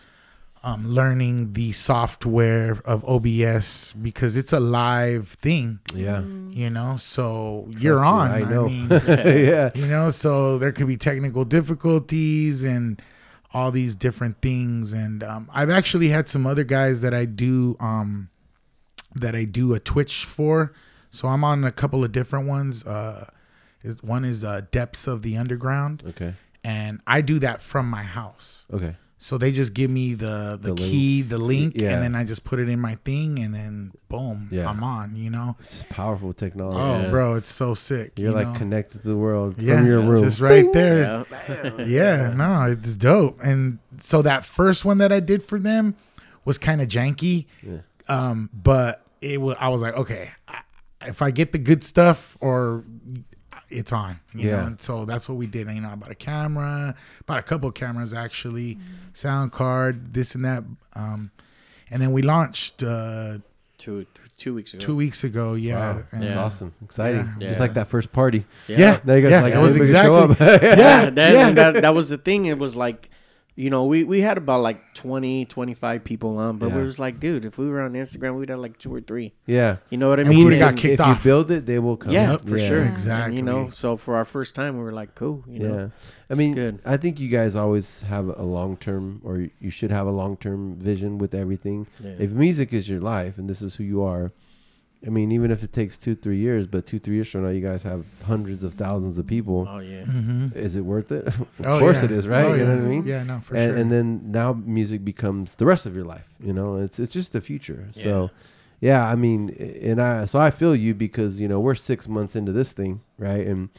um, 0.62 0.86
learning 0.86 1.54
the 1.54 1.72
software 1.72 2.76
of 2.84 3.02
OBS 3.08 3.94
because 3.94 4.36
it's 4.36 4.52
a 4.52 4.60
live 4.60 5.28
thing, 5.28 5.78
Yeah. 5.94 6.20
you 6.50 6.68
know. 6.70 6.96
So 6.98 7.66
you're 7.78 7.96
Trust 7.98 8.04
me, 8.04 8.10
on. 8.10 8.30
I 8.30 8.50
know. 8.50 8.68
mean, 8.68 8.88
yeah. 8.90 9.70
you 9.74 9.86
know 9.86 10.10
so 10.10 10.58
there 10.58 10.72
could 10.72 10.86
be 10.86 10.96
technical 10.98 11.44
difficulties 11.46 12.62
and 12.62 13.00
all 13.52 13.70
these 13.72 13.96
different 13.96 14.40
things 14.40 14.92
and 14.92 15.24
um, 15.24 15.50
i've 15.52 15.70
actually 15.70 16.08
had 16.08 16.28
some 16.28 16.46
other 16.46 16.62
guys 16.62 17.00
that 17.00 17.12
i 17.12 17.24
do 17.24 17.76
um, 17.80 18.28
that 19.16 19.34
i 19.34 19.42
do 19.42 19.74
a 19.74 19.80
twitch 19.80 20.24
for 20.24 20.72
so 21.10 21.26
i'm 21.26 21.42
on 21.42 21.64
a 21.64 21.72
couple 21.72 22.04
of 22.04 22.12
different 22.12 22.46
ones 22.46 22.84
uh, 22.86 23.28
one 24.02 24.24
is 24.24 24.44
uh, 24.44 24.60
depths 24.70 25.08
of 25.08 25.22
the 25.22 25.36
underground 25.36 26.04
Okay. 26.10 26.34
and 26.62 27.00
i 27.08 27.20
do 27.20 27.40
that 27.40 27.60
from 27.60 27.90
my 27.90 28.04
house 28.04 28.66
Okay. 28.72 28.94
So 29.22 29.36
they 29.36 29.52
just 29.52 29.74
give 29.74 29.90
me 29.90 30.14
the 30.14 30.58
the, 30.60 30.68
The 30.68 30.74
link. 30.74 30.90
key 30.90 31.22
the 31.22 31.36
link 31.38 31.74
Yeah. 31.76 31.92
and 31.92 32.02
then 32.02 32.14
i 32.14 32.24
just 32.24 32.42
put 32.42 32.58
it 32.58 32.68
in 32.70 32.80
my 32.80 32.94
thing 33.04 33.38
and 33.38 33.54
then 33.54 33.92
boom 34.08 34.48
Yeah. 34.50 34.68
i'm 34.70 34.82
on 34.82 35.14
you 35.14 35.28
know 35.28 35.56
It's 35.60 35.84
powerful 35.90 36.32
technology. 36.32 36.80
oh 36.80 37.02
Yeah. 37.02 37.10
bro 37.10 37.34
it's 37.34 37.52
so 37.52 37.74
sick 37.74 38.12
You're 38.16 38.30
you 38.30 38.34
like 38.34 38.48
know? 38.48 38.54
connected 38.58 39.02
to 39.02 39.08
the 39.08 39.16
world 39.16 39.60
yeah 39.60 39.76
from 39.76 39.86
your 39.86 40.00
room. 40.00 40.24
It's 40.24 40.36
just 40.36 40.40
right 40.40 40.72
there 40.72 41.24
Yeah. 41.48 41.84
yeah, 41.98 42.32
no, 42.34 42.70
it's 42.72 42.96
dope. 42.96 43.38
And 43.44 43.78
so 44.00 44.22
that 44.22 44.44
first 44.46 44.84
one 44.86 44.98
that 44.98 45.12
I 45.12 45.20
did 45.20 45.42
for 45.42 45.58
them 45.58 45.94
was 46.46 46.56
kind 46.58 46.80
of 46.80 46.88
janky, 46.88 47.44
Yeah. 47.62 47.80
um, 48.08 48.48
but 48.54 49.02
it 49.20 49.38
was. 49.40 49.54
I 49.60 49.68
was 49.68 49.82
like, 49.82 49.94
okay, 49.96 50.30
I, 50.48 50.60
if 51.06 51.20
I 51.20 51.30
get 51.30 51.52
the 51.52 51.58
good 51.58 51.84
stuff, 51.84 52.38
or 52.40 52.84
it's 53.70 53.92
on, 53.92 54.18
you 54.34 54.48
Yeah. 54.48 54.56
know. 54.56 54.66
And 54.66 54.80
so 54.80 55.04
that's 55.04 55.28
what 55.28 55.36
we 55.38 55.46
did. 55.46 55.68
You 55.68 55.80
know, 55.80 55.90
I 55.90 55.94
bought 55.94 56.10
a 56.10 56.14
camera, 56.14 56.94
bought 57.26 57.38
a 57.38 57.42
couple 57.42 57.68
of 57.68 57.74
cameras 57.74 58.12
actually, 58.14 58.78
sound 59.12 59.52
card, 59.52 60.12
this 60.14 60.34
and 60.34 60.44
that, 60.44 60.64
um, 60.94 61.30
and 61.90 62.00
then 62.02 62.12
we 62.12 62.22
launched 62.22 62.82
uh, 62.82 63.38
Two, 63.78 64.06
two 64.36 64.54
weeks 64.54 64.74
ago. 64.74 64.84
two 64.84 64.94
weeks 64.96 65.24
ago. 65.24 65.54
Yeah, 65.54 65.94
Wow. 65.96 66.02
and- 66.12 66.22
That's 66.22 66.36
awesome. 66.36 66.72
Exciting. 66.84 67.34
Yeah. 67.38 67.48
Just 67.48 67.60
like 67.60 67.74
that 67.74 67.88
first 67.88 68.12
party. 68.12 68.44
yeah, 68.68 69.00
Now 69.04 69.14
you 69.14 69.22
guys 69.22 69.30
yeah, 69.30 69.42
like 69.42 69.54
it 69.54 69.58
was 69.60 69.76
anybody 69.76 69.92
show 69.92 70.24
exactly. 70.24 70.46
up. 70.46 70.62
yeah, 70.78 71.10
that, 71.18 71.32
yeah. 71.34 71.50
that, 71.52 71.82
that 71.82 71.94
was 71.94 72.08
the 72.08 72.18
thing. 72.18 72.46
It 72.46 72.58
was 72.58 72.76
like, 72.76 73.09
you 73.60 73.68
know, 73.68 73.84
we, 73.84 74.04
we 74.04 74.20
had 74.22 74.38
about 74.38 74.62
like 74.62 74.94
20, 74.94 75.44
25 75.44 76.02
people 76.02 76.38
on, 76.38 76.56
but 76.56 76.70
Yeah. 76.70 76.76
we 76.78 76.82
was 76.82 76.98
like, 76.98 77.20
dude, 77.20 77.44
if 77.44 77.58
we 77.58 77.68
were 77.68 77.82
on 77.82 77.92
Instagram, 77.92 78.38
we'd 78.38 78.48
have 78.48 78.58
like 78.58 78.78
two 78.78 78.94
or 78.94 79.00
three. 79.00 79.34
yeah. 79.46 79.76
You 79.90 79.98
know 79.98 80.08
what 80.08 80.18
I 80.18 80.22
And 80.22 80.30
mean? 80.30 80.38
we 80.38 80.44
would've 80.44 80.58
got 80.58 80.70
And- 80.70 80.78
kicked 80.78 80.94
if 80.94 81.00
off. 81.00 81.18
you 81.18 81.30
build 81.30 81.50
it, 81.50 81.66
they 81.66 81.78
will 81.78 81.96
come. 81.98 82.12
Yeah, 82.12 82.30
Yep, 82.32 82.44
for 82.46 82.56
Yeah. 82.56 82.68
sure. 82.68 82.82
Exactly. 82.84 83.26
And, 83.26 83.34
you 83.36 83.42
know, 83.42 83.68
so 83.70 83.96
for 83.98 84.16
our 84.16 84.24
first 84.24 84.54
time, 84.54 84.76
we 84.78 84.82
were 84.82 84.92
like, 84.92 85.14
cool. 85.14 85.44
You 85.46 85.58
know, 85.60 85.74
yeah. 85.78 85.86
I 86.30 86.34
mean, 86.34 86.54
good. 86.54 86.80
I 86.86 86.96
think 86.96 87.20
you 87.20 87.28
guys 87.28 87.54
always 87.54 88.00
have 88.02 88.28
a 88.28 88.42
long 88.44 88.76
term, 88.78 89.20
or 89.24 89.46
you 89.60 89.70
should 89.70 89.90
have 89.90 90.06
a 90.06 90.12
long 90.12 90.36
term 90.38 90.76
vision 90.80 91.18
with 91.18 91.34
everything. 91.34 91.86
Yeah. 92.02 92.14
If 92.18 92.32
music 92.32 92.72
is 92.72 92.88
your 92.88 93.00
life 93.00 93.36
and 93.38 93.48
this 93.50 93.60
is 93.62 93.74
who 93.76 93.84
you 93.84 94.02
are, 94.02 94.32
I 95.06 95.08
mean, 95.08 95.32
even 95.32 95.50
if 95.50 95.62
it 95.62 95.72
takes 95.72 95.96
two, 95.96 96.14
three 96.14 96.36
years, 96.36 96.66
but 96.66 96.84
two, 96.84 96.98
three 96.98 97.14
years 97.14 97.30
from 97.30 97.44
now, 97.44 97.48
you 97.48 97.62
guys 97.66 97.84
have 97.84 98.04
hundreds 98.24 98.62
of 98.62 98.74
thousands 98.74 99.18
of 99.18 99.26
people. 99.26 99.66
Oh 99.68 99.78
yeah. 99.78 100.02
Mhm. 100.04 100.54
Is 100.54 100.76
it 100.76 100.82
worth 100.82 101.10
it? 101.10 101.26
of 101.28 101.48
Oh, 101.64 101.78
course 101.78 101.98
yeah. 101.98 102.04
it 102.04 102.12
is, 102.12 102.28
right? 102.28 102.44
Oh, 102.44 102.52
you 102.54 102.64
know 102.64 102.76
what 102.76 102.84
I 102.84 102.88
mean? 102.88 103.06
Yeah, 103.06 103.22
no, 103.22 103.40
for 103.40 103.54
and, 103.56 103.70
sure. 103.70 103.78
and 103.78 103.90
then 103.90 104.30
now 104.30 104.52
music 104.52 105.02
becomes 105.04 105.54
the 105.54 105.64
rest 105.64 105.86
of 105.86 105.96
your 105.96 106.04
life. 106.04 106.34
You 106.38 106.52
know, 106.52 106.76
it's 106.76 106.98
it's 106.98 107.12
just 107.14 107.32
the 107.32 107.40
future. 107.40 107.88
Yeah. 107.94 108.02
So, 108.02 108.30
yeah, 108.80 109.06
I 109.06 109.14
mean, 109.16 109.48
and 109.82 110.02
I 110.02 110.26
so 110.26 110.38
I 110.38 110.50
feel 110.50 110.76
you 110.76 110.94
because 110.94 111.40
you 111.40 111.48
know 111.48 111.60
we're 111.60 111.74
six 111.76 112.06
months 112.06 112.36
into 112.36 112.52
this 112.52 112.72
thing, 112.72 113.00
right? 113.18 113.46
And 113.46 113.70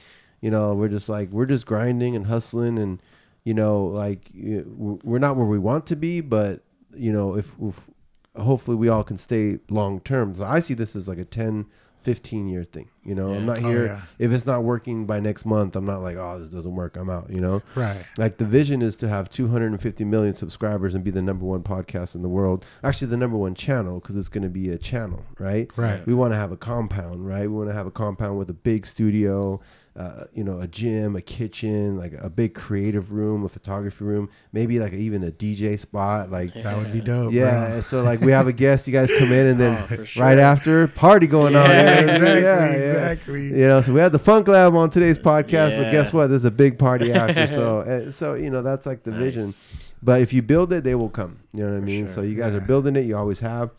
you 0.41 0.49
know 0.49 0.73
we're 0.73 0.87
just 0.89 1.07
like 1.07 1.29
we're 1.29 1.45
just 1.45 1.67
grinding 1.67 2.15
and 2.15 2.25
hustling, 2.27 2.79
and 2.79 2.99
you 3.43 3.53
know 3.53 3.83
like 3.85 4.31
we're 4.33 5.19
not 5.19 5.35
where 5.37 5.45
we 5.45 5.59
want 5.59 5.85
to 5.87 5.95
be, 5.95 6.19
but 6.21 6.61
you 6.95 7.13
know 7.13 7.35
if, 7.37 7.55
if 7.61 7.89
hopefully 8.35 8.77
we 8.77 8.87
all 8.89 9.03
can 9.03 9.17
stay 9.17 9.59
long 9.69 9.99
term. 9.99 10.35
So 10.35 10.45
I 10.45 10.59
see 10.59 10.73
this 10.73 10.95
as 10.95 11.07
like 11.07 11.17
a 11.17 11.25
10, 11.25 11.65
15 11.99 12.47
year 12.47 12.63
thing. 12.63 12.89
You 13.03 13.13
know, 13.15 13.29
I'm 13.33 13.41
Yeah. 13.41 13.45
not 13.45 13.63
Oh, 13.63 13.67
here 13.67 13.85
yeah. 13.85 14.01
if 14.19 14.31
it's 14.31 14.45
not 14.45 14.63
working 14.63 15.05
by 15.05 15.19
next 15.19 15.45
month. 15.45 15.75
I'm 15.75 15.85
not 15.85 16.01
like 16.01 16.17
oh 16.17 16.39
this 16.39 16.49
doesn't 16.49 16.73
work. 16.75 16.95
I'm 16.97 17.09
out. 17.09 17.29
You 17.29 17.41
know. 17.41 17.61
right. 17.75 18.05
Like 18.17 18.37
the 18.37 18.45
vision 18.45 18.81
is 18.81 18.95
to 18.97 19.07
have 19.09 19.29
250 19.29 20.05
million 20.05 20.33
subscribers 20.33 20.95
and 20.95 21.03
be 21.03 21.11
the 21.11 21.21
number 21.21 21.45
one 21.45 21.61
podcast 21.63 22.15
in 22.15 22.21
the 22.21 22.29
world. 22.29 22.65
Actually, 22.83 23.07
the 23.09 23.17
number 23.17 23.37
one 23.37 23.53
channel 23.53 23.99
because 23.99 24.15
it's 24.15 24.29
going 24.29 24.43
to 24.43 24.49
be 24.49 24.69
a 24.69 24.77
channel, 24.77 25.23
right? 25.39 25.69
Right. 25.75 26.05
We 26.07 26.13
want 26.13 26.33
to 26.33 26.37
have 26.37 26.51
a 26.51 26.57
compound, 26.57 27.27
right? 27.27 27.41
We 27.49 27.55
want 27.55 27.69
to 27.69 27.75
have 27.75 27.85
a 27.87 27.91
compound 27.91 28.37
with 28.37 28.49
a 28.49 28.53
big 28.55 28.85
studio, 28.87 29.59
uh, 29.95 30.23
you 30.33 30.43
know, 30.43 30.59
a 30.61 30.67
gym, 30.67 31.15
a 31.17 31.21
kitchen, 31.21 31.97
like 31.97 32.13
a 32.17 32.29
big 32.29 32.53
creative 32.53 33.11
room, 33.11 33.43
a 33.43 33.49
photography 33.49 34.05
room, 34.05 34.29
maybe 34.53 34.79
like 34.79 34.93
even 34.93 35.23
a 35.23 35.31
DJ 35.31 35.77
spot, 35.77 36.31
like. 36.31 36.53
That 36.53 36.77
would 36.77 36.93
be 36.93 37.01
dope. 37.01 37.33
Yeah, 37.33 37.69
bro. 37.71 37.81
so 37.81 38.01
like 38.01 38.21
we 38.21 38.31
have 38.31 38.47
a 38.47 38.53
guest, 38.53 38.87
you 38.87 38.93
guys 38.93 39.11
come 39.17 39.31
in, 39.33 39.47
and 39.47 39.59
then 39.59 39.77
Oh, 39.91 40.05
for 40.05 40.21
right 40.21 40.39
after 40.39 40.87
party 40.87 41.27
going 41.27 41.55
on. 41.57 41.69
Yeah, 41.69 41.99
you 42.01 42.07
exactly, 42.07 42.41
Yeah, 42.41 42.69
yeah. 42.71 42.75
exactly. 42.77 43.43
You 43.47 43.67
know, 43.67 43.81
so 43.81 43.91
we 43.93 43.99
had 43.99 44.13
the 44.13 44.19
Funk 44.19 44.47
Lab 44.47 44.75
on 44.75 44.89
today's 44.89 45.17
podcast, 45.17 45.77
but 45.77 45.91
guess 45.91 46.13
what? 46.13 46.27
There's 46.27 46.45
a 46.45 46.51
big 46.51 46.79
party 46.79 47.11
after. 47.11 47.47
so, 47.47 48.09
so 48.11 48.33
you 48.35 48.49
know, 48.49 48.61
that's 48.61 48.85
like 48.85 49.03
the 49.03 49.11
Nice. 49.11 49.19
vision. 49.19 49.53
But 50.01 50.21
if 50.21 50.31
you 50.33 50.41
build 50.41 50.71
it, 50.73 50.83
they 50.85 50.95
will 50.95 51.09
come. 51.09 51.39
You 51.53 51.63
know 51.63 51.71
what 51.71 51.77
I 51.77 51.81
mean? 51.81 52.05
sure. 52.05 52.13
So 52.15 52.21
you 52.21 52.35
guys 52.35 52.53
are 52.53 52.61
building 52.61 52.95
it. 52.95 53.01
You 53.01 53.17
always 53.17 53.41
have, 53.41 53.71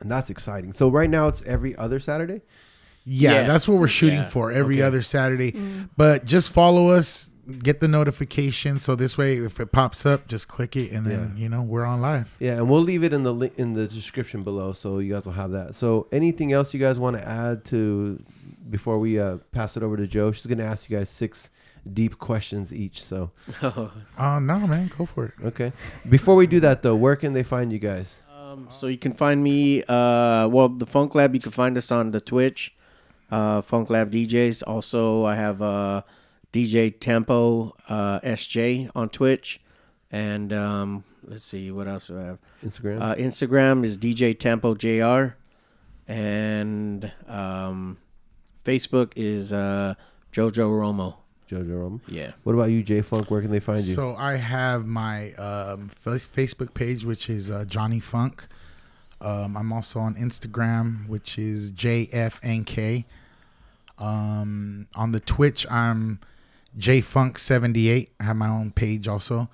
and 0.00 0.10
that's 0.10 0.30
exciting. 0.30 0.72
So 0.72 0.88
right 0.88 1.08
now 1.08 1.28
it's 1.28 1.42
every 1.42 1.76
other 1.76 2.00
Saturday. 2.00 2.42
Yeah, 3.10 3.32
Yeah. 3.32 3.42
that's 3.46 3.66
what 3.66 3.78
we're 3.78 3.88
shooting 3.88 4.18
Yeah. 4.20 4.28
for 4.28 4.52
every 4.52 4.76
Okay. 4.76 4.82
other 4.82 5.02
Saturday. 5.02 5.54
But 5.96 6.24
just 6.26 6.52
follow 6.52 6.90
us, 6.90 7.30
get 7.62 7.80
the 7.80 7.88
notification, 7.88 8.78
so 8.80 8.94
this 8.94 9.16
way, 9.16 9.36
if 9.38 9.58
it 9.60 9.72
pops 9.72 10.04
up, 10.04 10.28
just 10.28 10.48
click 10.48 10.76
it, 10.76 10.92
and 10.92 11.06
then 11.06 11.32
Yeah. 11.34 11.42
you 11.42 11.48
know 11.48 11.62
we're 11.62 11.86
on 11.86 12.00
live. 12.02 12.36
Yeah, 12.38 12.56
and 12.58 12.68
we'll 12.68 12.82
leave 12.82 13.02
it 13.04 13.12
in 13.14 13.22
the 13.22 13.32
li- 13.32 13.52
in 13.56 13.72
the 13.72 13.86
description 13.86 14.42
below, 14.42 14.72
so 14.72 14.98
you 14.98 15.14
guys 15.14 15.24
will 15.24 15.32
have 15.32 15.52
that. 15.52 15.74
So 15.74 16.06
anything 16.12 16.52
else 16.52 16.74
you 16.74 16.80
guys 16.80 16.98
want 16.98 17.16
to 17.16 17.26
add 17.26 17.64
to 17.66 18.22
before 18.68 18.98
we 18.98 19.18
uh, 19.18 19.38
pass 19.52 19.76
it 19.78 19.82
over 19.82 19.96
to 19.96 20.06
Joe? 20.06 20.30
She's 20.32 20.44
gonna 20.46 20.64
ask 20.64 20.90
you 20.90 20.98
guys 20.98 21.08
six 21.08 21.48
deep 21.90 22.18
questions 22.18 22.74
each. 22.74 23.02
So 23.02 23.30
Oh 23.62 23.90
no, 24.40 24.66
man, 24.66 24.90
go 24.98 25.06
for 25.06 25.24
it. 25.26 25.32
okay. 25.42 25.72
Before 26.10 26.34
we 26.36 26.46
do 26.46 26.60
that 26.60 26.82
though, 26.82 26.96
where 26.96 27.16
can 27.16 27.32
they 27.32 27.42
find 27.44 27.72
you 27.72 27.78
guys? 27.78 28.18
Um, 28.38 28.66
so 28.70 28.86
you 28.88 28.98
can 28.98 29.12
find 29.12 29.42
me. 29.42 29.82
Uh, 29.88 30.48
well, 30.48 30.68
the 30.68 30.86
Funk 30.86 31.14
Lab. 31.14 31.34
You 31.34 31.40
can 31.40 31.52
find 31.52 31.76
us 31.78 31.90
on 31.90 32.10
the 32.12 32.20
Twitch, 32.20 32.74
uh, 33.30 33.60
Funk 33.62 33.90
Lab 33.90 34.10
DJs. 34.10 34.62
Also, 34.66 35.24
I 35.24 35.34
have 35.34 35.60
uh, 35.62 36.02
DJ 36.52 36.98
Tempo 36.98 37.74
uh, 37.88 38.20
SJ 38.20 38.90
on 38.94 39.08
Twitch, 39.08 39.60
and 40.10 40.52
um, 40.52 41.04
let's 41.24 41.44
see 41.44 41.70
what 41.70 41.88
else 41.88 42.08
do 42.08 42.18
I 42.18 42.24
have. 42.24 42.38
Instagram. 42.64 43.02
Uh, 43.02 43.14
Instagram 43.16 43.84
is 43.84 43.98
DJ 43.98 44.38
Tempo 44.38 44.74
Jr. 44.74 45.34
and 46.06 47.12
um, 47.26 47.98
Facebook 48.64 49.12
is 49.16 49.52
uh, 49.52 49.94
Jojo 50.32 50.70
Romo. 50.70 51.16
Jojo 51.48 51.70
Romo. 51.70 52.00
Yeah. 52.08 52.32
What 52.42 52.54
about 52.54 52.70
you, 52.70 52.82
J 52.82 53.00
Funk? 53.00 53.30
Where 53.30 53.40
can 53.40 53.50
they 53.50 53.60
find 53.60 53.84
you? 53.84 53.94
So 53.94 54.14
I 54.16 54.36
have 54.36 54.86
my 54.86 55.32
um, 55.34 55.90
Facebook 56.02 56.74
page, 56.74 57.04
which 57.04 57.30
is 57.30 57.50
uh, 57.50 57.64
Johnny 57.66 58.00
Funk. 58.00 58.46
Um, 59.20 59.56
I'm 59.56 59.72
also 59.72 59.98
on 60.00 60.14
Instagram, 60.14 61.08
which 61.08 61.38
is 61.38 61.72
JFNK. 61.72 63.04
Um, 63.98 64.86
on 64.94 65.12
the 65.12 65.20
Twitch, 65.20 65.66
I'm 65.70 66.20
JFunk78. 66.78 68.08
I 68.20 68.24
have 68.24 68.36
my 68.36 68.48
own 68.48 68.70
page 68.72 69.08
also. 69.08 69.48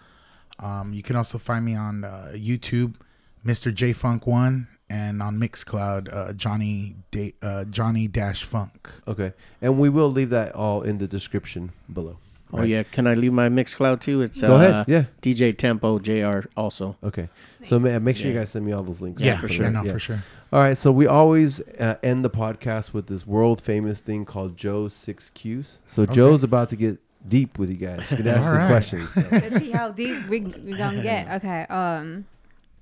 Um, 0.59 0.93
you 0.93 1.03
can 1.03 1.17
also 1.17 1.39
find 1.39 1.65
me 1.65 1.75
on 1.75 2.05
uh, 2.05 2.33
YouTube. 2.35 2.97
Mr. 3.45 3.75
J 3.75 3.93
Funk 3.93 4.27
One, 4.27 4.69
and 4.89 5.23
on 5.23 5.39
Mixcloud, 5.39 6.15
uh, 6.15 6.33
Johnny 6.33 6.97
da- 7.11 7.35
uh, 7.43 7.65
Johnny 7.65 8.09
Dash 8.09 8.43
Funk. 8.43 8.91
Okay, 9.07 9.33
and 9.61 9.79
we 9.79 9.89
will 9.91 10.11
leave 10.11 10.31
that 10.31 10.55
all 10.55 10.83
in 10.83 10.99
the 10.99 11.07
description 11.07 11.73
below. 11.93 12.19
Oh 12.55 12.59
right? 12.59 12.69
yeah, 12.69 12.83
can 12.85 13.07
I 13.07 13.15
leave 13.15 13.33
my 13.33 13.49
Mixcloud 13.49 14.01
too? 14.01 14.23
It's 14.23 14.41
Go 14.41 14.55
uh, 14.55 14.61
ahead. 14.61 14.85
Yeah. 14.89 15.05
DJ 15.23 15.57
Tempo 15.57 15.99
Jr. 15.99 16.49
Also. 16.57 16.97
Okay. 17.03 17.29
So 17.65 17.79
ma- 17.79 17.99
make 17.99 18.17
sure 18.17 18.29
you 18.29 18.35
guys 18.35 18.51
send 18.51 18.65
me 18.65 18.73
all 18.73 18.83
those 18.83 19.01
links. 19.01 19.21
Yeah, 19.23 19.37
for 19.37 19.43
for 19.43 19.49
sure. 19.49 19.65
sure. 19.65 19.71
No, 19.73 19.83
Yeah. 19.83 19.93
for 19.93 19.99
sure. 19.99 20.23
All 20.53 20.61
right. 20.61 20.79
So 20.79 20.93
we 20.93 21.07
always 21.07 21.61
uh, 21.81 21.97
end 22.03 22.25
the 22.25 22.31
podcast 22.31 22.93
with 22.93 23.09
this 23.09 23.27
world 23.27 23.61
famous 23.61 24.01
thing 24.01 24.25
called 24.25 24.57
Joe's 24.57 24.95
six 24.95 25.31
Qs. 25.35 25.79
So 25.89 26.03
Okay. 26.05 26.15
Joe's 26.15 26.45
about 26.45 26.69
to 26.69 26.77
get 26.77 26.99
deep 27.27 27.59
with 27.59 27.71
you 27.71 27.77
guys. 27.77 28.09
You 28.11 28.19
can 28.19 28.29
ask 28.29 28.45
some 28.45 28.57
right. 28.57 28.69
questions. 28.69 29.11
So. 29.13 29.23
Let's 29.33 29.59
see 29.59 29.71
how 29.73 29.91
deep 29.91 30.29
we 30.29 30.41
we 30.41 30.75
gonna 30.77 31.03
get. 31.03 31.27
Okay. 31.45 31.63
Um, 31.69 32.27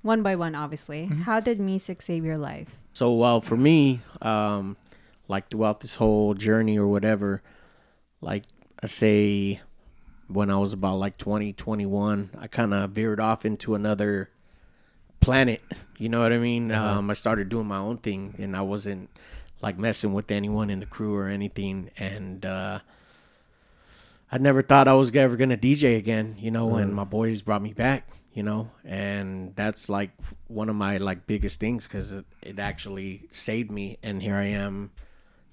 one 0.03 0.21
by 0.21 0.35
one, 0.35 0.53
obviously. 0.53 1.05
How 1.05 1.39
did 1.39 1.59
music 1.59 2.01
save 2.01 2.23
your 2.25 2.37
life? 2.37 2.77
So 2.91 3.13
well, 3.13 3.41
for 3.41 3.57
me, 3.57 4.01
um, 4.21 4.75
like 5.27 5.49
throughout 5.49 5.79
this 5.79 5.95
whole 5.95 6.33
journey 6.35 6.77
or 6.77 6.87
whatever, 6.87 7.41
like 8.21 8.43
I 8.83 8.87
say, 8.87 9.61
when 10.27 10.49
I 10.49 10.57
was 10.57 10.73
about 10.73 10.97
like 10.97 11.17
20, 11.17 11.53
21, 11.53 12.31
I 12.37 12.47
kind 12.47 12.73
of 12.73 12.91
veered 12.91 13.21
off 13.21 13.45
into 13.45 13.75
another 13.75 14.29
planet. 15.21 15.61
You 15.99 16.09
know 16.09 16.19
what 16.19 16.33
I 16.33 16.37
mean? 16.37 16.69
Uh-huh. 16.69 16.99
Um, 16.99 17.09
I 17.09 17.13
started 17.13 17.47
doing 17.47 17.67
my 17.67 17.77
own 17.77 17.97
thing, 17.97 18.35
and 18.37 18.57
I 18.57 18.61
wasn't 18.61 19.09
like 19.61 19.77
messing 19.77 20.11
with 20.11 20.31
anyone 20.31 20.69
in 20.69 20.81
the 20.81 20.85
crew 20.85 21.15
or 21.15 21.29
anything. 21.29 21.91
And 21.97 22.45
uh, 22.45 22.79
I 24.29 24.37
never 24.39 24.61
thought 24.61 24.89
I 24.89 24.95
was 24.95 25.15
ever 25.15 25.37
gonna 25.37 25.55
DJ 25.55 25.97
again. 25.97 26.35
You 26.39 26.51
know, 26.51 26.75
and 26.75 26.93
my 26.93 27.05
boys 27.05 27.41
brought 27.41 27.61
me 27.61 27.71
back. 27.71 28.09
You 28.33 28.43
know, 28.43 28.71
and 28.83 29.55
that's 29.55 29.87
like 29.87 30.09
one 30.47 30.67
of 30.67 30.75
my 30.75 30.97
like 30.97 31.25
biggest 31.25 31.57
things 31.57 31.87
because 31.87 32.11
it, 32.11 32.25
it 32.41 32.59
actually 32.59 33.27
saved 33.31 33.71
me. 33.71 33.99
And 34.03 34.21
here 34.21 34.35
I 34.35 34.47
am, 34.47 34.91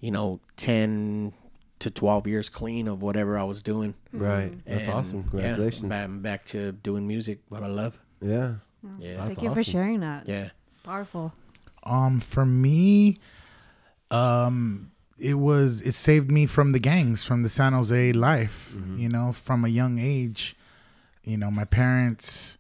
you 0.01 0.11
know, 0.11 0.41
ten 0.57 1.33
to 1.81 1.91
twelve 1.91 2.27
years 2.27 2.49
clean 2.49 2.89
of 2.89 3.03
whatever 3.03 3.37
I 3.39 3.43
was 3.45 3.63
doing. 3.63 3.95
Right. 4.13 4.53
That's 4.65 4.85
And, 4.85 4.93
awesome. 4.93 5.17
yeah, 5.25 5.31
Congratulations. 5.31 5.93
I'm 5.93 6.21
back 6.21 6.45
to 6.47 6.73
doing 6.73 7.07
music, 7.07 7.41
what 7.49 7.63
I 7.63 7.67
love. 7.69 7.99
Yeah. 8.23 8.55
Yeah, 8.99 9.17
That's 9.17 9.27
Thank 9.37 9.43
you 9.43 9.55
for 9.55 9.63
sharing 9.65 10.01
that. 10.01 10.27
yeah. 10.29 10.51
It's 10.67 10.79
powerful. 10.79 11.33
Um, 11.83 12.21
for 12.21 12.47
me, 12.47 13.19
um, 14.11 14.91
it 15.19 15.35
was 15.35 15.83
it 15.83 15.93
saved 15.95 16.31
me 16.31 16.47
from 16.47 16.73
the 16.73 16.79
gangs, 16.79 17.25
from 17.25 17.43
the 17.43 17.49
San 17.49 17.73
Jose 17.73 18.13
life. 18.13 18.75
You 18.97 19.09
know, 19.09 19.33
from 19.33 19.65
a 19.65 19.69
young 19.69 19.99
age. 19.99 20.57
You 21.23 21.37
know, 21.37 21.51
my 21.51 21.65
parents, 21.65 22.57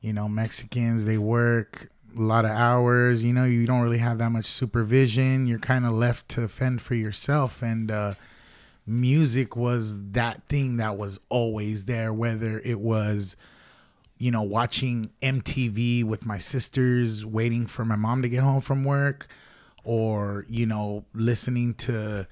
you 0.00 0.12
know, 0.12 0.28
Mexicans, 0.28 1.04
they 1.04 1.16
work 1.18 1.88
a 2.16 2.20
lot 2.20 2.44
of 2.44 2.50
hours. 2.50 3.22
You 3.22 3.32
know, 3.32 3.44
you 3.44 3.66
don't 3.66 3.82
really 3.82 3.98
have 3.98 4.18
that 4.18 4.30
much 4.30 4.46
supervision. 4.46 5.46
You're 5.46 5.60
kind 5.60 5.86
of 5.86 5.92
left 5.92 6.28
to 6.30 6.48
fend 6.48 6.82
for 6.82 6.94
yourself, 6.96 7.62
and 7.62 7.90
uh, 7.90 8.14
music 8.86 9.56
was 9.56 10.10
that 10.12 10.42
thing 10.48 10.76
that 10.78 10.96
was 10.96 11.20
always 11.28 11.84
there. 11.84 12.12
Whether 12.12 12.60
it 12.60 12.80
was 12.80 13.36
you 14.18 14.30
know, 14.30 14.42
watching 14.42 15.10
MTV 15.20 16.04
with 16.04 16.24
my 16.24 16.38
sisters, 16.38 17.26
waiting 17.26 17.66
for 17.66 17.84
my 17.84 17.96
mom 17.96 18.22
to 18.22 18.28
get 18.28 18.38
home 18.40 18.60
from 18.60 18.84
work, 18.84 19.26
or, 19.82 20.46
you 20.48 20.64
know, 20.64 21.04
listening 21.12 21.74
to 21.74 22.28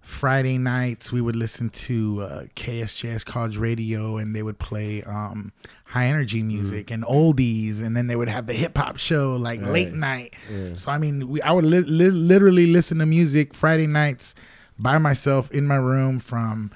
Friday 0.00 0.56
nights, 0.56 1.10
we 1.10 1.20
would 1.20 1.34
listen 1.34 1.68
to 1.70 2.22
uh, 2.22 2.42
KSJS 2.54 3.24
College 3.24 3.56
Radio 3.56 4.18
and 4.18 4.36
they 4.36 4.42
would 4.44 4.60
play 4.60 5.02
um, 5.02 5.50
high 5.86 6.06
energy 6.06 6.44
music 6.44 6.92
and 6.92 7.02
oldies, 7.02 7.82
and 7.82 7.96
then 7.96 8.06
they 8.06 8.14
would 8.14 8.28
have 8.28 8.46
the 8.46 8.52
hip 8.52 8.78
hop 8.78 8.98
show 8.98 9.34
like 9.34 9.60
late 9.62 9.92
night. 9.94 10.34
So, 10.74 10.92
I 10.92 10.98
mean, 10.98 11.28
we, 11.28 11.42
I 11.42 11.50
would 11.50 11.64
li- 11.64 11.80
li- 11.80 12.10
literally 12.10 12.68
listen 12.68 12.98
to 12.98 13.06
music 13.06 13.52
Friday 13.52 13.88
nights 13.88 14.36
by 14.78 14.98
myself 14.98 15.50
in 15.50 15.66
my 15.66 15.76
room 15.76 16.18
from 16.20 16.70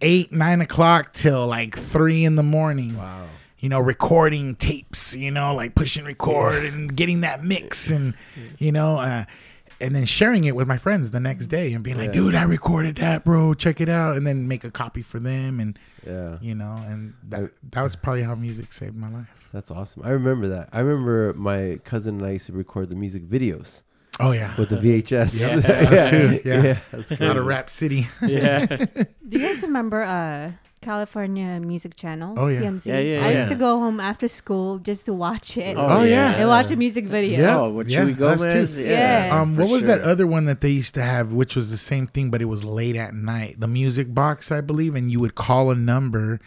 eight, 0.00 0.32
nine 0.32 0.60
o'clock 0.60 1.12
till 1.12 1.46
like 1.46 1.76
three 1.76 2.24
in 2.24 2.36
the 2.36 2.42
morning 2.42 2.96
Wow. 2.96 3.26
you 3.58 3.68
know, 3.68 3.80
recording 3.80 4.54
tapes, 4.56 5.14
you 5.14 5.30
know, 5.30 5.54
like 5.54 5.74
pushing 5.74 6.04
record 6.04 6.64
and 6.64 6.94
getting 6.96 7.20
that 7.22 7.44
mix 7.44 7.90
and, 7.90 8.14
you 8.58 8.72
know, 8.72 8.98
uh, 8.98 9.24
and 9.78 9.94
then 9.94 10.06
sharing 10.06 10.44
it 10.44 10.56
with 10.56 10.66
my 10.66 10.78
friends 10.78 11.10
the 11.10 11.20
next 11.20 11.48
day 11.48 11.72
and 11.74 11.84
being 11.84 11.98
like, 11.98 12.06
Yeah. 12.06 12.12
dude, 12.22 12.34
I 12.34 12.44
recorded 12.44 12.96
that, 12.96 13.24
bro. 13.24 13.52
Check 13.52 13.80
it 13.80 13.90
out. 13.90 14.16
And 14.16 14.26
then 14.26 14.48
make 14.48 14.64
a 14.64 14.70
copy 14.70 15.02
for 15.02 15.18
them. 15.18 15.60
And, 15.60 15.78
Yeah. 16.06 16.38
you 16.40 16.54
know, 16.54 16.82
and 16.86 17.12
that, 17.28 17.50
that 17.72 17.82
was 17.82 17.94
probably 17.94 18.22
how 18.22 18.34
music 18.34 18.72
saved 18.72 18.96
my 18.96 19.10
life. 19.10 19.48
That's 19.52 19.70
awesome. 19.70 20.02
I 20.04 20.10
remember 20.10 20.48
that. 20.48 20.70
I 20.72 20.80
remember 20.80 21.34
my 21.34 21.78
cousin 21.84 22.16
and 22.18 22.26
I 22.26 22.30
used 22.32 22.46
to 22.46 22.52
record 22.52 22.88
the 22.88 22.94
music 22.96 23.28
videos 23.28 23.82
Oh, 24.20 24.32
yeah. 24.32 24.54
with 24.56 24.68
the 24.70 24.76
VHS. 24.76 25.40
Yeah, 25.40 25.88
us 26.02 26.10
too. 26.10 26.40
Yeah. 26.48 26.62
yeah 26.62 26.78
that's 26.90 27.10
A 27.10 27.16
crazy. 27.16 27.28
lot 27.28 27.36
of 27.36 27.46
Rap 27.46 27.68
City. 27.70 28.06
Yeah. 28.22 28.66
Do 29.28 29.38
you 29.38 29.38
guys 29.46 29.62
remember 29.62 30.02
uh 30.02 30.52
California 30.80 31.60
Music 31.66 31.96
Channel? 31.96 32.34
Oh, 32.38 32.46
yeah. 32.46 32.60
CMC. 32.60 32.86
Yeah, 32.86 32.98
yeah, 33.00 33.26
I 33.26 33.30
used 33.32 33.44
yeah. 33.44 33.48
to 33.48 33.54
go 33.56 33.78
home 33.80 33.98
after 33.98 34.28
school 34.28 34.78
just 34.78 35.06
to 35.06 35.12
watch 35.14 35.56
it 35.56 35.76
Oh, 35.76 36.02
yeah. 36.04 36.34
and 36.36 36.48
watch 36.48 36.70
a 36.70 36.76
music 36.76 37.06
video. 37.06 37.40
Yeah. 37.40 37.58
Oh, 37.58 37.72
with 37.72 37.88
Yeah, 37.88 38.04
Chuy 38.04 38.20
us 38.22 38.42
too. 38.42 38.48
Gomez. 38.48 38.78
Yeah. 38.78 39.30
Um, 39.32 39.56
what 39.56 39.68
was 39.68 39.80
sure. 39.82 39.88
that 39.88 40.02
other 40.02 40.26
one 40.26 40.44
that 40.44 40.60
they 40.60 40.70
used 40.70 40.94
to 40.94 41.02
have, 41.02 41.32
which 41.32 41.56
was 41.56 41.70
the 41.70 41.76
same 41.76 42.06
thing, 42.06 42.30
but 42.30 42.40
it 42.40 42.44
was 42.44 42.62
late 42.64 42.94
at 42.94 43.14
night? 43.14 43.58
The 43.58 43.66
music 43.66 44.14
box, 44.14 44.52
I 44.52 44.60
believe, 44.60 44.94
and 44.94 45.10
you 45.10 45.18
would 45.18 45.34
call 45.34 45.70
a 45.70 45.74
number, 45.74 46.40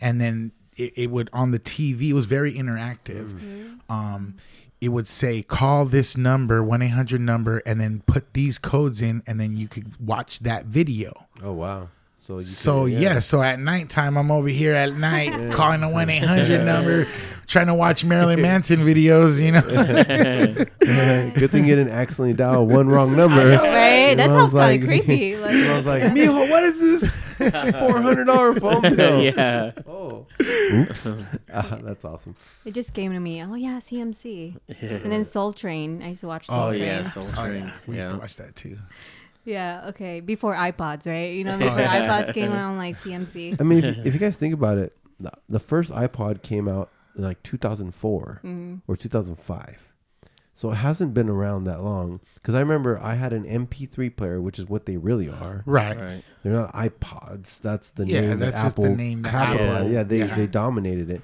and 0.00 0.18
then 0.20 0.52
it, 0.76 0.92
it 0.96 1.10
would 1.10 1.28
on 1.34 1.50
the 1.50 1.58
TV. 1.58 2.08
It 2.10 2.14
was 2.14 2.24
very 2.24 2.54
interactive. 2.54 3.78
Um, 3.90 4.36
it 4.82 4.88
would 4.88 5.06
say 5.08 5.42
call 5.42 5.86
this 5.86 6.16
number, 6.16 6.62
one 6.62 6.82
eight 6.82 6.88
hundred 6.88 7.20
number, 7.22 7.58
and 7.64 7.80
then 7.80 8.02
put 8.06 8.34
these 8.34 8.58
codes 8.58 9.00
in, 9.00 9.22
and 9.26 9.38
then 9.40 9.56
you 9.56 9.68
could 9.68 9.98
watch 10.04 10.40
that 10.40 10.66
video. 10.66 11.12
Oh 11.42 11.52
wow. 11.52 11.88
So 12.18 12.38
you 12.38 12.44
So 12.44 12.84
could- 12.84 12.92
yeah. 12.92 13.18
so 13.20 13.42
at 13.42 13.58
nighttime, 13.58 14.16
I'm 14.16 14.30
over 14.30 14.48
here 14.48 14.74
at 14.74 14.92
night 14.94 15.52
calling 15.52 15.80
the 15.80 15.88
one 15.88 16.10
eight 16.10 16.22
hundred 16.24 16.64
number, 16.72 17.06
trying 17.46 17.66
to 17.68 17.74
watch 17.74 18.04
Marilyn 18.04 18.42
Manson 18.48 18.80
videos. 18.80 19.40
You 19.40 19.52
know. 19.52 19.62
Good 21.34 21.50
thing 21.50 21.64
you 21.64 21.76
didn't 21.76 21.92
accidentally 21.92 22.32
dial 22.34 22.66
one 22.66 22.88
wrong 22.88 23.16
number. 23.16 23.36
Right? 23.50 24.14
That 24.16 24.28
sounds 24.28 24.52
kind 24.52 24.82
of 24.82 24.88
like- 24.88 25.04
creepy. 25.06 25.36
I 25.36 25.38
Like, 25.38 25.76
was 25.76 25.86
like, 25.86 26.02
Mijo, 26.04 26.50
what 26.50 26.62
is 26.64 26.80
this? 26.80 27.21
Four 27.78 28.00
hundred 28.00 28.24
dollar 28.24 28.54
phone 28.60 28.94
bill. 28.96 29.22
yeah. 29.22 29.72
Oh. 29.86 30.26
Oops. 30.40 31.14
Ah, 31.54 31.78
that's 31.82 32.04
awesome. 32.04 32.34
it 32.64 32.72
just 32.72 32.94
came 32.94 33.12
to 33.12 33.20
me. 33.20 33.42
Oh 33.42 33.54
yeah, 33.54 33.78
CMC. 33.78 34.56
And 34.80 35.12
then 35.12 35.22
Soul 35.24 35.52
Train. 35.52 36.02
I 36.02 36.08
used 36.10 36.22
to 36.22 36.26
watch 36.26 36.46
Soul 36.46 36.58
Oh, 36.58 36.70
Train. 36.70 36.80
yeah. 36.82 37.02
Soul 37.02 37.26
Oh 37.36 37.44
Train. 37.44 37.64
yeah, 37.64 37.72
we 37.86 37.96
used 37.96 38.08
to 38.10 38.16
watch 38.16 38.36
that 38.36 38.56
too. 38.56 38.78
Yeah, 39.44 39.86
okay. 39.88 40.20
Before 40.20 40.54
iPods, 40.54 41.06
right? 41.06 41.34
You 41.34 41.44
know, 41.44 41.58
before 41.58 41.78
yeah. 41.78 42.08
iPods 42.08 42.32
came 42.32 42.52
out 42.52 42.70
on 42.70 42.76
like 42.78 42.96
CMC. 42.98 43.60
I 43.60 43.64
mean, 43.64 43.84
if, 43.84 44.06
if 44.06 44.14
you 44.14 44.20
guys 44.20 44.36
think 44.36 44.54
about 44.54 44.78
it, 44.78 44.96
the, 45.20 45.32
the 45.48 45.60
first 45.60 45.90
iPod 45.90 46.42
came 46.42 46.68
out 46.68 46.90
in 47.16 47.22
like 47.24 47.42
2004 47.42 48.40
Mm-hmm. 48.44 48.76
or 48.90 48.96
2005. 48.96 49.91
So 50.54 50.70
it 50.70 50.76
hasn't 50.76 51.14
been 51.14 51.28
around 51.28 51.64
that 51.64 51.82
long. 51.82 52.20
Because 52.34 52.54
I 52.54 52.60
remember 52.60 52.98
I 53.02 53.14
had 53.14 53.32
an 53.32 53.44
MP3 53.44 54.14
player, 54.14 54.40
which 54.40 54.58
is 54.58 54.66
what 54.66 54.86
they 54.86 54.96
really 54.96 55.28
are. 55.28 55.62
Right. 55.66 55.98
Right. 55.98 56.22
They're 56.42 56.52
not 56.52 56.72
iPods. 56.74 57.60
That's 57.60 57.90
the 57.90 58.06
Yeah, 58.06 58.20
name 58.20 58.38
that's 58.38 58.56
that 58.56 58.62
just 58.64 58.76
the 58.76 58.90
name 58.90 59.22
that. 59.22 59.34
Apple- 59.34 59.90
Yeah, 59.90 60.02
they, 60.02 60.18
yeah. 60.18 60.34
they 60.34 60.46
dominated 60.46 61.10
it. 61.10 61.22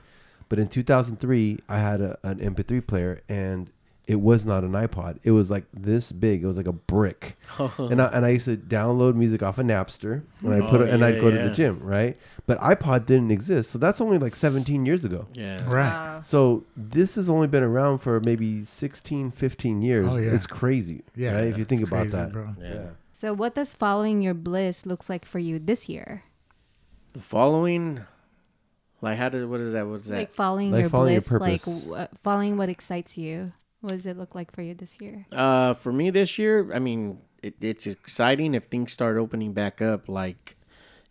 But 0.49 0.59
in 0.59 0.69
2003, 0.69 1.59
I 1.69 1.79
had 1.79 2.01
a, 2.01 2.19
an 2.23 2.39
MP3 2.39 2.87
player, 2.87 3.21
and 3.29 3.71
it 4.09 4.21
was 4.23 4.47
not 4.47 4.65
an 4.65 4.73
iPod. 4.73 5.19
It 5.23 5.33
was 5.33 5.51
like 5.51 5.67
this 5.73 6.11
big. 6.11 6.43
It 6.43 6.47
was 6.47 6.57
like 6.57 6.67
a 6.67 6.73
brick. 6.73 7.37
and 7.79 8.01
I 8.01 8.07
and 8.07 8.25
I 8.25 8.31
used 8.31 8.47
to 8.47 8.57
download 8.57 9.15
music 9.15 9.43
off 9.43 9.59
of 9.59 9.67
Napster, 9.67 10.23
and 10.43 10.55
I 10.55 10.61
put 10.69 10.81
Oh, 10.81 10.85
it, 10.85 10.91
and 10.91 11.05
I'd 11.05 11.17
yeah, 11.17 11.21
go 11.21 11.31
to 11.31 11.37
the 11.39 11.51
gym, 11.51 11.79
right? 11.81 12.17
But 12.47 12.59
iPod 12.61 13.05
didn't 13.05 13.31
exist, 13.31 13.71
so 13.71 13.79
that's 13.79 14.01
only 14.01 14.17
like 14.19 14.35
17 14.35 14.87
years 14.87 15.05
ago. 15.05 15.27
Yeah. 15.35 15.59
Right. 15.67 15.93
Wow. 15.93 16.21
So 16.23 16.65
this 16.75 17.17
has 17.17 17.29
only 17.29 17.47
been 17.49 17.63
around 17.63 17.99
for 17.99 18.19
maybe 18.21 18.65
16, 18.65 19.31
15 19.31 19.83
years. 19.83 20.07
Oh, 20.11 20.17
yeah. 20.17 20.33
It's 20.33 20.47
crazy, 20.47 21.05
Yeah. 21.15 21.33
right? 21.35 21.45
If 21.49 21.59
you 21.59 21.65
think 21.65 21.83
about 21.83 22.01
crazy, 22.09 22.17
that, 22.17 22.33
bro. 22.33 22.55
Yeah. 22.59 22.87
So 23.13 23.35
what 23.35 23.55
does 23.55 23.75
following 23.75 24.23
your 24.23 24.33
bliss 24.35 24.87
looks 24.87 25.11
like 25.11 25.27
for 25.27 25.39
you 25.39 25.59
this 25.59 25.87
year? 25.89 26.23
The 27.13 27.21
following, 27.21 28.01
like, 29.03 29.19
how 29.19 29.29
did 29.29 29.47
what 29.51 29.61
is 29.61 29.75
that? 29.75 29.87
What's 29.87 30.07
that? 30.07 30.17
Like 30.17 30.35
following 30.35 30.71
Like 30.73 30.81
your 30.83 30.91
following 30.91 31.13
your 31.13 31.21
bliss, 31.39 31.67
like 31.67 31.85
w- 31.85 32.07
following 32.23 32.57
what 32.57 32.69
excites 32.71 33.19
you. 33.19 33.53
What 33.81 33.93
does 33.93 34.07
it 34.07 34.17
look 34.19 34.35
like 34.35 34.53
for 34.53 34.63
you 34.63 34.75
this 34.75 35.01
year? 35.01 35.27
Uh, 35.33 35.75
for 35.75 35.93
me 35.93 36.11
this 36.11 36.39
year, 36.39 36.73
I 36.75 36.79
mean, 36.81 37.21
it, 37.43 37.55
it's 37.61 37.87
exciting 37.87 38.55
if 38.55 38.65
things 38.65 38.93
start 38.93 39.17
opening 39.17 39.53
back 39.53 39.81
up. 39.81 40.09
Like, 40.09 40.57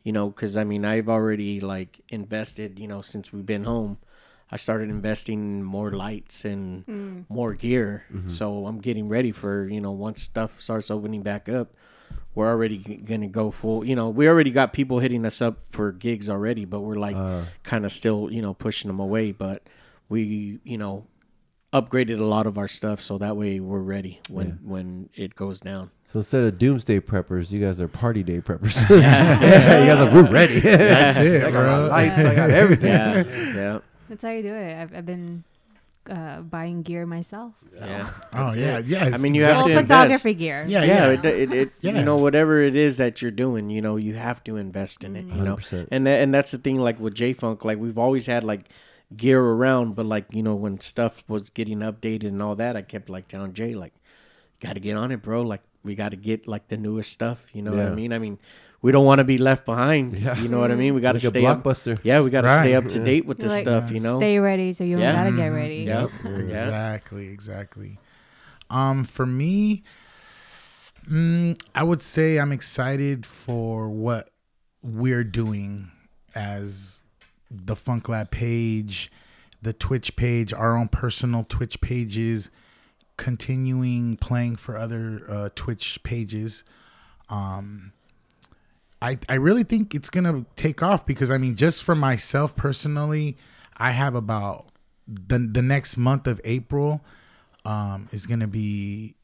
you 0.03 0.11
know, 0.11 0.29
because 0.29 0.57
I 0.57 0.63
mean, 0.65 0.83
I've 0.83 1.07
already 1.07 1.59
like 1.61 2.01
invested. 2.09 2.77
You 2.79 2.87
know, 2.87 3.01
since 3.01 3.31
we've 3.31 3.45
been 3.45 3.63
home, 3.63 3.97
I 4.51 4.57
started 4.57 4.89
investing 4.89 5.39
in 5.39 5.63
more 5.63 5.91
lights 5.91 6.43
and 6.45 7.25
more 7.29 7.53
gear. 7.53 8.03
So 8.25 8.65
I'm 8.67 8.79
getting 8.79 9.07
ready 9.07 9.31
for 9.31 9.67
you 9.69 9.79
know 9.79 9.91
once 9.91 10.21
stuff 10.21 10.59
starts 10.59 10.91
opening 10.91 11.21
back 11.23 11.47
up. 11.47 11.73
We're 12.35 12.49
already 12.49 12.77
g- 12.79 12.97
gonna 12.97 13.27
go 13.27 13.49
full. 13.49 13.83
You 13.85 13.95
know, 13.95 14.09
we 14.09 14.27
already 14.27 14.51
got 14.51 14.71
people 14.73 14.99
hitting 14.99 15.25
us 15.25 15.41
up 15.41 15.57
for 15.71 15.91
gigs 15.91 16.29
already, 16.29 16.65
but 16.65 16.81
we're 16.81 16.95
like 16.95 17.15
Uh, 17.15 17.45
kind 17.63 17.85
of 17.85 17.91
still 17.93 18.29
you 18.31 18.41
know 18.41 18.53
pushing 18.53 18.89
them 18.89 18.99
away. 18.99 19.31
But 19.31 19.63
we 20.09 20.59
you 20.63 20.77
know 20.77 21.07
upgraded 21.81 22.19
a 22.19 22.23
lot 22.25 22.47
of 22.47 22.57
our 22.57 22.67
stuff 22.67 23.01
so 23.01 23.17
that 23.17 23.35
way 23.37 23.59
we're 23.59 23.79
ready 23.81 24.19
when 24.29 24.59
when 24.63 25.09
it 25.15 25.35
goes 25.35 25.59
down. 25.59 25.91
So 26.05 26.19
instead 26.19 26.43
of 26.43 26.57
doomsday 26.57 26.99
preppers, 26.99 27.51
you 27.51 27.59
guys 27.59 27.79
are 27.79 27.87
party 27.87 28.23
day 28.23 28.39
preppers. 28.41 28.77
yeah, 29.01 29.81
you 29.83 29.87
guys 29.89 29.99
are 30.07 30.13
we're 30.13 30.29
ready. 30.31 30.59
That's 30.61 31.17
it, 31.17 31.43
I 31.43 31.51
got 31.51 31.63
bro. 31.63 31.87
lights. 31.87 32.17
I 32.17 32.35
got 32.35 32.49
everything. 32.49 32.91
Yeah, 32.93 33.23
yeah, 33.55 33.79
That's 34.09 34.23
how 34.23 34.29
you 34.31 34.41
do 34.41 34.53
it. 34.53 34.81
I've, 34.81 34.95
I've 34.95 35.05
been 35.05 35.43
uh, 36.09 36.39
buying 36.41 36.83
gear 36.83 37.05
myself. 37.05 37.53
So. 37.77 37.85
yeah. 37.85 38.09
Oh 38.33 38.53
yeah, 38.53 38.77
yeah. 38.79 39.11
I 39.13 39.17
mean, 39.17 39.35
you 39.35 39.43
have 39.43 39.57
Well, 39.57 39.65
to 39.67 39.71
invest. 39.71 39.87
photography 39.87 40.33
gear. 40.33 40.63
Yeah, 40.67 40.83
yeah, 40.83 41.07
yeah. 41.07 41.11
it, 41.11 41.25
it, 41.25 41.53
it 41.53 41.71
Yeah. 41.81 41.97
you 41.99 42.05
know 42.05 42.17
whatever 42.17 42.61
it 42.61 42.75
is 42.77 42.95
that 42.97 43.21
you're 43.21 43.31
doing, 43.31 43.69
you 43.69 43.81
know, 43.81 43.97
you 43.97 44.13
have 44.13 44.41
to 44.45 44.55
invest 44.55 45.03
in 45.03 45.15
it, 45.17 45.25
you 45.25 45.41
know. 45.41 45.57
100%. 45.57 45.89
And 45.91 46.07
that, 46.07 46.21
and 46.21 46.33
that's 46.33 46.51
the 46.51 46.57
thing 46.57 46.79
like 46.79 46.99
with 46.99 47.13
J 47.13 47.33
Funk, 47.33 47.65
like 47.65 47.77
we've 47.77 47.97
always 47.97 48.25
had 48.25 48.43
like 48.45 48.69
gear 49.15 49.41
around, 49.41 49.95
but 49.95 50.05
like, 50.05 50.33
you 50.33 50.43
know, 50.43 50.55
when 50.55 50.79
stuff 50.79 51.23
was 51.27 51.49
getting 51.49 51.79
updated 51.79 52.27
and 52.27 52.41
all 52.41 52.55
that, 52.55 52.75
I 52.75 52.81
kept 52.81 53.09
like 53.09 53.27
telling 53.27 53.53
Jay 53.53 53.73
like 53.75 53.93
got 54.59 54.73
to 54.73 54.79
get 54.79 54.95
on 54.97 55.11
it, 55.11 55.21
bro. 55.21 55.41
Like 55.43 55.61
we 55.83 55.95
got 55.95 56.09
to 56.11 56.17
get 56.17 56.47
like 56.47 56.67
the 56.67 56.77
newest 56.77 57.11
stuff, 57.11 57.45
you 57.53 57.61
know 57.61 57.71
what 57.71 57.85
I 57.85 57.89
mean? 57.95 58.11
I 58.11 58.19
mean, 58.19 58.37
we 58.81 58.91
don't 58.91 59.05
want 59.05 59.19
to 59.19 59.23
be 59.23 59.37
left 59.37 59.65
behind, 59.65 60.17
Yeah. 60.19 60.37
you 60.37 60.49
know 60.49 60.59
what 60.59 60.71
I 60.71 60.75
mean? 60.75 60.93
We 60.93 61.01
got 61.01 61.13
to 61.13 61.17
Like 61.19 61.23
a 61.23 61.29
stay 61.29 61.45
up. 61.45 61.63
blockbuster. 61.63 61.99
Yeah, 62.03 62.21
we 62.21 62.29
got 62.29 62.41
to 62.41 62.49
stay 62.49 62.75
up 62.75 62.87
to 62.89 62.97
Yeah. 62.99 63.05
date 63.05 63.25
with 63.25 63.39
You're 63.39 63.49
this 63.49 63.53
like, 63.53 63.63
stuff, 63.63 63.91
you 63.91 63.99
know. 64.01 64.19
Stay 64.19 64.39
ready 64.39 64.73
so 64.73 64.83
you 64.83 64.99
Yeah. 64.99 65.13
gotta 65.13 65.31
get 65.31 65.51
Mhm. 65.51 65.55
ready. 65.55 65.83
Yep. 65.83 66.11
Exactly, 66.39 67.27
exactly. 67.29 67.99
Um, 68.69 69.05
for 69.05 69.25
me, 69.25 69.83
mm, 71.09 71.57
I 71.73 71.83
would 71.83 72.01
say 72.01 72.37
I'm 72.37 72.51
excited 72.51 73.25
for 73.25 73.89
what 73.89 74.29
we're 74.81 75.23
doing 75.23 75.91
as 76.35 77.01
the 77.49 77.75
Funk 77.75 78.09
Lab 78.09 78.31
page, 78.31 79.11
the 79.61 79.73
Twitch 79.73 80.15
page, 80.15 80.53
our 80.53 80.77
own 80.77 80.87
personal 80.87 81.45
Twitch 81.47 81.81
pages, 81.81 82.49
continuing 83.17 84.17
playing 84.17 84.55
for 84.55 84.77
other 84.77 85.23
uh, 85.27 85.49
Twitch 85.55 86.01
pages. 86.03 86.63
Um, 87.29 87.93
I 89.01 89.17
I 89.29 89.35
really 89.35 89.63
think 89.63 89.93
it's 89.93 90.09
gonna 90.09 90.45
take 90.55 90.81
off 90.81 91.05
because 91.05 91.29
I 91.31 91.37
mean, 91.37 91.55
just 91.55 91.83
for 91.83 91.95
myself 91.95 92.55
personally, 92.55 93.37
I 93.77 93.91
have 93.91 94.15
about 94.15 94.67
the 95.07 95.39
the 95.39 95.61
next 95.61 95.97
month 95.97 96.27
of 96.27 96.41
April 96.43 97.03
um, 97.65 98.09
is 98.11 98.25
gonna 98.25 98.47
be 98.47 99.15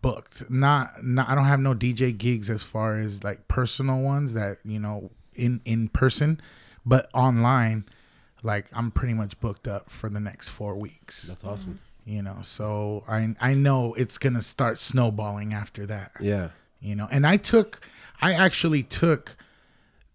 booked. 0.00 0.48
Not 0.50 1.04
not 1.04 1.28
I 1.28 1.34
don't 1.34 1.44
have 1.44 1.60
no 1.60 1.74
DJ 1.74 2.16
gigs 2.16 2.48
as 2.48 2.62
far 2.62 2.98
as 2.98 3.22
like 3.22 3.48
personal 3.48 4.00
ones 4.00 4.34
that 4.34 4.58
you 4.64 4.78
know 4.78 5.10
in 5.34 5.60
in 5.64 5.88
person, 5.88 6.40
but 6.86 7.10
online. 7.12 7.84
Like 8.42 8.68
I'm 8.72 8.90
pretty 8.92 9.14
much 9.14 9.40
booked 9.40 9.66
up 9.66 9.90
for 9.90 10.08
the 10.08 10.20
next 10.20 10.50
four 10.50 10.76
weeks. 10.76 11.24
That's 11.24 11.42
awesome. 11.44 11.76
You 12.04 12.22
know, 12.22 12.38
so 12.42 13.02
I 13.08 13.34
I 13.40 13.54
know 13.54 13.92
it's 13.94 14.18
gonna 14.18 14.42
start 14.42 14.78
snowballing 14.80 15.52
after 15.52 15.84
that 15.86 16.12
Yeah. 16.20 16.50
you 16.80 16.94
know 16.94 17.08
and 17.10 17.26
i 17.26 17.36
took 17.38 17.80
i 18.20 18.34
actually 18.34 18.82
took 18.84 19.36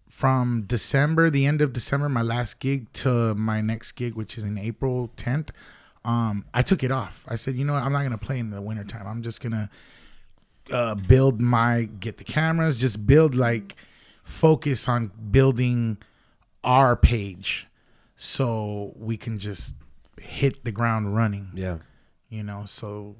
from 0.08 0.62
december 0.66 1.28
the 1.30 1.44
end 1.46 1.60
of 1.60 1.72
december 1.72 2.08
my 2.08 2.22
last 2.22 2.60
gig 2.60 2.90
to 2.92 3.34
my 3.34 3.60
next 3.60 3.92
gig 3.92 4.14
which 4.14 4.38
is 4.38 4.44
in 4.44 4.56
april 4.56 5.10
10th 5.16 5.48
um 6.04 6.44
i 6.54 6.62
took 6.62 6.82
it 6.84 6.90
off 6.92 7.24
i 7.28 7.34
said 7.36 7.54
you 7.56 7.64
know 7.64 7.72
what 7.72 7.82
i'm 7.82 7.92
not 7.92 8.04
gonna 8.04 8.16
play 8.16 8.38
in 8.38 8.50
the 8.50 8.62
wintertime 8.62 9.06
i'm 9.06 9.22
just 9.22 9.40
gonna 9.42 9.68
uh 10.70 10.94
build 10.94 11.40
my 11.40 11.88
get 11.98 12.18
the 12.18 12.24
cameras 12.24 12.78
just 12.80 13.04
build 13.06 13.34
like 13.34 13.74
focus 14.24 14.88
on 14.88 15.10
building 15.32 15.96
our 16.64 16.94
page 16.96 17.66
so 18.16 18.92
we 18.96 19.16
can 19.16 19.38
just 19.38 19.74
hit 20.20 20.64
the 20.64 20.72
ground 20.72 21.16
running 21.16 21.50
Yeah. 21.54 21.78
you 22.28 22.42
know 22.42 22.64
so 22.66 23.16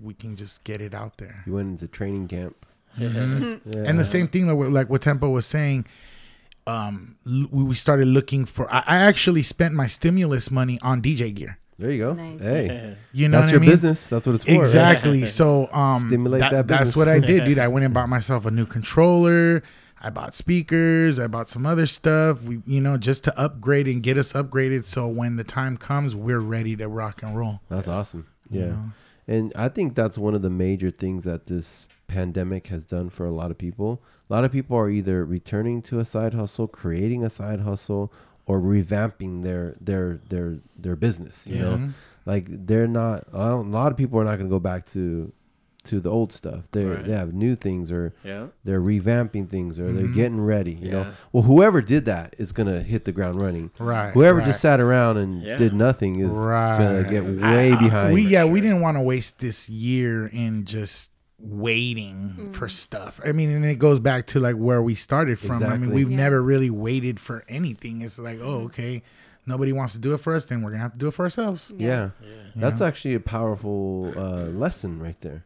we 0.00 0.14
can 0.14 0.36
just 0.36 0.64
get 0.64 0.80
it 0.80 0.94
out 0.94 1.18
there 1.18 1.42
You 1.46 1.54
went 1.54 1.68
into 1.70 1.86
training 1.88 2.28
camp. 2.28 2.56
Mm-hmm. 2.98 3.70
Yeah. 3.70 3.84
and 3.88 3.98
the 3.98 4.04
same 4.04 4.26
thing 4.28 4.46
like 4.46 4.56
what, 4.56 4.70
like 4.72 4.88
what 4.90 5.02
Tempo 5.02 5.28
was 5.28 5.44
saying, 5.44 5.84
um, 6.66 7.16
l- 7.26 7.46
we 7.50 7.62
we 7.64 7.74
started 7.74 8.06
looking 8.08 8.46
for. 8.46 8.72
I, 8.72 8.82
I 8.86 8.96
actually 8.98 9.42
spent 9.42 9.74
my 9.74 9.86
stimulus 9.86 10.50
money 10.50 10.78
on 10.82 11.02
DJ 11.02 11.32
gear. 11.34 11.58
There 11.78 11.90
you 11.90 11.98
go. 11.98 12.14
Nice. 12.14 12.40
Hey, 12.40 12.96
You 13.12 13.28
know 13.28 13.40
that's 13.42 13.48
what 13.48 13.52
your 13.52 13.60
I 13.60 13.66
mean? 13.66 13.70
business. 13.70 14.06
That's 14.06 14.24
what 14.26 14.34
it's 14.36 14.44
for. 14.44 14.50
right? 14.52 14.60
Exactly. 14.60 15.26
So 15.40 15.70
um, 15.72 16.06
Stimulate 16.08 16.40
that- 16.40 16.52
that 16.52 16.66
that's 16.68 16.96
what 16.96 17.06
I 17.08 17.18
did, 17.18 17.44
dude. 17.44 17.58
I 17.58 17.68
went 17.68 17.84
and 17.84 17.92
bought 17.92 18.08
myself 18.08 18.46
a 18.46 18.50
new 18.50 18.64
controller. 18.66 19.62
I 20.00 20.10
bought 20.10 20.34
speakers. 20.34 21.18
I 21.18 21.26
bought 21.26 21.48
some 21.48 21.64
other 21.66 21.86
stuff. 21.86 22.42
We, 22.42 22.60
you 22.66 22.80
know, 22.80 22.96
just 22.98 23.24
to 23.24 23.38
upgrade 23.38 23.88
and 23.88 24.02
get 24.02 24.18
us 24.18 24.32
upgraded. 24.34 24.84
So 24.84 25.06
when 25.08 25.36
the 25.36 25.44
time 25.44 25.76
comes, 25.76 26.14
we're 26.14 26.40
ready 26.40 26.76
to 26.76 26.86
rock 26.88 27.22
and 27.22 27.36
roll. 27.36 27.60
That's 27.68 27.88
awesome. 27.88 28.26
you 28.50 28.60
Yeah. 28.60 28.66
know? 28.66 28.78
And 29.28 29.52
I 29.56 29.68
think 29.68 29.96
that's 29.96 30.16
one 30.16 30.34
of 30.36 30.42
the 30.42 30.50
major 30.50 30.90
things 30.92 31.24
that 31.24 31.46
this 31.46 31.86
pandemic 32.06 32.68
has 32.68 32.84
done 32.86 33.10
for 33.10 33.26
a 33.26 33.32
lot 33.32 33.50
of 33.50 33.58
people. 33.58 34.00
A 34.30 34.32
lot 34.32 34.44
of 34.44 34.52
people 34.52 34.76
are 34.76 34.88
either 34.88 35.24
returning 35.24 35.82
to 35.82 35.98
a 35.98 36.04
side 36.04 36.32
hustle, 36.34 36.68
creating 36.68 37.24
a 37.24 37.30
side 37.30 37.60
hustle, 37.60 38.12
or 38.46 38.60
revamping 38.60 39.42
their 39.42 39.74
their 39.80 40.20
their 40.28 40.58
their 40.78 40.94
business. 40.94 41.44
You 41.44 41.58
know, 41.58 41.76
Mhm. 41.78 41.90
like 42.24 42.46
they're 42.48 42.86
not. 42.86 43.24
I 43.34 43.48
don't, 43.48 43.66
a 43.68 43.70
lot 43.70 43.90
of 43.90 43.98
people 43.98 44.20
are 44.20 44.24
not 44.24 44.36
going 44.36 44.48
to 44.48 44.54
go 44.54 44.60
back 44.60 44.86
to 44.86 45.32
to 45.86 46.00
the 46.00 46.10
old 46.10 46.32
stuff. 46.32 46.70
They 46.72 46.84
Right. 46.84 47.04
they 47.04 47.12
have 47.12 47.32
new 47.34 47.54
things, 47.54 47.90
or 47.90 48.12
Yeah. 48.22 48.46
they're 48.64 48.80
revamping 48.80 49.48
things, 49.48 49.78
or 49.80 49.92
they're 49.92 50.04
Mhm. 50.08 50.14
getting 50.14 50.40
ready. 50.40 50.72
You 50.74 50.90
know, 50.90 51.06
well, 51.32 51.42
whoever 51.44 51.80
did 51.80 52.04
that 52.04 52.34
is 52.38 52.52
going 52.52 52.66
to 52.68 52.82
hit 52.82 53.04
the 53.04 53.12
ground 53.12 53.40
running. 53.40 53.70
Right. 53.78 54.12
Whoever 54.12 54.38
right. 54.38 54.46
just 54.46 54.60
sat 54.60 54.80
around 54.80 55.16
and 55.16 55.42
Yeah. 55.42 55.56
did 55.56 55.72
nothing 55.74 56.20
is 56.20 56.30
Right. 56.30 56.78
gonna 56.78 57.10
get 57.10 57.24
way 57.24 57.72
I- 57.72 57.76
behind. 57.80 58.14
We 58.14 58.22
yeah, 58.26 58.44
we 58.44 58.60
didn't 58.60 58.80
want 58.80 58.96
to 58.96 59.02
waste 59.02 59.38
this 59.40 59.68
year 59.68 60.26
in 60.26 60.64
just 60.64 61.10
waiting 61.38 62.50
for 62.52 62.68
stuff. 62.68 63.20
I 63.24 63.32
mean, 63.32 63.50
and 63.50 63.64
it 63.64 63.78
goes 63.78 64.00
back 64.00 64.26
to 64.28 64.40
like 64.40 64.56
where 64.56 64.80
we 64.82 64.94
started 64.94 65.38
from. 65.38 65.62
I 65.64 65.76
mean, 65.76 65.90
we've 65.92 66.10
Yeah. 66.10 66.16
never 66.16 66.42
really 66.42 66.70
waited 66.70 67.18
for 67.20 67.44
anything. 67.48 68.02
It's 68.02 68.18
like, 68.18 68.38
oh, 68.42 68.64
okay, 68.64 69.02
nobody 69.46 69.72
wants 69.72 69.92
to 69.94 69.98
do 69.98 70.12
it 70.14 70.18
for 70.20 70.34
us, 70.34 70.44
then 70.46 70.62
we're 70.62 70.70
gonna 70.70 70.82
have 70.82 70.92
to 70.92 70.98
do 70.98 71.08
it 71.08 71.14
for 71.14 71.24
ourselves. 71.24 71.72
yeah. 71.78 72.10
Yeah. 72.22 72.28
That's 72.56 72.80
know? 72.80 72.86
actually 72.86 73.14
a 73.14 73.20
powerful 73.20 74.12
uh, 74.16 74.44
lesson 74.46 74.98
right 74.98 75.20
there. 75.20 75.44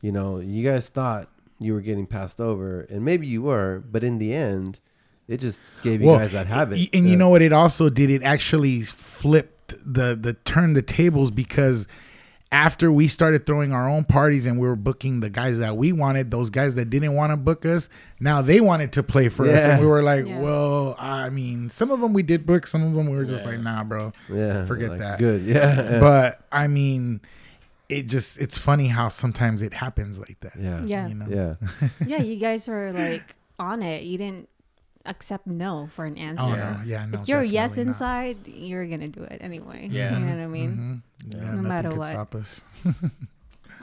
You 0.00 0.12
know, 0.12 0.38
you 0.38 0.64
guys 0.64 0.88
thought 0.88 1.28
you 1.58 1.72
were 1.74 1.80
getting 1.80 2.06
passed 2.06 2.40
over, 2.40 2.82
and 2.82 3.04
maybe 3.04 3.26
you 3.26 3.42
were, 3.42 3.82
but 3.90 4.04
in 4.04 4.18
the 4.18 4.32
end, 4.32 4.78
it 5.26 5.38
just 5.40 5.60
gave 5.82 6.00
you 6.00 6.06
Well, 6.08 6.18
guys 6.18 6.32
that 6.32 6.46
habit. 6.46 6.78
y- 6.78 6.88
And 6.92 7.04
Yeah. 7.04 7.10
you 7.12 7.16
know 7.16 7.28
what 7.30 7.42
it 7.42 7.52
also 7.52 7.90
did? 7.90 8.08
It 8.10 8.22
actually 8.22 8.82
flipped 8.82 9.74
the 9.84 10.16
the 10.20 10.32
turned 10.34 10.76
the 10.76 10.82
tables 10.82 11.30
because 11.30 11.86
after 12.50 12.90
we 12.90 13.06
started 13.08 13.44
throwing 13.44 13.72
our 13.72 13.86
own 13.90 14.04
parties 14.04 14.46
and 14.46 14.58
we 14.58 14.66
were 14.66 14.74
booking 14.76 15.20
the 15.20 15.28
guys 15.28 15.58
that 15.58 15.76
we 15.76 15.92
wanted, 15.92 16.30
those 16.30 16.48
guys 16.48 16.76
that 16.76 16.88
didn't 16.88 17.12
want 17.14 17.30
to 17.30 17.36
book 17.36 17.66
us, 17.66 17.90
now 18.20 18.40
they 18.40 18.58
wanted 18.60 18.90
to 18.92 19.02
play 19.02 19.28
for 19.28 19.46
us, 19.46 19.64
and 19.66 19.80
we 19.82 19.86
were 19.86 20.02
like, 20.02 20.26
Yeah. 20.26 20.40
well, 20.40 20.96
I 20.98 21.28
mean, 21.28 21.68
some 21.68 21.90
of 21.90 22.00
them 22.00 22.14
we 22.14 22.22
did 22.22 22.46
book, 22.46 22.66
some 22.66 22.82
of 22.84 22.94
them 22.94 23.10
we 23.10 23.16
were 23.18 23.26
just 23.26 23.44
Yeah. 23.44 23.50
like, 23.50 23.60
nah, 23.60 23.84
bro. 23.84 24.12
yeah, 24.32 24.64
forget 24.64 24.90
like, 24.90 25.00
that. 25.00 25.18
Good, 25.18 25.42
yeah, 25.44 25.98
But 26.00 26.40
I 26.50 26.68
mean, 26.68 27.20
it 27.88 28.06
just 28.06 28.38
it's 28.40 28.58
funny 28.58 28.88
how 28.88 29.08
sometimes 29.08 29.62
it 29.62 29.72
happens 29.74 30.18
like 30.18 30.38
that. 30.40 30.56
yeah, 30.60 30.82
Yeah. 30.84 31.08
You 31.08 31.14
know? 31.14 31.26
yeah. 31.28 31.88
yeah, 32.06 32.22
you 32.22 32.36
guys 32.36 32.68
were 32.68 32.92
like 32.92 33.36
on 33.58 33.82
it. 33.82 34.02
You 34.04 34.18
didn't 34.18 34.48
accept 35.06 35.46
no 35.46 35.86
for 35.90 36.04
an 36.04 36.18
answer. 36.18 36.42
Oh 36.52 36.54
no, 36.54 36.80
yeah, 36.84 37.06
no. 37.06 37.20
if 37.22 37.28
you're 37.28 37.40
a 37.40 37.46
yes 37.46 37.70
definitely 37.70 37.84
not. 37.84 37.90
inside, 37.90 38.48
you're 38.48 38.86
gonna 38.86 39.08
do 39.08 39.22
it 39.22 39.38
anyway. 39.40 39.88
Yeah. 39.90 40.12
You 40.18 40.24
know 40.24 40.32
what 40.36 40.42
I 40.42 40.46
mean? 40.46 41.02
Mhm. 41.26 41.34
Yeah, 41.34 41.50
No 41.52 41.62
matter 41.62 41.88
could 41.88 41.98
what. 41.98 42.06
stop 42.08 42.34
us. 42.34 42.60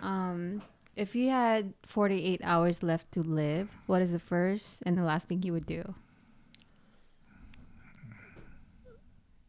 Um, 0.01 0.61
if 0.95 1.15
you 1.15 1.29
had 1.29 1.73
48 1.83 2.41
hours 2.43 2.83
left 2.83 3.11
to 3.13 3.21
live, 3.23 3.69
what 3.87 4.01
is 4.01 4.11
the 4.11 4.19
first 4.19 4.83
and 4.85 4.97
the 4.97 5.03
last 5.03 5.27
thing 5.27 5.41
you 5.43 5.51
would 5.53 5.65
do? 5.65 5.95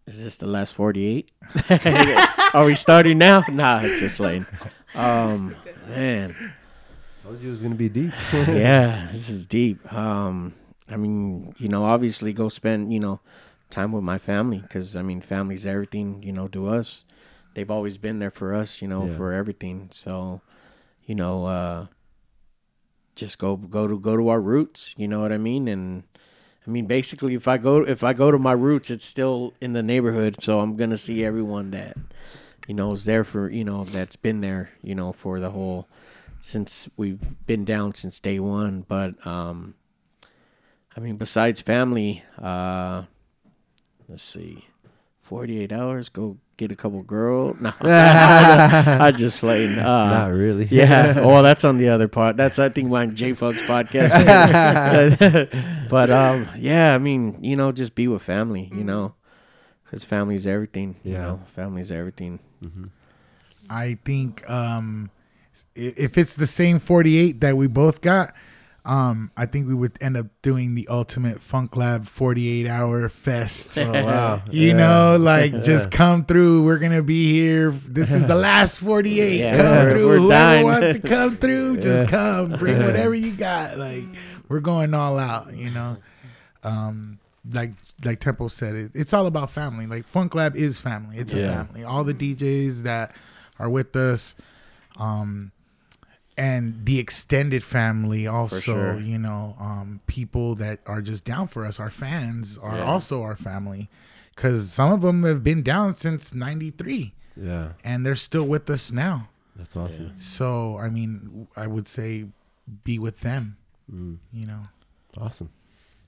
Is 0.07 0.23
this 0.23 0.37
the 0.37 0.47
last 0.47 0.75
48? 0.75 1.31
Are 2.55 2.65
we 2.65 2.75
starting 2.75 3.19
now? 3.19 3.43
Nah, 3.51 3.81
it's 3.83 4.01
just 4.01 4.21
lame. 4.21 4.47
Um, 4.95 5.55
man, 5.91 6.35
Told 7.23 7.39
you 7.43 7.49
it 7.49 7.51
was 7.51 7.61
gonna 7.61 7.75
be 7.75 7.91
deep. 7.91 8.13
yeah, 8.33 9.09
this 9.13 9.29
is 9.29 9.45
deep. 9.45 9.93
Um, 9.93 10.55
I 10.89 10.97
mean, 10.97 11.55
you 11.59 11.69
know, 11.69 11.85
obviously 11.85 12.33
go 12.33 12.49
spend, 12.49 12.95
you 12.95 13.01
know, 13.01 13.21
time 13.69 13.93
with 13.93 14.05
my 14.05 14.17
family 14.17 14.59
because 14.61 14.97
I 14.97 15.03
mean, 15.03 15.21
family's 15.21 15.67
everything, 15.67 16.23
you 16.23 16.33
know, 16.33 16.49
to 16.49 16.69
us. 16.69 17.05
They've 17.53 17.71
always 17.71 17.99
been 17.99 18.21
there 18.21 18.31
for 18.31 18.55
us, 18.55 18.81
you 18.81 18.89
know, 18.89 19.05
Yeah. 19.07 19.17
for 19.17 19.33
everything. 19.35 19.89
So, 19.93 20.41
you 21.05 21.15
know, 21.15 21.45
uh, 21.45 21.87
just 23.17 23.39
go 23.39 23.57
go 23.57 23.87
to 23.87 23.99
go 23.99 24.17
to 24.17 24.29
our 24.29 24.41
roots. 24.41 24.95
You 24.97 25.09
know 25.09 25.21
what 25.21 25.33
I 25.33 25.37
mean? 25.39 25.69
And 25.69 26.05
I 26.67 26.71
mean, 26.71 26.87
basically, 26.87 27.35
if 27.35 27.47
I 27.47 27.59
go 27.59 27.83
if 27.83 28.03
I 28.03 28.13
go 28.13 28.31
to 28.31 28.39
my 28.39 28.53
roots, 28.53 28.91
it's 28.91 29.05
still 29.05 29.55
in 29.61 29.73
the 29.73 29.83
neighborhood. 29.83 30.41
So 30.41 30.61
I'm 30.61 30.77
gonna 30.77 30.97
see 30.97 31.25
everyone 31.25 31.71
that 31.71 31.97
you 32.67 32.75
know 32.75 32.93
is 32.93 33.05
there 33.05 33.23
for 33.23 33.49
you 33.49 33.65
know 33.65 33.85
that's 33.85 34.17
been 34.17 34.41
there, 34.41 34.71
you 34.83 34.95
know, 34.95 35.13
for 35.13 35.39
the 35.39 35.51
whole 35.51 35.87
since 36.41 36.89
we've 36.97 37.21
been 37.47 37.65
down 37.65 37.95
since 37.95 38.19
day 38.19 38.41
one. 38.41 38.85
But 38.87 39.25
um, 39.27 39.75
I 40.97 41.01
mean, 41.01 41.17
besides 41.17 41.61
family, 41.61 42.25
uh, 42.39 43.05
let's 44.09 44.25
see, 44.25 44.67
48 45.23 45.71
hours, 45.71 46.09
go 46.09 46.39
get 46.57 46.73
a 46.73 46.77
couple 46.77 47.03
girls. 47.03 47.57
No, 47.61 47.73
I 47.83 49.13
just 49.17 49.41
playing. 49.41 49.79
Uh, 49.79 49.83
Not 50.11 50.33
really. 50.33 50.67
yeah. 50.71 51.21
Well, 51.27 51.43
that's 51.43 51.65
on 51.65 51.79
the 51.79 51.89
other 51.89 52.09
part. 52.09 52.37
That's 52.37 52.59
I 52.59 52.69
think 52.69 52.89
my 52.89 53.07
J 53.07 53.33
Funk's 53.35 53.61
podcast. 53.63 54.11
but 55.89 56.11
um, 56.11 56.49
yeah, 56.57 56.95
I 56.95 56.99
mean, 56.99 57.39
you 57.43 57.57
know, 57.57 57.73
just 57.73 57.95
be 57.95 58.09
with 58.09 58.23
family. 58.23 58.71
You 58.75 58.85
know, 58.85 59.15
because 59.85 60.05
family 60.05 60.35
is 60.37 60.47
everything. 60.47 60.97
You 61.05 61.13
Yeah. 61.13 61.21
know, 61.23 61.41
family 61.55 61.83
is 61.83 61.91
everything. 61.93 62.39
I 63.69 63.99
think 64.05 64.49
um, 64.49 65.11
if 65.75 66.17
it's 66.17 66.37
the 66.37 66.47
same 66.47 66.79
48 66.79 67.41
that 67.41 67.57
we 67.57 67.67
both 67.67 68.01
got, 68.01 68.33
um, 68.87 69.33
I 69.37 69.47
think 69.47 69.67
we 69.67 69.75
would 69.75 69.99
end 70.01 70.17
up 70.17 70.27
doing 70.43 70.75
the 70.77 70.87
ultimate 70.89 71.43
Funk 71.43 71.77
Lab 71.77 72.07
48 72.07 72.67
hour 72.69 73.09
fest. 73.09 73.77
Oh, 73.79 73.91
wow. 73.93 74.43
You 74.51 74.69
Yeah. 74.69 74.73
know, 74.77 75.17
like 75.19 75.63
just 75.65 75.91
come 75.91 76.25
through. 76.25 76.63
We're 76.65 76.79
gonna 76.79 77.03
be 77.03 77.33
here. 77.33 77.73
This 77.73 78.13
is 78.13 78.25
the 78.25 78.37
last 78.37 78.79
48. 78.79 79.41
Yeah, 79.41 79.57
come 79.57 79.91
through. 79.91 80.09
Whoever 80.21 80.29
dying. 80.29 80.65
wants 80.65 81.01
to 81.01 81.07
come 81.09 81.37
through, 81.37 81.77
just 81.81 82.05
Yeah. 82.05 82.09
come. 82.11 82.53
Bring 82.59 82.79
whatever 82.87 83.15
you 83.15 83.33
got. 83.33 83.77
Like 83.77 84.05
we're 84.49 84.61
going 84.61 84.95
all 84.95 85.19
out. 85.19 85.53
You 85.55 85.71
know, 85.71 85.97
um, 86.63 87.19
like 87.53 87.73
like 88.05 88.21
Tempo 88.21 88.47
said, 88.49 88.77
it, 88.77 88.91
it's 88.95 89.13
all 89.13 89.27
about 89.27 89.51
family. 89.51 89.87
Like 89.89 90.07
Funk 90.07 90.35
Lab 90.37 90.55
is 90.55 90.79
family. 90.79 91.17
It's 91.17 91.35
a 91.35 91.39
family. 91.49 91.83
All 91.83 92.05
the 92.05 92.15
DJs 92.15 92.83
that 92.85 93.17
are 93.59 93.69
with 93.69 93.97
us, 93.97 94.37
um, 94.97 95.51
and 96.37 96.85
the 96.85 96.99
extended 96.99 97.63
family 97.63 98.27
also. 98.27 98.59
sure. 98.61 98.99
You 99.01 99.19
know, 99.19 99.57
um, 99.59 100.01
people 100.07 100.55
that 100.57 100.81
are 100.87 101.01
just 101.03 101.25
down 101.25 101.49
for 101.49 101.65
us. 101.65 101.81
Our 101.81 101.91
fans 101.91 102.59
are 102.59 102.77
Yeah. 102.77 102.85
also 102.85 103.23
our 103.23 103.37
family, 103.37 103.89
because 104.35 104.71
some 104.71 104.93
of 104.93 105.01
them 105.03 105.23
have 105.25 105.43
been 105.43 105.63
down 105.63 105.95
since 105.97 106.35
'93 106.35 107.15
Yeah. 107.37 107.73
and 107.85 108.05
they're 108.05 108.17
still 108.17 108.47
with 108.47 108.69
us 108.71 108.91
now. 108.93 109.29
That's 109.57 109.77
awesome. 109.77 110.13
So 110.19 110.77
I 110.79 110.91
mean, 110.91 111.49
I 111.57 111.67
would 111.67 111.89
say 111.89 112.27
be 112.85 112.99
with 112.99 113.21
them. 113.21 113.57
Mm. 113.91 114.19
You 114.33 114.47
know, 114.47 114.63
Awesome. 115.19 115.49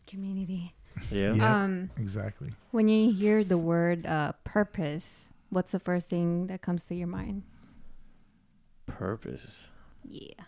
Community. 0.07 0.75
Yeah. 1.11 1.33
Yeah. 1.35 1.63
Um, 1.63 1.91
exactly. 1.97 2.51
when 2.73 2.89
you 2.89 3.13
hear 3.13 3.45
the 3.45 3.57
word 3.57 4.05
uh, 4.05 4.33
purpose, 4.45 5.31
what's 5.49 5.73
the 5.73 5.79
first 5.79 6.11
thing 6.11 6.49
that 6.49 6.61
comes 6.61 6.85
to 6.85 6.95
your 6.95 7.07
mind? 7.07 7.45
Purpose. 8.87 9.71
Yeah. 10.09 10.45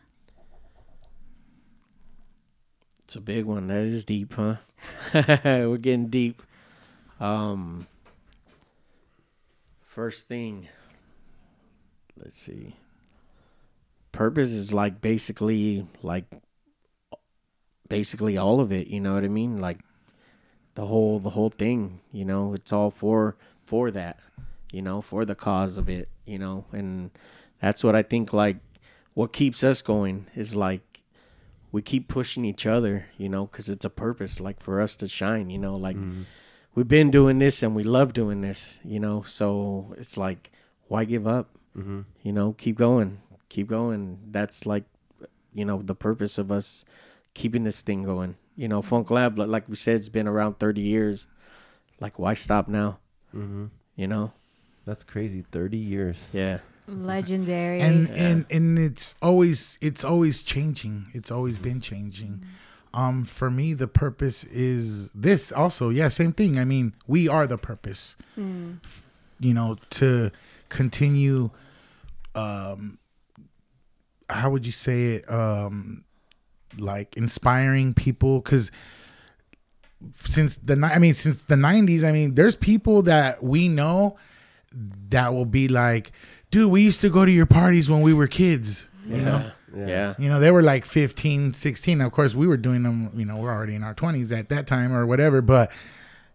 It's 3.04 3.16
a 3.16 3.20
big 3.20 3.44
one. 3.44 3.66
That 3.66 3.84
is 3.84 4.04
deep, 4.04 4.34
huh? 4.34 4.56
We're 5.44 5.76
getting 5.76 6.06
deep. 6.06 6.42
Um, 7.18 7.86
first 9.82 10.28
thing, 10.28 10.68
let's 12.16 12.38
see. 12.38 12.76
Purpose 14.12 14.52
is 14.52 14.72
like 14.72 15.02
basically 15.02 15.86
like 16.02 16.24
basically 17.88 18.38
all 18.38 18.60
of 18.60 18.72
it. 18.72 18.86
You 18.86 19.00
know 19.00 19.12
what 19.14 19.24
I 19.24 19.28
mean? 19.28 19.60
Like 19.60 19.80
the 20.74 20.86
whole 20.86 21.18
the 21.18 21.30
whole 21.30 21.50
thing. 21.50 22.00
You 22.12 22.24
know, 22.24 22.54
it's 22.54 22.72
all 22.72 22.90
for 22.90 23.36
for 23.66 23.90
that. 23.90 24.18
You 24.72 24.80
know, 24.80 25.02
for 25.02 25.24
the 25.26 25.34
cause 25.34 25.76
of 25.76 25.90
it. 25.90 26.08
You 26.24 26.38
know, 26.38 26.64
and 26.72 27.10
that's 27.60 27.84
what 27.84 27.94
I 27.94 28.02
think. 28.02 28.32
Like 28.32 28.56
what 29.20 29.34
keeps 29.34 29.62
us 29.62 29.82
going 29.82 30.26
is 30.34 30.56
like 30.56 31.02
we 31.72 31.82
keep 31.82 32.08
pushing 32.08 32.42
each 32.46 32.64
other, 32.64 33.04
you 33.18 33.28
know, 33.28 33.44
because 33.44 33.68
it's 33.68 33.84
a 33.84 33.90
purpose, 33.90 34.40
like 34.40 34.58
for 34.62 34.80
us 34.80 34.96
to 34.96 35.06
shine, 35.06 35.50
you 35.50 35.58
know, 35.58 35.76
like 35.76 35.98
we've 36.74 36.88
been 36.88 37.10
doing 37.10 37.38
this 37.38 37.62
and 37.62 37.76
we 37.76 37.84
love 37.84 38.14
doing 38.14 38.40
this, 38.40 38.80
you 38.82 38.98
know, 38.98 39.20
so 39.20 39.94
it's 39.98 40.16
like, 40.16 40.50
why 40.88 41.04
give 41.04 41.26
up? 41.26 41.50
Mm-hmm. 41.76 42.00
You 42.22 42.32
know, 42.32 42.54
keep 42.54 42.78
going, 42.78 43.20
keep 43.50 43.68
going. 43.68 44.20
That's 44.30 44.64
like, 44.64 44.84
you 45.52 45.66
know, 45.66 45.82
the 45.82 45.94
purpose 45.94 46.38
of 46.38 46.50
us 46.50 46.86
keeping 47.34 47.64
this 47.64 47.82
thing 47.82 48.04
going. 48.04 48.36
You 48.56 48.68
know, 48.68 48.80
Funk 48.80 49.10
Lab, 49.10 49.38
like 49.38 49.68
we 49.68 49.76
said, 49.76 49.96
it's 49.96 50.08
been 50.08 50.28
around 50.28 50.58
30 50.58 50.80
years. 50.80 51.26
Like, 52.00 52.18
why 52.18 52.32
stop 52.32 52.68
now? 52.68 53.00
Mm-hmm. 53.36 53.66
You 53.96 54.06
know? 54.06 54.32
That's 54.86 55.04
crazy. 55.04 55.44
30 55.52 55.76
years. 55.76 56.28
Yeah. 56.32 56.60
Legendary. 56.90 57.80
And 57.80 58.08
Yeah. 58.08 58.14
and 58.14 58.46
and 58.50 58.78
it's 58.78 59.14
always 59.22 59.78
it's 59.80 60.04
always 60.04 60.42
changing. 60.42 61.06
It's 61.14 61.30
always 61.30 61.58
been 61.58 61.80
changing. 61.80 62.44
Um, 62.92 63.24
for 63.24 63.50
me, 63.50 63.72
the 63.74 63.86
purpose 63.86 64.42
is 64.44 65.10
this. 65.10 65.52
Also, 65.52 65.90
yeah, 65.90 66.08
same 66.08 66.32
thing. 66.32 66.58
I 66.58 66.64
mean, 66.64 66.94
we 67.06 67.28
are 67.28 67.46
the 67.46 67.58
purpose. 67.58 68.16
You 68.36 69.54
know, 69.54 69.76
to 69.90 70.30
continue. 70.68 71.50
Um, 72.34 72.98
how 74.28 74.50
would 74.50 74.66
you 74.66 74.72
say 74.72 75.14
it? 75.16 75.30
Um, 75.30 76.04
like 76.78 77.16
inspiring 77.16 77.94
people 77.94 78.40
because 78.40 78.70
since 80.12 80.56
the 80.56 80.80
I 80.92 80.98
mean 80.98 81.14
since 81.14 81.42
the 81.44 81.56
90s 81.56 82.04
I 82.04 82.12
mean 82.12 82.34
there's 82.36 82.54
people 82.56 83.02
that 83.02 83.42
we 83.42 83.66
know 83.68 84.16
that 85.08 85.34
will 85.34 85.44
be 85.46 85.66
like 85.68 86.12
dude 86.50 86.70
we 86.70 86.82
used 86.82 87.00
to 87.00 87.08
go 87.10 87.24
to 87.24 87.30
your 87.30 87.46
parties 87.46 87.88
when 87.90 88.02
we 88.02 88.12
were 88.12 88.26
kids 88.26 88.88
you 89.06 89.22
know 89.22 89.50
Yeah. 89.76 89.86
Yeah. 89.86 90.14
you 90.18 90.28
know 90.28 90.40
they 90.40 90.50
were 90.50 90.62
like 90.62 90.84
15 90.84 91.54
16 91.54 92.00
of 92.00 92.12
course 92.12 92.34
we 92.34 92.46
were 92.46 92.56
doing 92.56 92.82
them 92.82 93.10
you 93.14 93.24
know 93.24 93.36
we're 93.36 93.52
already 93.52 93.74
in 93.74 93.82
our 93.84 93.94
20s 93.94 94.36
at 94.36 94.48
that 94.48 94.66
time 94.66 94.92
or 94.92 95.06
whatever 95.06 95.40
but 95.42 95.70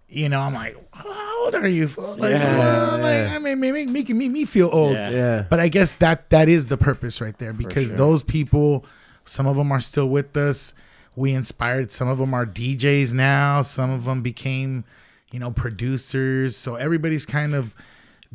you 0.07 0.29
know 0.29 0.39
I'm 0.39 0.53
like 0.53 0.77
how 0.91 1.43
old 1.43 1.55
are 1.55 1.67
you 1.67 1.87
fool?" 1.87 2.15
like, 2.17 2.31
Yeah. 2.31 2.57
well, 2.57 2.97
like, 2.99 3.31
I 3.33 3.37
mean 3.39 3.59
making 3.59 3.91
making 3.91 4.17
me, 4.17 4.29
me 4.29 4.45
feel 4.45 4.69
old 4.71 4.93
Yeah. 4.95 5.09
Yeah. 5.09 5.41
but 5.49 5.59
I 5.59 5.67
guess 5.67 5.93
that 5.93 6.29
that 6.29 6.47
is 6.47 6.67
the 6.67 6.77
purpose 6.77 7.19
right 7.21 7.37
there 7.37 7.53
because 7.53 7.89
sure. 7.89 7.97
those 7.97 8.23
people, 8.23 8.85
some 9.25 9.45
of 9.47 9.55
them 9.57 9.71
are 9.71 9.81
still 9.81 10.07
with 10.07 10.35
us. 10.37 10.73
We 11.15 11.33
inspired 11.33 11.91
some 11.91 12.07
of 12.07 12.17
them 12.19 12.33
are 12.33 12.45
DJs 12.45 13.13
now. 13.13 13.61
Some 13.63 13.89
of 13.91 14.05
them 14.05 14.21
became, 14.21 14.85
you 15.31 15.39
know, 15.39 15.49
producers. 15.51 16.55
So 16.55 16.75
everybody's 16.75 17.25
kind 17.25 17.53
of 17.55 17.75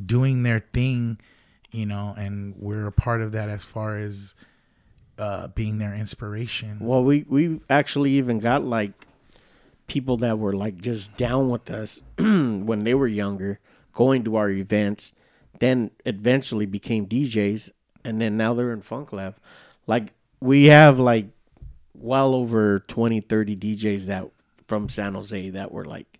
doing 0.04 0.42
their 0.42 0.60
thing, 0.72 1.18
you 1.70 1.86
know, 1.86 2.14
and 2.16 2.54
we're 2.58 2.86
a 2.86 2.92
part 2.92 3.22
of 3.22 3.32
that 3.32 3.48
as 3.48 3.64
far 3.64 3.96
as 3.98 4.34
uh, 5.18 5.48
being 5.48 5.78
their 5.78 5.94
inspiration. 5.94 6.78
Well, 6.80 7.04
we 7.04 7.24
we 7.28 7.60
actually 7.68 8.12
even 8.12 8.38
got 8.38 8.64
like 8.64 9.06
people 9.86 10.16
that 10.18 10.38
were 10.38 10.52
like 10.54 10.80
just 10.80 11.16
down 11.16 11.50
with 11.50 11.70
us 11.70 12.00
when 12.18 12.84
they 12.84 12.94
were 12.94 13.08
younger, 13.08 13.58
going 13.92 14.22
to 14.24 14.36
our 14.36 14.50
events, 14.50 15.14
then 15.58 15.90
eventually 16.06 16.64
became 16.66 17.06
DJs, 17.06 17.70
and 18.04 18.20
then 18.20 18.36
now 18.36 18.54
they're 18.54 18.72
in 18.72 18.80
Funk 18.82 19.12
Lab. 19.12 19.36
Like 19.86 20.14
we 20.40 20.66
have 20.66 20.98
like 20.98 21.26
well 21.94 22.34
over 22.34 22.78
20, 22.78 23.20
30 23.20 23.56
DJs 23.56 24.06
that 24.06 24.30
from 24.66 24.88
San 24.88 25.14
Jose 25.14 25.50
that 25.50 25.70
were 25.72 25.84
like 25.84 26.18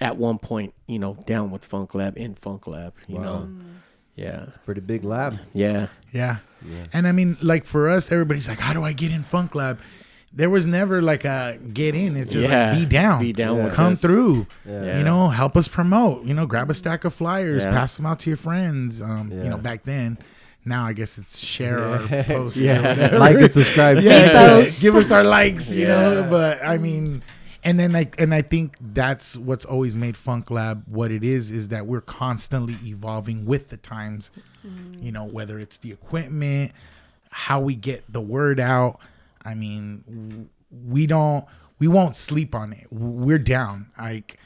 at 0.00 0.16
one 0.16 0.38
point, 0.38 0.74
you 0.86 0.98
know, 0.98 1.14
down 1.24 1.50
with 1.50 1.64
Funk 1.64 1.94
Lab 1.94 2.18
in 2.18 2.34
Funk 2.34 2.66
Lab, 2.66 2.92
you 3.08 3.16
Wow. 3.16 3.22
know. 3.22 3.48
Yeah. 4.16 4.44
It's 4.44 4.56
a 4.56 4.58
pretty 4.60 4.80
big 4.80 5.04
lab. 5.04 5.38
Yeah. 5.52 5.88
Yeah. 6.12 6.36
And 6.92 7.06
I 7.06 7.12
mean, 7.12 7.36
like 7.42 7.64
for 7.64 7.88
us, 7.88 8.10
everybody's 8.12 8.48
like, 8.48 8.58
how 8.60 8.72
do 8.72 8.84
I 8.84 8.92
get 8.92 9.10
in 9.10 9.22
Funk 9.22 9.54
Lab? 9.54 9.78
There 10.32 10.50
was 10.50 10.66
never 10.66 11.02
like 11.02 11.24
a 11.24 11.58
get 11.72 11.94
in. 11.94 12.16
It's 12.16 12.32
just 12.32 12.48
Yeah. 12.48 12.70
like 12.70 12.80
be 12.80 12.86
down. 12.86 13.20
Be 13.22 13.32
down 13.32 13.56
Yeah. 13.56 13.64
with 13.64 13.74
Come 13.74 13.92
us. 13.92 14.00
through. 14.00 14.46
Yeah. 14.64 14.98
You 14.98 15.04
know, 15.04 15.28
help 15.28 15.56
us 15.56 15.68
promote. 15.68 16.24
You 16.24 16.34
know, 16.34 16.46
grab 16.46 16.70
a 16.70 16.74
stack 16.74 17.04
of 17.04 17.12
flyers, 17.14 17.64
Yeah. 17.64 17.70
pass 17.72 17.96
them 17.96 18.06
out 18.06 18.18
to 18.20 18.30
your 18.30 18.36
friends. 18.36 19.00
Um, 19.02 19.30
Yeah. 19.32 19.44
you 19.44 19.50
know, 19.50 19.58
back 19.58 19.84
then. 19.84 20.18
Now 20.64 20.86
I 20.86 20.92
guess 20.94 21.18
it's 21.18 21.38
share 21.40 21.78
our 21.84 22.02
Yeah. 22.06 22.22
posts. 22.22 22.58
Yeah. 22.68 22.78
Or 22.78 22.88
whatever. 22.88 23.18
like 23.18 23.36
and 23.36 23.52
subscribe. 23.52 23.98
yeah, 24.00 24.30
Repost. 24.30 24.80
give 24.82 24.94
us 24.96 25.12
our 25.12 25.22
likes, 25.24 25.74
you 25.74 25.86
know. 25.86 26.20
Yeah. 26.22 26.28
But 26.28 26.64
I 26.64 26.78
mean, 26.78 27.22
and 27.64 27.78
then 27.80 27.92
like, 27.92 28.20
and 28.20 28.34
I 28.34 28.42
think 28.42 28.76
that's 28.80 29.36
what's 29.36 29.64
always 29.64 29.96
made 29.96 30.16
Funk 30.16 30.50
Lab 30.50 30.84
what 30.86 31.10
it 31.10 31.24
is 31.24 31.50
is 31.50 31.68
that 31.68 31.86
we're 31.86 32.00
constantly 32.02 32.76
evolving 32.84 33.46
with 33.46 33.68
the 33.70 33.76
times. 33.76 34.30
You 35.00 35.12
know, 35.12 35.24
whether 35.24 35.58
it's 35.58 35.76
the 35.76 35.92
equipment, 35.92 36.72
how 37.30 37.60
we 37.60 37.74
get 37.74 38.04
the 38.10 38.20
word 38.20 38.58
out. 38.58 38.98
I 39.44 39.54
mean, 39.54 40.48
we 40.86 41.06
don't, 41.06 41.44
we 41.78 41.86
won't 41.86 42.16
sleep 42.16 42.54
on 42.54 42.72
it. 42.72 42.86
We're 42.90 43.38
down. 43.38 43.88
Like, 43.98 44.38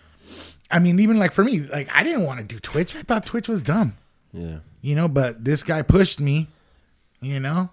I 0.73 0.81
mean, 0.81 0.99
even 0.99 1.19
like 1.21 1.33
for 1.33 1.45
me, 1.45 1.61
like 1.61 1.89
I 1.95 2.03
didn't 2.03 2.25
want 2.25 2.41
to 2.41 2.45
do 2.47 2.59
Twitch. 2.59 2.97
I 2.97 3.03
thought 3.03 3.27
Twitch 3.27 3.47
was 3.49 3.62
dumb 3.62 3.97
Yeah. 4.33 4.59
you 4.81 4.95
know, 4.97 5.07
but 5.07 5.45
this 5.45 5.62
guy 5.62 5.83
pushed 5.83 6.19
me, 6.19 6.49
you 7.21 7.39
know, 7.39 7.71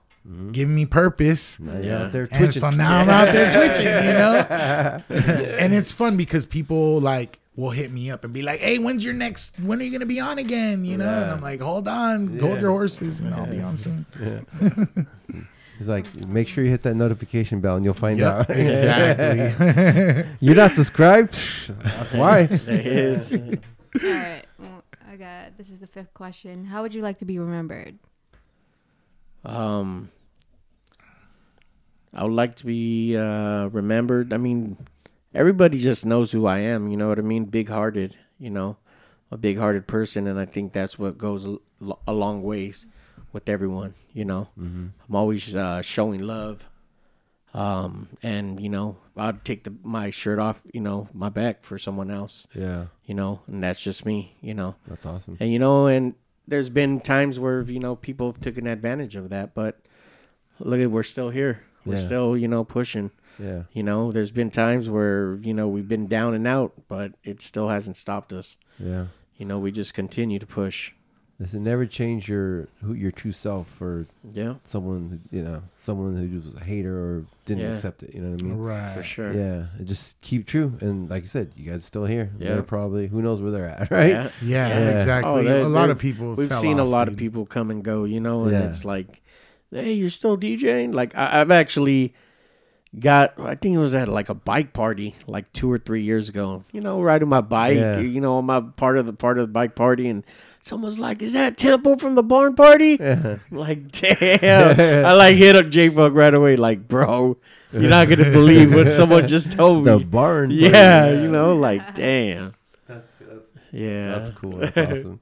giving 0.52 0.76
me 0.76 0.86
purpose. 0.86 1.60
Now 1.60 1.78
you're 1.80 1.96
out 1.98 2.12
there 2.12 2.24
And 2.32 2.32
twitching. 2.46 2.60
so 2.60 2.70
now 2.72 3.00
I'm 3.00 3.10
out 3.10 3.32
there 3.32 3.52
twitching, 3.54 3.86
you 3.86 4.14
know? 4.14 5.04
and 5.60 5.74
it's 5.74 5.92
fun 5.92 6.18
because 6.18 6.46
people 6.46 7.00
like 7.00 7.40
will 7.56 7.70
hit 7.70 7.92
me 7.92 8.10
up 8.12 8.24
and 8.24 8.34
be 8.34 8.42
like, 8.42 8.60
Hey, 8.60 8.80
when's 8.80 9.04
your 9.04 9.14
next 9.14 9.58
when 9.60 9.80
are 9.80 9.84
you 9.84 9.92
gonna 9.92 10.06
be 10.06 10.20
on 10.20 10.38
again? 10.40 10.84
You 10.84 10.98
know? 10.98 11.08
And 11.24 11.32
I'm 11.32 11.42
like, 11.42 11.62
Hold 11.62 11.88
on, 11.88 12.40
hold 12.40 12.56
Yeah. 12.56 12.60
your 12.62 12.72
horses, 12.72 13.20
and 13.20 13.34
I'll 13.34 13.46
be 13.46 13.60
on 13.62 13.78
soon. 13.78 14.06
He's 15.78 15.88
like, 15.88 16.06
make 16.28 16.48
sure 16.48 16.64
you 16.64 16.70
hit 16.72 16.82
that 16.82 16.96
notification 16.96 17.60
bell 17.62 17.76
and 17.76 17.86
you'll 17.86 17.94
find 17.94 18.18
Yep, 18.20 18.34
out. 18.34 18.50
exactly. 18.50 20.26
You're 20.40 20.56
not 20.56 20.72
subscribed? 20.72 21.34
That's 21.84 22.14
why. 22.14 22.44
There 22.48 22.82
is. 22.82 23.32
All 23.34 24.10
right. 24.10 24.42
I 25.08 25.16
got 25.18 25.58
this 25.58 25.70
is 25.70 25.80
the 25.80 25.88
fifth 25.88 26.14
question. 26.14 26.66
How 26.66 26.82
would 26.82 26.94
you 26.96 27.02
like 27.02 27.20
to 27.20 27.26
be 27.26 27.38
remembered? 27.40 28.00
Um, 29.46 30.10
I 32.16 32.24
would 32.24 32.34
like 32.34 32.56
to 32.58 32.66
be 32.66 33.18
uh, 33.18 33.68
remembered. 33.68 34.32
I 34.34 34.38
mean, 34.38 34.78
everybody 35.34 35.78
just 35.78 36.06
knows 36.06 36.32
who 36.32 36.46
I 36.46 36.60
am. 36.60 36.88
You 36.90 36.98
know 36.98 37.10
what 37.10 37.20
I 37.20 37.24
mean? 37.24 37.46
Big 37.46 37.70
hearted. 37.70 38.16
You 38.40 38.50
know, 38.50 38.78
a 39.32 39.38
big 39.38 39.58
hearted 39.58 39.88
person, 39.88 40.28
and 40.28 40.40
I 40.40 40.46
think 40.46 40.74
that's 40.74 40.98
what 41.00 41.18
goes 41.18 41.46
a, 42.08 42.14
long 42.14 42.42
ways 42.44 42.88
with 43.34 43.48
everyone. 43.50 43.94
You 44.14 44.26
know, 44.26 44.50
Mm-hmm. 44.60 44.88
I'm 45.10 45.16
always 45.16 45.56
uh, 45.56 45.82
showing 45.82 46.22
love. 46.22 46.68
Um, 47.54 48.10
and 48.22 48.60
you 48.60 48.68
know, 48.68 48.98
I'd 49.16 49.46
take 49.46 49.64
the 49.64 49.74
my 49.84 50.10
shirt 50.10 50.40
off, 50.40 50.62
you 50.74 50.82
know, 50.82 51.08
my 51.14 51.30
back 51.30 51.64
for 51.64 51.78
someone 51.78 52.12
else, 52.12 52.48
Yeah, 52.54 52.88
you 53.06 53.14
know, 53.16 53.40
and 53.48 53.64
that's 53.64 53.82
just 53.82 54.06
me, 54.06 54.36
you 54.42 54.54
know. 54.54 54.76
that's 54.88 55.06
awesome. 55.06 55.38
And 55.40 55.54
you 55.54 55.60
know, 55.60 55.88
and 55.88 56.16
there's 56.48 56.68
been 56.70 57.00
times 57.00 57.40
where 57.40 57.62
you 57.62 57.80
know 57.80 57.96
people 57.96 58.28
have 58.28 58.42
taken 58.42 58.68
advantage 58.68 59.16
of 59.16 59.30
that, 59.30 59.54
but 59.54 59.80
look 60.60 60.82
at 60.82 60.92
we're 60.92 61.04
still 61.04 61.30
here. 61.30 61.64
We're 61.86 61.96
Yeah. 61.96 62.02
still 62.02 62.38
you 62.38 62.48
know 62.48 62.64
pushing. 62.64 63.12
Yeah, 63.38 63.64
You 63.74 63.84
know, 63.84 64.14
there's 64.14 64.32
been 64.32 64.50
times 64.50 64.90
where 64.90 65.36
you 65.42 65.54
know 65.54 65.68
we've 65.68 65.88
been 65.90 66.08
down 66.08 66.34
and 66.34 66.48
out, 66.48 66.72
but 66.88 67.12
it 67.24 67.42
still 67.42 67.68
hasn't 67.68 67.98
stopped 67.98 68.32
us. 68.34 68.58
yeah. 68.80 69.08
You 69.38 69.46
know, 69.46 69.60
we 69.60 69.72
just 69.72 69.94
continue 69.94 70.40
to 70.40 70.46
push. 70.46 70.94
This 71.38 71.48
Listen, 71.50 71.66
never 71.66 71.86
change 71.86 72.30
your 72.30 72.70
who 72.82 72.94
your 72.94 73.12
true 73.12 73.34
self 73.34 73.68
for 73.68 74.06
Yeah, 74.34 74.54
someone 74.64 75.20
who, 75.30 75.38
you 75.38 75.44
know 75.44 75.64
someone 75.74 76.16
who 76.16 76.40
was 76.40 76.56
a 76.56 76.64
hater 76.64 76.96
or 76.98 77.26
didn't 77.46 77.64
Yeah. 77.64 77.72
accept 77.74 78.04
it. 78.04 78.16
You 78.16 78.22
know 78.22 78.32
what 78.32 78.40
I 78.40 78.44
mean? 78.46 78.58
Right. 78.58 78.96
for 78.96 79.04
sure. 79.04 79.34
Yeah, 79.34 79.66
and 79.78 79.86
just 79.86 80.16
keep 80.22 80.46
true. 80.48 80.78
And 80.80 81.10
like 81.10 81.24
you 81.24 81.28
said, 81.28 81.52
you 81.58 81.70
guys 81.70 81.80
are 81.82 81.84
still 81.92 82.06
here. 82.06 82.32
Yeah. 82.40 82.54
They're 82.54 82.64
probably 82.64 83.08
who 83.08 83.22
knows 83.22 83.42
where 83.42 83.52
they're 83.52 83.68
at, 83.68 83.92
right? 83.92 84.12
Yeah. 84.12 84.30
Yeah, 84.42 84.68
Yeah. 84.70 84.90
exactly. 84.92 85.30
Oh, 85.30 85.44
they're- 85.44 85.60
a 85.60 85.68
lot 85.68 85.88
they're- 85.88 85.92
of 85.92 86.00
people. 86.00 86.36
We've 86.36 86.48
fell 86.48 86.62
seen 86.62 86.80
a 86.80 86.84
off, 86.86 86.90
lot 86.90 87.10
of 87.10 87.18
people 87.18 87.46
come 87.46 87.70
and 87.70 87.84
go, 87.84 88.06
you 88.06 88.22
know, 88.22 88.44
and 88.44 88.54
Yeah. 88.54 88.68
it's 88.68 88.86
like, 88.86 89.22
hey, 89.72 89.94
you're 89.94 90.10
still 90.10 90.38
DJing. 90.38 90.94
Like 90.94 91.16
I, 91.16 91.42
I've 91.42 91.52
actually 91.52 92.14
got, 92.98 93.38
I 93.40 93.56
think 93.56 93.76
it 93.76 93.80
was 93.80 93.94
at 93.94 94.08
like 94.08 94.30
a 94.30 94.34
bike 94.34 94.72
party 94.72 95.16
like 95.28 95.52
two 95.52 95.70
or 95.72 95.78
three 95.78 96.02
years 96.04 96.30
ago. 96.30 96.64
You 96.72 96.82
know, 96.82 97.02
riding 97.02 97.28
my 97.28 97.42
bike, 97.42 97.78
Yeah. 97.78 98.00
you 98.00 98.22
know, 98.22 98.36
on 98.38 98.46
my 98.46 98.62
part 98.62 98.98
of 98.98 99.06
the 99.06 99.14
part 99.14 99.38
of 99.38 99.48
the 99.48 99.52
bike 99.52 99.76
party, 99.76 100.08
and 100.08 100.24
someone's 100.62 100.98
like, 101.00 101.22
"Is 101.22 101.34
that 101.34 101.58
Tempo 101.58 101.98
from 101.98 102.16
the 102.16 102.24
barn 102.24 102.56
party?" 102.56 102.98
Yeah. 103.00 103.38
Like, 103.52 103.92
damn. 103.92 105.06
I 105.06 105.12
like 105.14 105.36
hit 105.36 105.56
up 105.56 105.70
J 105.70 105.90
Funk 105.90 106.16
right 106.16 106.34
away, 106.34 106.56
like, 106.56 106.88
bro, 106.88 107.38
you're 107.74 107.90
not 107.90 108.08
gonna 108.08 108.32
believe 108.32 108.74
what 108.74 108.92
someone 108.94 109.28
just 109.28 109.52
told 109.52 109.86
me. 109.86 109.92
the 109.92 109.98
barn. 110.06 110.50
party. 110.50 110.56
Yeah, 110.56 111.10
you 111.12 111.30
know, 111.30 111.54
like, 111.56 111.96
damn. 111.96 112.54
That's 112.88 113.12
that's, 113.20 113.48
Yeah, 113.74 114.12
that's 114.18 114.30
cool. 114.30 114.58
That's 114.60 114.78
awesome. 114.78 115.20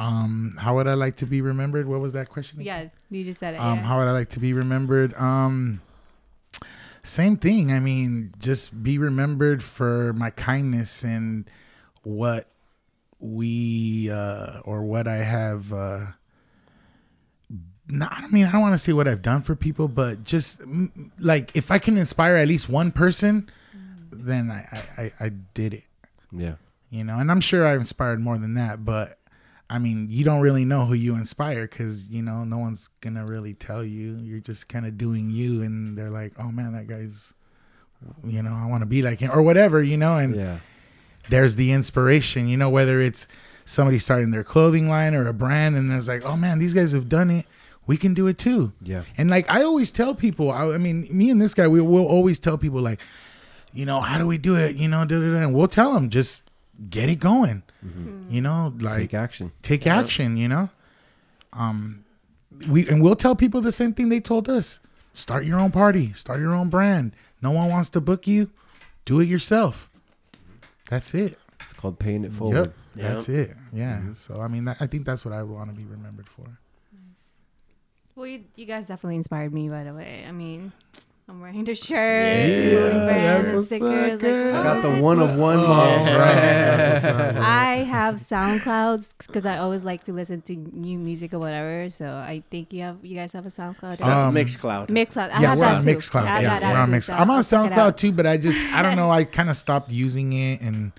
Um, 0.00 0.56
how 0.58 0.74
would 0.76 0.86
I 0.86 0.94
like 0.94 1.16
to 1.16 1.26
be 1.26 1.40
remembered? 1.42 1.86
What 1.86 2.00
was 2.00 2.12
that 2.14 2.28
question? 2.30 2.60
Yeah, 2.62 2.88
you 3.10 3.22
just 3.24 3.38
said 3.38 3.54
it. 3.54 3.60
Um, 3.60 3.78
yeah. 3.78 3.84
how 3.84 3.98
would 3.98 4.08
I 4.08 4.12
like 4.12 4.30
to 4.30 4.40
be 4.40 4.52
remembered? 4.52 5.12
Um, 5.14 5.82
same 7.02 7.36
thing. 7.36 7.70
I 7.70 7.80
mean, 7.80 8.34
just 8.38 8.82
be 8.82 8.96
remembered 8.98 9.62
for 9.62 10.12
my 10.14 10.30
kindness 10.30 11.02
and 11.02 11.48
what 12.02 12.48
we 13.18 14.10
uh, 14.10 14.60
or 14.64 14.82
what 14.82 15.06
I 15.06 15.18
have. 15.18 15.72
Uh, 15.72 16.06
not, 17.88 18.12
I 18.12 18.28
mean, 18.28 18.46
I 18.46 18.52
don't 18.52 18.60
want 18.62 18.74
to 18.74 18.78
say 18.78 18.92
what 18.92 19.08
I've 19.08 19.22
done 19.22 19.42
for 19.42 19.54
people, 19.56 19.88
but 19.88 20.24
just 20.24 20.60
mm, 20.60 21.10
like 21.18 21.50
if 21.54 21.70
I 21.70 21.78
can 21.78 21.98
inspire 21.98 22.36
at 22.36 22.48
least 22.48 22.68
one 22.68 22.92
person, 22.92 23.50
then 24.12 24.50
I, 24.50 24.82
I, 24.96 25.02
I, 25.02 25.12
I 25.26 25.28
did 25.54 25.74
it 25.74 25.84
Yeah. 26.32 26.54
you 26.90 27.04
know 27.04 27.16
and 27.18 27.30
i'm 27.30 27.40
sure 27.40 27.64
i've 27.66 27.78
inspired 27.78 28.18
more 28.20 28.36
than 28.36 28.54
that 28.54 28.84
but 28.84 29.19
i 29.70 29.78
mean 29.78 30.08
you 30.10 30.24
don't 30.24 30.40
really 30.40 30.64
know 30.64 30.84
who 30.84 30.94
you 30.94 31.14
inspire 31.14 31.62
because 31.62 32.10
you 32.10 32.20
know 32.22 32.44
no 32.44 32.58
one's 32.58 32.88
gonna 33.00 33.24
really 33.24 33.54
tell 33.54 33.82
you 33.84 34.16
you're 34.20 34.40
just 34.40 34.68
kind 34.68 34.84
of 34.84 34.98
doing 34.98 35.30
you 35.30 35.62
and 35.62 35.96
they're 35.96 36.10
like 36.10 36.32
oh 36.38 36.50
man 36.50 36.72
that 36.72 36.86
guy's 36.86 37.32
you 38.24 38.42
know 38.42 38.52
i 38.52 38.66
want 38.66 38.82
to 38.82 38.86
be 38.86 39.00
like 39.02 39.20
him 39.20 39.30
or 39.32 39.40
whatever 39.42 39.82
you 39.82 39.96
know 39.96 40.16
and 40.18 40.34
Yeah. 40.36 40.58
there's 41.28 41.56
the 41.56 41.72
inspiration 41.72 42.48
you 42.48 42.56
know 42.56 42.68
whether 42.70 43.00
it's 43.00 43.26
somebody 43.64 43.98
starting 43.98 44.30
their 44.30 44.42
clothing 44.44 44.88
line 44.88 45.14
or 45.14 45.28
a 45.28 45.32
brand 45.32 45.76
and 45.76 45.88
there's 45.90 46.08
like 46.08 46.22
oh 46.24 46.36
man 46.36 46.58
these 46.58 46.74
guys 46.74 46.92
have 46.92 47.08
done 47.08 47.30
it 47.30 47.46
we 47.86 47.96
can 47.96 48.14
do 48.14 48.26
it 48.26 48.38
too 48.38 48.72
Yeah. 48.82 49.04
and 49.16 49.30
like 49.30 49.50
I 49.50 49.62
always 49.62 49.90
tell 49.90 50.14
people, 50.14 50.50
I, 50.52 50.74
I 50.74 50.78
mean, 50.78 51.08
me 51.10 51.28
and 51.30 51.40
this 51.40 51.54
guy, 51.54 51.66
we 51.66 51.80
will 51.80 52.06
always 52.06 52.38
tell 52.38 52.56
people 52.56 52.80
like, 52.80 53.00
you 53.72 53.84
know, 53.84 54.00
how 54.00 54.16
do 54.18 54.28
we 54.28 54.38
do 54.38 54.54
it? 54.54 54.76
You 54.76 54.86
know, 54.86 55.04
da, 55.04 55.18
da, 55.18 55.32
da. 55.32 55.38
and 55.40 55.54
we'll 55.54 55.66
tell 55.66 55.94
them 55.94 56.08
just 56.08 56.42
get 56.88 57.08
it 57.08 57.16
going. 57.18 57.64
You 58.28 58.40
know, 58.42 58.74
like 58.78 58.96
Take 58.96 59.14
action. 59.14 59.52
take 59.62 59.86
action. 59.86 60.36
You 60.36 60.48
know, 60.48 60.70
um, 61.52 62.04
we 62.68 62.86
and 62.88 63.02
we'll 63.02 63.16
tell 63.16 63.34
people 63.34 63.60
the 63.60 63.72
same 63.72 63.94
thing 63.94 64.08
they 64.10 64.20
told 64.20 64.48
us: 64.48 64.80
start 65.14 65.44
your 65.46 65.58
own 65.58 65.70
party, 65.70 66.12
start 66.12 66.40
your 66.40 66.54
own 66.54 66.68
brand. 66.68 67.12
No 67.42 67.50
one 67.52 67.68
wants 67.70 67.88
to 67.90 68.00
book 68.00 68.26
you, 68.26 68.50
do 69.06 69.20
it 69.20 69.26
yourself. 69.28 69.88
That's 70.90 71.14
it. 71.14 71.38
It's 71.62 71.72
called 71.72 71.98
paying 71.98 72.24
it 72.24 72.32
forward. 72.34 72.56
Yep, 72.56 72.74
that's 72.96 73.28
it. 73.28 73.50
Yeah. 73.72 74.12
So 74.12 74.40
I 74.40 74.48
mean, 74.48 74.66
that, 74.66 74.76
I 74.80 74.86
think 74.86 75.06
that's 75.06 75.24
what 75.24 75.32
I 75.32 75.42
want 75.42 75.70
to 75.70 75.76
be 75.76 75.84
remembered 75.84 76.28
for. 76.28 76.46
Well, 78.16 78.26
you, 78.26 78.44
you 78.56 78.66
guys 78.66 78.86
definitely 78.86 79.16
inspired 79.16 79.54
me, 79.54 79.68
by 79.70 79.84
the 79.84 79.94
way. 79.94 80.24
I 80.28 80.32
mean, 80.32 80.72
I'm 81.30 81.40
wearing 81.40 81.62
the 81.64 81.76
shirt, 81.76 82.48
Yeah, 82.48 83.06
wearing 83.06 83.06
that's 83.06 83.46
the 83.48 83.54
what's 83.54 83.66
stickers. 83.68 84.12
up, 84.14 84.22
Like, 84.22 84.32
oh, 84.32 84.58
I 84.58 84.62
got 84.64 84.82
the 84.82 85.00
one 85.02 85.20
of 85.20 85.38
one 85.38 85.58
cool. 85.58 85.68
mom. 85.68 86.06
Yeah. 86.06 86.16
Right. 86.18 86.34
That's 86.34 87.04
what's 87.04 87.20
up, 87.20 87.34
bro. 87.36 87.42
I 87.44 87.74
have 87.84 88.14
SoundClouds 88.16 89.14
because 89.28 89.46
I 89.46 89.58
always 89.58 89.84
like 89.84 90.02
to 90.04 90.12
listen 90.12 90.42
to 90.42 90.56
new 90.56 90.98
music 90.98 91.32
or 91.32 91.38
whatever. 91.38 91.88
So 91.88 92.06
I 92.06 92.42
think 92.50 92.72
you 92.72 92.82
have 92.82 93.04
you 93.04 93.14
guys 93.14 93.32
have 93.32 93.46
a 93.46 93.50
SoundCloud. 93.50 93.96
So, 93.96 94.04
Um, 94.06 94.34
Mixcloud. 94.34 94.88
Mixcloud. 94.88 95.30
I 95.30 95.40
yeah, 95.40 95.50
have 95.50 95.54
we're 95.54 95.60
that 95.66 95.74
on 95.76 95.82
too. 95.82 95.88
Mixcloud. 95.96 96.22
I 96.26 96.40
Yeah, 96.40 96.48
got 96.48 96.60
that 96.62 96.72
we're 96.72 96.78
on 96.80 96.86
too, 96.86 96.92
Mix. 96.92 97.06
so 97.06 97.12
I'm 97.14 97.30
on 97.30 97.36
I'll 97.36 97.42
check 97.44 97.70
it 97.70 97.74
SoundCloud 97.74 97.96
too, 97.96 98.12
but 98.12 98.26
I 98.26 98.36
just 98.36 98.60
I 98.74 98.82
don't 98.82 98.96
know. 99.00 99.10
I 99.10 99.22
kind 99.24 99.50
of 99.50 99.56
stopped 99.56 99.90
using 99.92 100.32
it, 100.32 100.60
and 100.60 100.90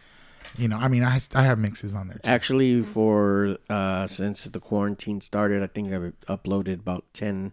you 0.57 0.69
know, 0.69 0.77
I 0.77 0.88
mean, 0.88 1.03
I 1.03 1.19
I 1.36 1.43
have 1.43 1.59
mixes 1.59 1.93
on 1.93 2.07
there. 2.07 2.19
Too. 2.23 2.29
Actually, 2.29 2.84
for 2.84 3.57
uh, 3.69 4.07
since 4.07 4.45
the 4.45 4.59
quarantine 4.61 5.19
started, 5.19 5.61
I 5.61 5.67
think 5.67 5.91
I've 5.91 6.13
uploaded 6.27 6.75
about 6.79 7.03
ten 7.13 7.51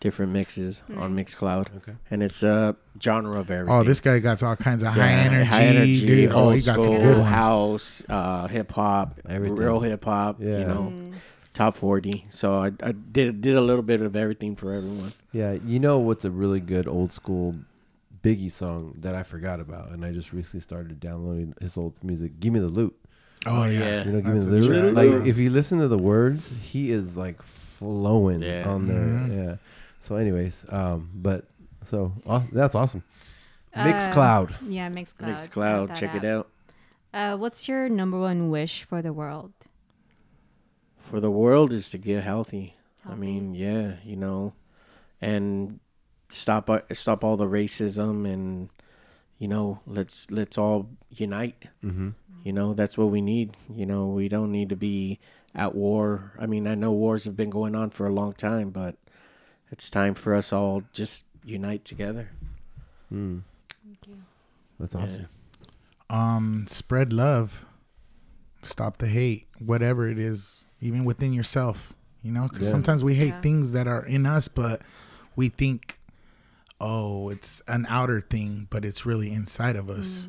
different 0.00 0.32
mixes 0.32 0.82
on 0.96 1.14
Mixcloud, 1.14 1.76
Okay. 1.76 1.92
and 2.10 2.22
it's 2.22 2.42
a 2.42 2.74
genre 3.02 3.38
of 3.38 3.50
everything. 3.50 3.74
Oh, 3.80 3.82
this 3.82 4.00
guy 4.00 4.18
got 4.18 4.42
all 4.42 4.56
kinds 4.56 4.82
of 4.82 4.96
Yeah, 4.96 5.02
high 5.02 5.12
energy, 5.12 5.44
high 5.46 5.62
energy, 5.64 6.06
dude. 6.06 6.32
Oh, 6.32 6.36
old 6.46 6.54
he 6.54 6.60
got 6.62 6.74
some 6.76 6.82
school, 6.84 6.98
good 6.98 7.18
ones. 7.18 7.28
house, 7.28 8.02
uh, 8.08 8.46
hip 8.48 8.72
hop, 8.72 9.18
real 9.28 9.80
hip 9.80 10.04
hop. 10.04 10.40
Yeah. 10.40 10.58
You 10.60 10.64
know, 10.64 10.92
Mm. 10.94 11.12
top 11.52 11.76
forty. 11.76 12.24
So 12.30 12.54
I, 12.54 12.72
I 12.82 12.92
did 12.92 13.40
did 13.42 13.56
a 13.56 13.60
little 13.60 13.82
bit 13.82 14.00
of 14.00 14.16
everything 14.16 14.56
for 14.56 14.72
everyone. 14.72 15.12
Yeah, 15.32 15.52
you 15.64 15.78
know 15.78 15.98
what's 15.98 16.24
a 16.24 16.30
really 16.30 16.60
good 16.60 16.88
old 16.88 17.12
school 17.12 17.54
Biggie 18.22 18.50
song 18.52 18.94
that 19.00 19.14
I 19.14 19.22
forgot 19.22 19.60
about, 19.60 19.90
and 19.92 20.04
I 20.04 20.12
just 20.12 20.32
recently 20.32 20.60
started 20.60 21.00
downloading 21.00 21.54
his 21.60 21.76
old 21.78 21.94
music. 22.04 22.38
Give 22.38 22.52
me 22.52 22.58
the 22.60 22.68
loot. 22.68 22.94
Oh 23.46 23.64
yeah, 23.64 23.78
yeah. 23.78 24.04
You 24.04 24.12
know, 24.12 24.20
give 24.20 24.34
me 24.34 24.40
the 24.40 24.50
loot. 24.68 24.94
Like 24.94 25.26
if 25.26 25.38
you 25.38 25.48
listen 25.50 25.78
to 25.78 25.88
the 25.88 25.96
words, 25.98 26.50
he 26.62 26.90
is 26.90 27.16
like 27.16 27.40
flowing 27.42 28.42
Yeah. 28.42 28.68
on 28.68 28.86
there. 28.88 28.96
Mhm. 28.98 29.36
Yeah. 29.36 29.56
So, 30.00 30.16
anyways, 30.16 30.64
um, 30.68 31.10
but 31.14 31.44
so 31.84 32.12
aw- 32.26 32.42
that's 32.52 32.74
awesome. 32.74 33.04
Uh, 33.72 33.84
Mixcloud. 33.84 34.54
Yeah, 34.68 34.90
Mixcloud. 34.90 35.28
Mixcloud, 35.28 35.94
check 35.94 36.14
it 36.14 36.24
out. 36.24 36.48
Uh, 37.12 37.36
what's 37.36 37.68
your 37.68 37.88
number 37.88 38.18
one 38.18 38.50
wish 38.50 38.82
for 38.82 39.02
the 39.02 39.12
world? 39.12 39.52
For 40.98 41.20
the 41.20 41.30
world 41.30 41.72
is 41.72 41.90
to 41.90 41.98
get 41.98 42.24
healthy. 42.24 42.74
I 43.08 43.14
mean, 43.14 43.54
yeah, 43.54 43.94
you 44.04 44.16
know, 44.16 44.52
and 45.20 45.80
stop 46.28 46.70
uh, 46.70 46.80
stop 46.92 47.24
all 47.24 47.36
the 47.36 47.46
racism 47.46 48.30
and 48.30 48.70
you 49.38 49.48
know 49.48 49.80
let's 49.86 50.30
let's 50.30 50.56
all 50.58 50.88
unite. 51.10 51.64
Mm-hmm. 51.84 52.10
You 52.44 52.52
know 52.52 52.74
that's 52.74 52.96
what 52.96 53.06
we 53.06 53.20
need. 53.20 53.56
You 53.74 53.86
know 53.86 54.06
we 54.08 54.28
don't 54.28 54.52
need 54.52 54.68
to 54.68 54.76
be 54.76 55.18
at 55.54 55.74
war. 55.74 56.32
I 56.38 56.46
mean 56.46 56.66
I 56.66 56.74
know 56.74 56.92
wars 56.92 57.24
have 57.24 57.36
been 57.36 57.50
going 57.50 57.74
on 57.74 57.90
for 57.90 58.06
a 58.06 58.12
long 58.12 58.32
time, 58.32 58.70
but 58.70 58.96
it's 59.70 59.88
time 59.90 60.14
for 60.14 60.34
us 60.34 60.52
all 60.52 60.82
just 60.92 61.24
unite 61.44 61.84
together. 61.84 62.30
Mm. 63.12 63.42
That's 64.78 64.94
Yeah. 64.94 65.00
awesome. 65.00 65.28
Um, 66.08 66.66
spread 66.68 67.12
love, 67.12 67.64
stop 68.62 68.98
the 68.98 69.08
hate, 69.08 69.46
whatever 69.58 70.08
it 70.08 70.18
is, 70.18 70.64
even 70.80 71.04
within 71.04 71.32
yourself. 71.32 71.94
You 72.22 72.32
know, 72.32 72.48
because 72.48 72.66
Yeah. 72.66 72.72
sometimes 72.72 73.02
we 73.02 73.14
hate 73.14 73.28
Yeah. 73.28 73.40
things 73.40 73.72
that 73.72 73.86
are 73.86 74.04
in 74.04 74.26
us, 74.26 74.48
but 74.48 74.82
we 75.36 75.48
think, 75.48 75.98
oh, 76.80 77.30
it's 77.30 77.62
an 77.68 77.86
outer 77.88 78.20
thing, 78.20 78.66
but 78.70 78.84
it's 78.84 79.06
really 79.06 79.30
inside 79.32 79.76
of 79.76 79.88
us. 79.88 80.28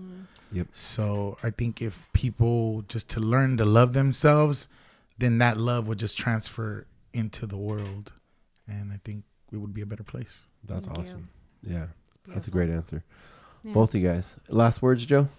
Mm. 0.53 0.67
So 0.73 1.37
I 1.43 1.49
think 1.49 1.81
if 1.81 2.07
people 2.13 2.83
just 2.87 3.07
to 3.09 3.19
learn 3.21 3.57
to 3.57 3.65
love 3.65 3.93
themselves, 3.93 4.67
then 5.17 5.37
that 5.39 5.57
love 5.57 5.87
would 5.87 5.99
just 5.99 6.17
transfer 6.17 6.85
into 7.13 7.45
the 7.45 7.57
world, 7.57 8.11
and 8.67 8.91
I 8.93 8.99
think 9.03 9.23
it 9.51 9.57
would 9.57 9.73
be 9.73 9.81
a 9.81 9.85
better 9.85 10.03
place. 10.03 10.45
That's 10.63 10.85
Thank 10.85 10.97
you. 10.97 11.03
awesome. 11.03 11.29
Yeah, 11.63 11.85
that's 12.27 12.47
a 12.47 12.51
great 12.51 12.69
answer. 12.69 13.03
Yeah. 13.63 13.73
Both 13.73 13.93
you 13.93 14.07
guys. 14.07 14.35
Last 14.49 14.81
words, 14.81 15.05
Joe. 15.05 15.29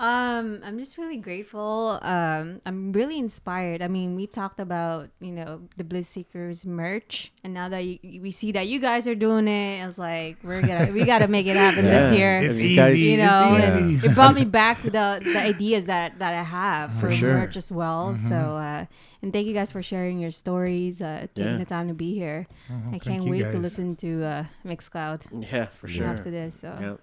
Um, 0.00 0.60
I'm 0.64 0.78
just 0.78 0.96
really 0.96 1.18
grateful. 1.18 1.98
Um, 2.00 2.62
I'm 2.64 2.90
really 2.92 3.18
inspired. 3.18 3.82
I 3.82 3.88
mean, 3.88 4.16
we 4.16 4.26
talked 4.26 4.58
about 4.58 5.10
you 5.20 5.30
know 5.30 5.60
the 5.76 5.84
Bliss 5.84 6.08
Seekers 6.08 6.64
merch, 6.64 7.30
and 7.44 7.52
now 7.52 7.68
that 7.68 7.84
you, 7.84 8.22
we 8.22 8.30
see 8.30 8.50
that 8.52 8.66
you 8.66 8.80
guys 8.80 9.06
are 9.06 9.14
doing 9.14 9.46
it, 9.46 9.82
I 9.82 9.84
was 9.84 9.98
like, 9.98 10.38
we're 10.42 10.62
gonna 10.62 10.90
we 10.94 11.04
gotta 11.04 11.28
make 11.28 11.46
it 11.46 11.54
happen 11.54 11.84
this 11.84 12.12
year. 12.14 12.38
It's 12.38 12.48
Have 12.48 12.58
you 12.58 12.64
easy. 12.64 12.76
guys- 12.76 13.02
you 13.02 13.16
know, 13.18 13.54
it's 13.58 13.64
and 13.66 13.90
easy. 13.90 14.06
it 14.08 14.14
brought 14.14 14.34
me 14.34 14.46
back 14.46 14.80
to 14.82 14.90
the 14.90 15.20
the 15.22 15.38
ideas 15.38 15.84
that 15.84 16.18
that 16.18 16.32
I 16.32 16.44
have 16.44 16.92
for 16.98 17.10
sure. 17.10 17.34
merch 17.34 17.58
as 17.58 17.70
well. 17.70 18.12
Mm-hmm. 18.14 18.28
So, 18.28 18.36
uh, 18.56 18.86
and 19.20 19.34
thank 19.34 19.46
you 19.46 19.52
guys 19.52 19.70
for 19.70 19.82
sharing 19.82 20.18
your 20.18 20.30
stories, 20.30 21.02
uh, 21.02 21.26
taking 21.34 21.52
Yeah. 21.52 21.58
the 21.58 21.66
time 21.66 21.88
to 21.88 21.94
be 21.94 22.14
here. 22.14 22.46
Oh, 22.70 22.94
I 22.94 22.98
can't 22.98 23.24
you 23.24 23.30
wait 23.32 23.50
to 23.50 23.58
listen 23.58 23.96
to 23.96 24.24
uh, 24.24 24.44
Mixcloud 24.64 25.44
Yeah, 25.52 25.66
for 25.66 25.88
sure. 25.88 26.06
after 26.06 26.30
this. 26.30 26.56
So. 26.58 26.72
Yeah. 26.80 26.96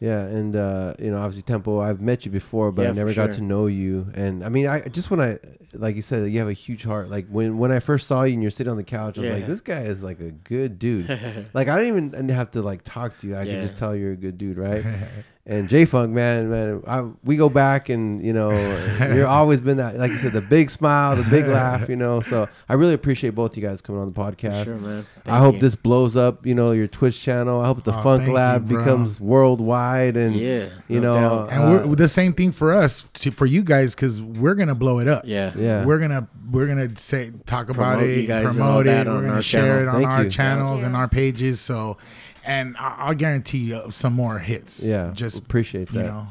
Yeah, 0.00 0.20
and 0.20 0.54
uh, 0.54 0.94
you 0.98 1.10
know, 1.10 1.18
obviously 1.18 1.42
Tempo, 1.42 1.80
I've 1.80 2.00
met 2.00 2.24
you 2.24 2.30
before, 2.30 2.70
but 2.70 2.82
Yeah, 2.82 2.90
I 2.90 2.92
never 2.92 3.10
for 3.10 3.16
got 3.16 3.24
sure. 3.30 3.34
to 3.34 3.42
know 3.42 3.66
you. 3.66 4.10
And 4.14 4.44
I 4.44 4.48
mean, 4.48 4.68
I 4.68 4.82
just 4.82 5.10
when 5.10 5.20
I, 5.20 5.38
like 5.72 5.96
you 5.96 6.02
said, 6.02 6.30
you 6.30 6.38
have 6.38 6.46
a 6.48 6.52
huge 6.52 6.84
heart. 6.84 7.10
Like 7.10 7.26
when 7.28 7.58
when 7.58 7.72
I 7.72 7.80
first 7.80 8.06
saw 8.06 8.22
you 8.22 8.34
and 8.34 8.42
you're 8.42 8.52
sitting 8.52 8.70
on 8.70 8.76
the 8.76 8.84
couch, 8.84 9.18
I 9.18 9.22
was 9.22 9.28
Yeah. 9.30 9.36
like, 9.36 9.46
this 9.48 9.60
guy 9.60 9.80
is 9.80 10.00
like 10.02 10.20
a 10.20 10.30
good 10.30 10.78
dude. 10.78 11.08
like 11.52 11.66
I 11.66 11.78
didn't 11.82 12.12
even 12.14 12.28
have 12.28 12.52
to 12.52 12.62
like 12.62 12.82
talk 12.84 13.18
to 13.18 13.26
you. 13.26 13.36
I 13.36 13.44
could 13.44 13.60
just 13.60 13.76
tell 13.76 13.94
you're 13.96 14.12
a 14.12 14.16
good 14.16 14.38
dude, 14.38 14.56
right? 14.56 14.84
and 15.48 15.66
J 15.68 15.86
Funk, 15.86 16.12
man, 16.12 16.50
man, 16.50 16.82
I, 16.86 17.04
we 17.24 17.36
go 17.36 17.48
back, 17.48 17.88
and 17.88 18.22
you 18.24 18.32
know, 18.34 18.50
you're 19.14 19.26
always 19.26 19.60
been 19.62 19.78
that, 19.78 19.96
like 19.96 20.10
you 20.10 20.18
said, 20.18 20.32
the 20.34 20.42
big 20.42 20.68
smile, 20.70 21.16
the 21.16 21.28
big 21.30 21.46
laugh, 21.48 21.88
you 21.88 21.96
know. 21.96 22.20
So 22.20 22.48
I 22.68 22.74
really 22.74 22.92
appreciate 22.94 23.30
both 23.30 23.56
you 23.56 23.62
guys 23.62 23.80
coming 23.80 24.00
on 24.02 24.08
the 24.12 24.14
For 24.14 24.30
podcast. 24.30 24.64
sure, 24.66 24.76
man. 24.76 25.06
I 25.26 25.38
hope 25.38 25.54
you. 25.54 25.60
this 25.60 25.74
blows 25.74 26.16
up, 26.16 26.44
you 26.46 26.54
know, 26.54 26.72
your 26.72 26.86
Twitch 26.86 27.20
channel. 27.20 27.60
I 27.62 27.66
hope 27.66 27.82
the 27.84 27.90
Oh, 27.98 28.02
Funk 28.02 28.20
thank 28.20 28.28
you, 28.28 28.34
Lab 28.34 28.68
becomes 28.68 29.20
worldwide 29.20 30.16
and 30.18 30.36
Yeah. 30.36 30.66
you 30.86 31.00
no 31.00 31.12
know, 31.14 31.20
doubt. 31.46 31.52
And 31.52 31.62
Uh, 31.62 31.88
we're 31.88 31.94
the 31.96 32.08
same 32.08 32.34
thing 32.34 32.52
for 32.52 32.72
us, 32.72 33.06
to, 33.14 33.30
for 33.30 33.46
you 33.46 33.62
guys, 33.62 33.94
because 33.94 34.20
we're 34.20 34.54
gonna 34.54 34.74
blow 34.74 34.98
it 34.98 35.08
up. 35.08 35.22
Yeah. 35.26 35.52
yeah. 35.56 35.84
We're 35.84 35.98
gonna 35.98 36.28
we're 36.50 36.66
gonna 36.66 36.94
say 36.96 37.30
talk 37.46 37.68
about 37.70 38.02
it, 38.02 38.26
guys 38.26 38.44
promote 38.44 38.86
it. 38.86 39.06
We're 39.06 39.20
gonna 39.22 39.34
our 39.34 39.42
share 39.42 39.82
it 39.82 39.88
on 39.88 39.94
Thank 39.96 40.06
our 40.08 40.24
you. 40.24 40.30
channels 40.30 40.80
Thank 40.80 40.86
and 40.88 40.96
our 40.96 41.08
pages. 41.08 41.60
So, 41.60 41.96
and 42.48 42.76
I- 42.78 42.94
I'll 42.98 43.14
guarantee 43.14 43.58
you 43.58 43.82
some 43.90 44.14
more 44.14 44.38
hits. 44.40 44.84
yeah, 44.84 45.12
just 45.14 45.38
appreciate 45.38 45.88
that. 45.92 45.94
you 45.94 46.02
that. 46.02 46.06
know, 46.08 46.26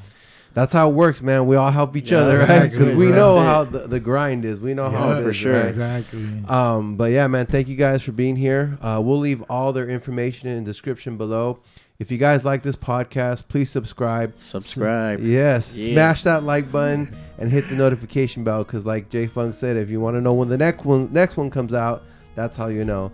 That's 0.54 0.74
how 0.74 0.90
it 0.90 0.94
works, 0.96 1.22
man. 1.22 1.46
We 1.46 1.56
all 1.56 1.70
help 1.72 1.96
each 1.96 2.12
Yeah, 2.12 2.20
other, 2.20 2.40
right? 2.40 2.64
exactly. 2.64 2.80
Because 2.80 2.96
we 2.98 3.06
That's 3.06 3.16
know 3.18 3.40
it. 3.40 3.44
how 3.46 3.64
the, 3.66 3.80
the 3.88 4.00
grind 4.00 4.44
is. 4.44 4.60
We 4.60 4.74
know 4.74 4.90
how 4.90 5.12
it 5.12 5.22
for 5.22 5.30
is, 5.30 5.36
sure. 5.36 5.54
right? 5.58 5.66
exactly. 5.68 6.44
Um, 6.48 6.96
but 6.98 7.12
yeah, 7.12 7.28
man, 7.28 7.46
thank 7.46 7.68
you 7.68 7.76
guys 7.76 8.02
for 8.02 8.12
being 8.12 8.36
here. 8.36 8.78
Uh, 8.82 9.00
we'll 9.04 9.20
leave 9.20 9.44
all 9.52 9.72
their 9.72 9.88
information 9.88 10.50
in 10.50 10.64
the 10.64 10.70
description 10.72 11.16
below. 11.16 11.60
If 12.00 12.12
you 12.12 12.18
guys 12.18 12.44
like 12.46 12.62
this 12.64 12.76
podcast, 12.76 13.48
please 13.48 13.70
subscribe. 13.70 14.34
Subscribe. 14.40 15.20
Yes, 15.22 15.76
Yeah. 15.76 15.94
smash 15.94 16.24
that 16.24 16.44
like 16.44 16.72
button 16.72 17.16
and 17.40 17.52
hit 17.52 17.70
the 17.70 17.76
notification 17.76 18.44
bell 18.44 18.64
because, 18.64 18.86
like 18.86 19.10
J 19.10 19.28
Funk 19.28 19.54
said, 19.54 19.78
if 19.78 19.90
you 19.90 20.00
want 20.00 20.16
to 20.16 20.22
know 20.22 20.34
when 20.34 20.48
the 20.50 20.58
next 20.58 20.86
one 20.86 21.10
next 21.12 21.38
one 21.38 21.50
comes 21.52 21.74
out, 21.74 22.04
that's 22.36 22.56
how 22.58 22.68
you 22.68 22.84
know. 22.86 23.12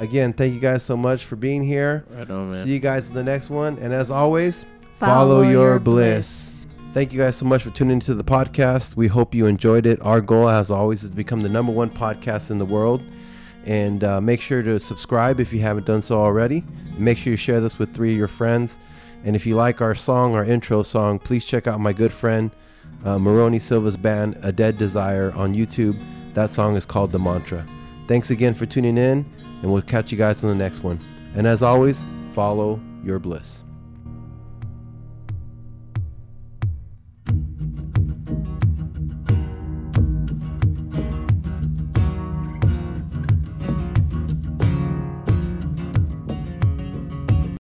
Again, 0.00 0.32
thank 0.32 0.54
you 0.54 0.60
guys 0.60 0.82
so 0.82 0.96
much 0.96 1.24
for 1.24 1.36
being 1.36 1.62
here. 1.62 2.04
Right 2.10 2.28
on, 2.28 2.50
man. 2.50 2.64
See 2.64 2.72
you 2.72 2.80
guys 2.80 3.08
in 3.08 3.14
the 3.14 3.22
next 3.22 3.50
one, 3.50 3.78
and 3.78 3.92
as 3.92 4.10
always, 4.10 4.64
follow, 4.94 5.42
your, 5.42 5.78
bliss. 5.78 6.66
Thank 6.92 7.12
you 7.12 7.20
guys 7.20 7.36
so 7.36 7.44
much 7.44 7.62
for 7.62 7.70
tuning 7.70 7.94
into 7.94 8.14
the 8.14 8.24
podcast. 8.24 8.96
We 8.96 9.06
hope 9.06 9.34
you 9.34 9.46
enjoyed 9.46 9.86
it. 9.86 10.00
Our 10.02 10.20
goal, 10.20 10.48
as 10.48 10.70
always, 10.70 11.02
is 11.04 11.10
to 11.10 11.14
become 11.14 11.42
the 11.42 11.48
number 11.48 11.70
one 11.70 11.90
podcast 11.90 12.50
in 12.50 12.58
the 12.58 12.64
world. 12.64 13.02
And 13.66 14.02
uh, 14.02 14.20
make 14.20 14.40
sure 14.40 14.62
to 14.62 14.80
subscribe 14.80 15.38
if 15.38 15.52
you 15.52 15.60
haven't 15.60 15.86
done 15.86 16.02
so 16.02 16.18
already. 16.18 16.64
Make 16.96 17.18
sure 17.18 17.32
you 17.32 17.36
share 17.36 17.60
this 17.60 17.78
with 17.78 17.94
three 17.94 18.12
of 18.12 18.18
your 18.18 18.26
friends. 18.26 18.78
And 19.22 19.36
if 19.36 19.46
you 19.46 19.54
like 19.54 19.80
our 19.80 19.94
song, 19.94 20.34
our 20.34 20.44
intro 20.44 20.82
song, 20.82 21.18
please 21.18 21.44
check 21.44 21.66
out 21.66 21.78
my 21.78 21.92
good 21.92 22.12
friend 22.12 22.50
uh, 23.04 23.18
Maroni 23.18 23.58
Silva's 23.58 23.96
band, 23.96 24.38
A 24.42 24.52
Dead 24.52 24.78
Desire, 24.78 25.32
on 25.32 25.54
YouTube. 25.54 26.00
That 26.34 26.50
song 26.50 26.76
is 26.76 26.84
called 26.84 27.12
The 27.12 27.18
Mantra. 27.18 27.66
Thanks 28.06 28.30
again 28.30 28.54
for 28.54 28.66
tuning 28.66 28.98
in, 28.98 29.24
and 29.62 29.72
we'll 29.72 29.82
catch 29.82 30.12
you 30.12 30.18
guys 30.18 30.42
on 30.44 30.50
the 30.50 30.56
next 30.56 30.82
one. 30.82 30.98
And 31.34 31.46
as 31.46 31.62
always, 31.62 32.04
follow 32.32 32.80
your 33.04 33.18
bliss. 33.18 33.64